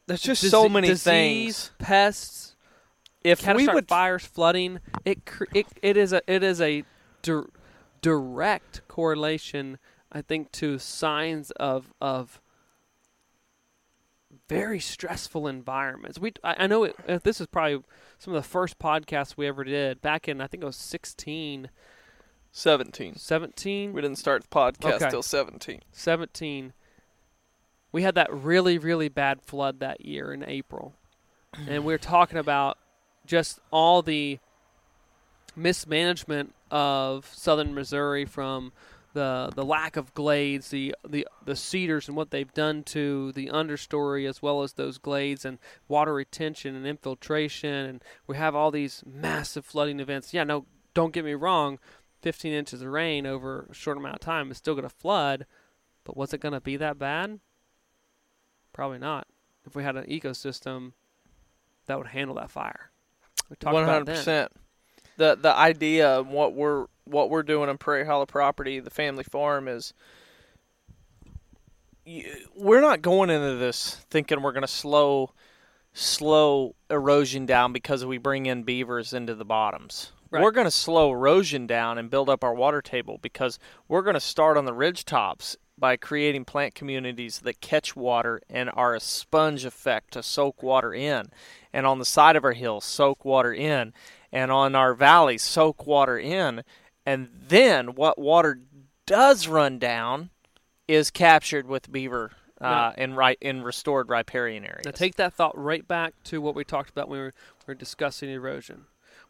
[0.08, 1.72] There's just dise- so many disease, things.
[1.78, 2.56] pests,
[3.24, 4.80] If we catastrophic would fires, flooding.
[5.06, 6.84] It cr- it it is a it is a
[7.22, 7.48] dir-
[8.02, 9.78] direct correlation,
[10.12, 12.42] I think, to signs of of
[14.50, 16.20] very stressful environments.
[16.20, 17.82] We I, I know it, uh, this is probably
[18.20, 21.70] some of the first podcasts we ever did back in I think it was 16,
[22.52, 23.16] 17.
[23.16, 25.10] 17, We didn't start the podcast Okay.
[25.10, 25.82] till 17.
[25.92, 26.74] 17.
[27.92, 30.94] We had that really really bad flood that year in April,
[31.68, 32.78] and we were talking about
[33.26, 34.40] just all the
[35.56, 38.72] mismanagement of southern Missouri from
[39.14, 43.48] the the lack of glades, the the the cedars and what they've done to the
[43.48, 45.58] understory as well as those glades and
[45.88, 50.34] water retention and infiltration and we have all these massive flooding events.
[50.34, 51.80] Yeah, no, don't get me wrong,
[52.22, 55.46] 15 inches of rain over a short amount of time is still going to flood,
[56.04, 57.40] but was it going to be that bad?
[58.74, 59.28] Probably not.
[59.66, 60.94] If we had an ecosystem
[61.88, 62.92] that would handle that fire.
[63.50, 64.16] We about hundred it then.
[64.16, 64.52] percent.
[65.18, 69.24] The the idea of what we're what we're doing on Prairie Hollow property, the family
[69.24, 69.94] farm, is
[72.56, 75.32] we're not going into this thinking we're going to slow
[75.94, 80.12] slow erosion down because we bring in beavers into the bottoms.
[80.30, 80.44] Right.
[80.44, 84.14] We're going to slow erosion down and build up our water table because we're going
[84.14, 88.96] to start on the ridge tops by creating plant communities that catch water and are
[88.96, 91.28] a sponge effect to soak water in.
[91.72, 93.94] And on the side of our hills, soak water in.
[94.32, 96.64] And on our valleys, soak water in.
[97.06, 98.60] And then what water
[99.06, 100.30] does run down
[100.88, 104.86] is captured with beaver uh, in right in restored riparian areas.
[104.86, 107.34] Now take that thought right back to what we talked about when we were,
[107.68, 108.86] we were discussing erosion.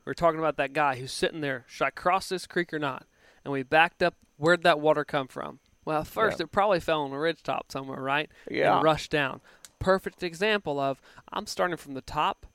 [0.06, 1.66] We were talking about that guy who's sitting there.
[1.68, 3.06] Should I cross this creek or not?
[3.44, 4.16] And we backed up.
[4.38, 5.60] Where'd that water come from?
[5.84, 6.46] Well, at first Yeah.
[6.46, 8.30] it probably fell on a ridge top somewhere, right?
[8.50, 8.76] Yeah.
[8.76, 9.42] And rushed down.
[9.80, 11.02] Perfect example of
[11.32, 12.46] I'm starting from the top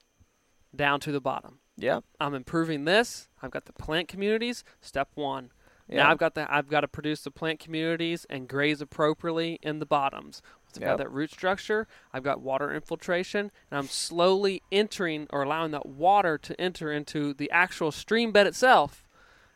[0.74, 1.58] down to the bottom.
[1.76, 3.28] Yeah, I'm improving this.
[3.42, 4.64] I've got the plant communities.
[4.80, 5.50] Step one.
[5.88, 6.04] Yeah.
[6.04, 9.78] Now I've got the I've got to produce the plant communities and graze appropriately in
[9.78, 10.40] the bottoms.
[10.64, 10.90] Once I've Yep.
[10.92, 15.84] got that root structure, I've got water infiltration, and I'm slowly entering or allowing that
[15.86, 19.06] water to enter into the actual stream bed itself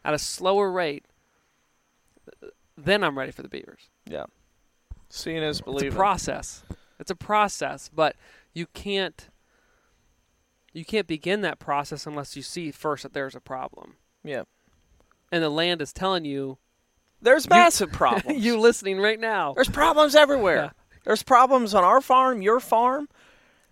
[0.05, 1.06] at a slower rate.
[2.76, 3.88] Then I'm ready for the beavers.
[4.09, 4.24] yeah.
[5.09, 6.64] Seeing is It's a process.
[6.98, 8.16] It's a process, but
[8.52, 9.28] you can't
[10.77, 13.94] you can't begin that process unless you see first that there's a problem.
[14.23, 14.43] yeah.
[15.32, 16.59] And the land is telling you
[17.20, 18.39] There's massive problems.
[18.44, 19.55] you listening right now.
[19.55, 20.57] There's problems everywhere.
[20.57, 20.70] Yeah.
[21.05, 23.09] There's problems on our farm, your farm.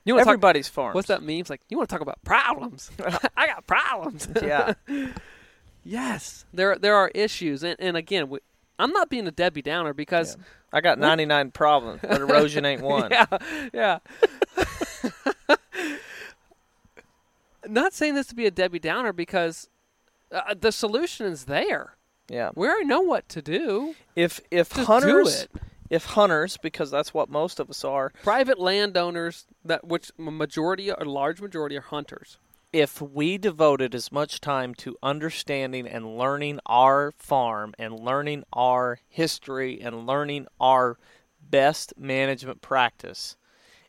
[0.05, 0.94] You wanna talk- Everybody's farm.
[0.94, 1.40] What's that meme?
[1.40, 2.90] It's like you want to talk about problems?
[3.36, 4.28] I got problems.
[4.43, 4.74] Yeah.
[5.85, 8.40] yes, there there are issues, and and again, we,
[8.78, 10.36] I'm not being a Debbie Downer because
[10.72, 13.10] I got 99 problems, but erosion ain't one.
[13.10, 13.26] yeah,
[13.72, 13.98] yeah.
[17.68, 19.68] Not saying this to be a Debbie Downer because
[20.32, 21.96] uh, the solution is there.
[22.28, 22.50] Yeah.
[22.54, 23.94] We already know what to do.
[24.16, 25.50] If if Just do hunters it.
[25.90, 31.04] if hunters because that's what most of us are, Private landowners that which majority or
[31.04, 32.38] large majority are hunters.
[32.72, 38.98] if we devoted as much time to understanding and learning our farm and learning our
[39.08, 40.98] history and learning our
[41.50, 43.36] best management practice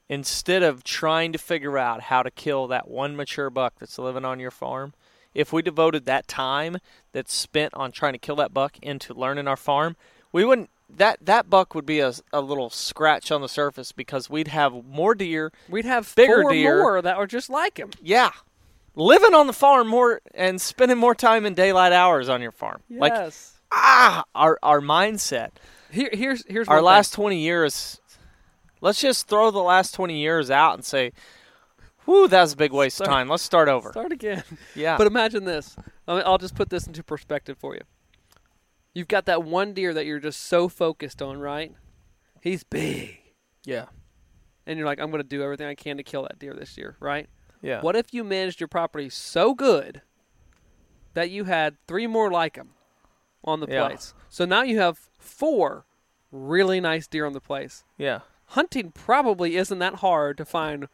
[0.10, 4.26] instead of trying to figure out how to kill that one mature buck that's living
[4.26, 4.94] on your farm
[5.34, 6.77] if we devoted that time
[7.11, 9.95] that's spent on trying to kill that buck into learning our farm
[10.32, 14.30] we wouldn't that that buck would be a, a little scratch on the surface because
[14.30, 16.77] we'd have more deer We'd have Bigger deer.
[16.80, 17.90] more that were just like him.
[18.02, 18.30] yeah.
[18.98, 22.82] Living on the farm more and spending more time in daylight hours on your farm.
[22.90, 23.60] Like Yes.
[23.72, 25.49] ah our our mindset.
[25.91, 26.86] Here, here's here's Our one thing.
[26.86, 27.99] last 20 years
[28.86, 31.12] let's just throw the last 20 years out and say
[32.06, 33.28] whew that was a big waste of time.
[33.28, 33.90] Let's start over.
[33.91, 34.44] Start again.
[34.76, 34.95] Yeah.
[34.98, 35.76] But imagine this.
[36.07, 37.82] I mean, I'll just put this into perspective for you.
[38.94, 41.74] You've got that one deer that you're just so focused on, right?
[42.41, 43.18] He's big.
[43.66, 43.86] yeah.
[44.68, 46.78] And you're like, I'm going to do everything I can to kill that deer this
[46.78, 47.28] year, right?
[47.62, 47.82] Yeah.
[47.82, 50.02] What if you managed your property so good
[51.14, 52.70] that you had three more like him
[53.44, 53.88] on the Yeah.
[53.88, 54.14] place?
[54.30, 55.86] So now you have four
[56.32, 57.84] really nice deer on the place.
[57.98, 58.20] Yeah.
[58.50, 60.88] Hunting probably isn't that hard to find.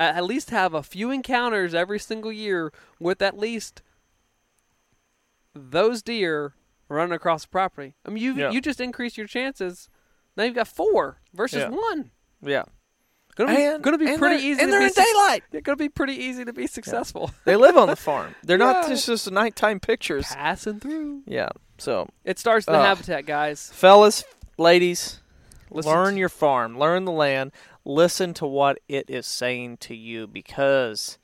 [0.00, 3.82] At at least have a few encounters every single year with at least
[5.54, 6.54] those deer
[6.88, 7.94] running across the property.
[8.06, 8.50] I mean, you Yeah.
[8.50, 9.88] you just increase your chances.
[10.36, 11.68] Now you've got four versus Yeah.
[11.70, 12.10] one.
[12.42, 12.64] Yeah.
[13.34, 14.60] Gonna be, And- gonna be pretty easy.
[14.60, 15.44] and to they're be in suc- daylight.
[15.52, 17.30] It's gonna be pretty easy to be successful.
[17.44, 18.34] They live on the farm.
[18.42, 18.88] They're not Yeah.
[18.90, 20.26] just just nighttime pictures.
[20.26, 21.22] Passing through.
[21.26, 21.50] Yeah.
[21.78, 22.84] So, It starts in the Ugh.
[22.86, 23.70] habitat, guys.
[23.72, 24.24] fellas,
[24.58, 25.20] ladies,
[25.70, 27.52] Listen learn to- your farm, learn the land,
[27.84, 31.18] listen to what it is saying to you because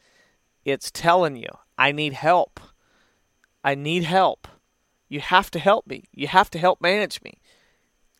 [0.65, 2.61] it's telling you, I need help.
[3.63, 4.47] I need help.
[5.09, 6.05] You have to help me.
[6.13, 7.39] You have to help manage me.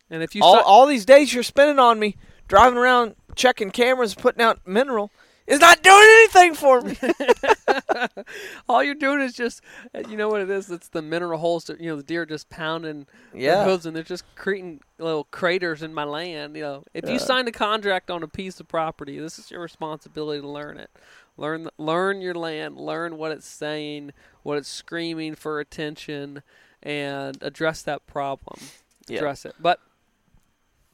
[0.09, 2.15] And if you all, all these days you're spending on me
[2.47, 5.11] driving around checking cameras, putting out mineral
[5.47, 6.97] is not doing anything for me.
[8.69, 9.61] all you're doing is just,
[10.09, 10.71] you know what it is?
[10.71, 11.65] It's the mineral holes.
[11.65, 13.57] That, you know, the deer just pounding Yeah.
[13.57, 16.55] their hooves, and they're just creating little craters in my land.
[16.55, 19.61] You know, if you signed a contract on a piece of property, this is your
[19.61, 20.89] responsibility to learn it.
[21.37, 22.77] Learn, learn your land.
[22.77, 24.11] Learn what it's saying,
[24.43, 26.41] what it's screaming for attention,
[26.81, 28.59] and address that problem.
[29.07, 29.17] Yeah.
[29.17, 29.55] Address it.
[29.59, 29.79] But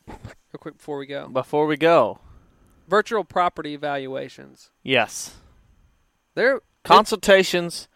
[0.08, 0.18] real
[0.60, 2.20] quick before we go, Before we go,
[2.92, 4.70] virtual property evaluations.
[4.84, 5.36] yes.
[6.36, 7.88] They're Consultations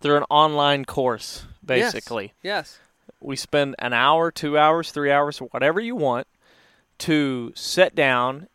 [0.00, 2.32] through an online course, basically.
[2.42, 2.78] Yes.
[3.04, 3.14] yes.
[3.20, 6.26] we spend an hour, two hours, three hours, whatever you want,
[6.98, 8.48] to sit down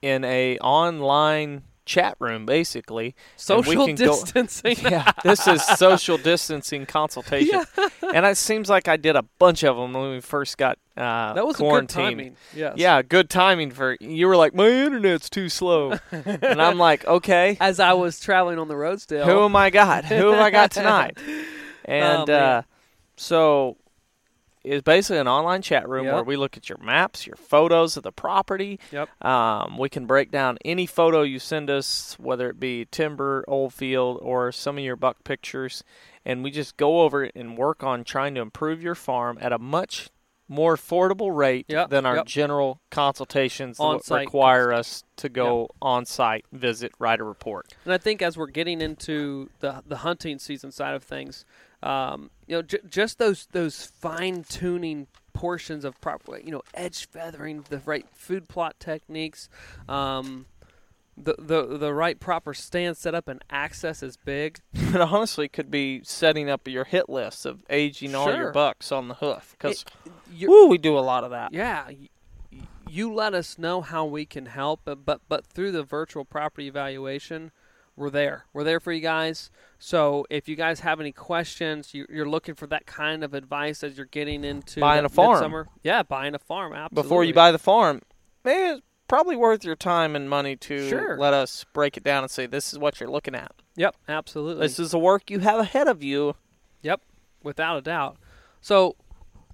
[0.00, 3.14] in a online chat room, basically.
[3.36, 4.76] Social can go- distancing.
[4.82, 7.64] yeah, this is social distancing consultation,
[8.14, 11.32] and it seems like I did a bunch of them when we first got uh,
[11.32, 12.08] That was quarantined.
[12.18, 12.36] timing.
[12.54, 12.74] Yes.
[12.76, 14.26] Yeah, good timing for you.
[14.26, 18.68] Were like, my internet's too slow, and I'm like, okay, As I was traveling on
[18.68, 19.24] the road still.
[19.24, 20.04] who am I got?
[20.04, 21.16] Who have I got tonight?
[21.84, 22.62] And Oh, uh,
[23.16, 23.76] so
[24.66, 26.14] it's basically an online chat room Yep.
[26.14, 28.78] where we look at your maps, your photos of the property.
[28.90, 29.24] Yep.
[29.24, 33.72] Um, we can break down any photo you send us, whether it be timber, old
[33.72, 35.84] field, or some of your buck pictures,
[36.24, 39.52] and we just go over it and work on trying to improve your farm at
[39.52, 40.10] a much
[40.48, 42.26] more affordable rate Yep, than our yep.
[42.26, 47.74] general consultations On-site require us to go on site, visit, write a report.
[47.84, 51.44] And I think as we're getting into the the hunting season side of things,
[51.86, 57.06] um, you know, j- just those those fine tuning portions of proper, you know, edge
[57.06, 59.48] feathering, the right food plot techniques,
[59.88, 60.46] um,
[61.16, 64.58] the the the right proper stand setup and access is big.
[64.96, 69.08] It honestly could be setting up your hit list of aging all your bucks on
[69.08, 69.84] the hoof because
[70.42, 71.52] woo, we do a lot of that.
[71.52, 71.90] Yeah,
[72.88, 76.66] you let us know how we can help, but but, but through the virtual property
[76.66, 77.50] evaluation,
[77.96, 78.44] we're there.
[78.52, 79.50] We're there for you guys.
[79.78, 83.82] So if you guys have any questions, you, you're looking for that kind of advice
[83.82, 85.32] as you're getting into Buying a farm.
[85.40, 86.72] midsummer- Yeah, buying a farm.
[86.72, 87.02] Absolutely.
[87.02, 88.02] Before you buy the farm,
[88.44, 91.18] man, it's probably worth your time and money to Sure.
[91.18, 93.52] let us break it down and say this is what you're looking at.
[93.76, 94.62] Yep, absolutely.
[94.66, 96.34] This is the work you have ahead of you.
[96.82, 97.02] Yep,
[97.42, 98.16] without a doubt.
[98.60, 98.96] So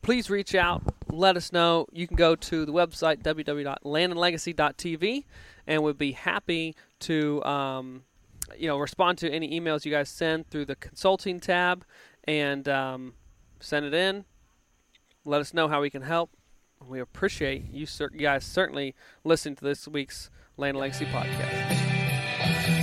[0.02, 0.82] please reach out.
[1.10, 1.86] let us know.
[1.92, 5.24] You can go to the website www.landandlegacy.tv,
[5.66, 8.04] and we'd be happy to um,
[8.56, 11.84] you know respond to any emails you guys send through the consulting tab,
[12.24, 13.14] and um,
[13.60, 14.24] send it in.
[15.24, 16.30] Let us know how we can help.
[16.86, 18.94] We appreciate you, you guys certainly
[19.24, 22.81] listening to this week's Land Legacy podcast.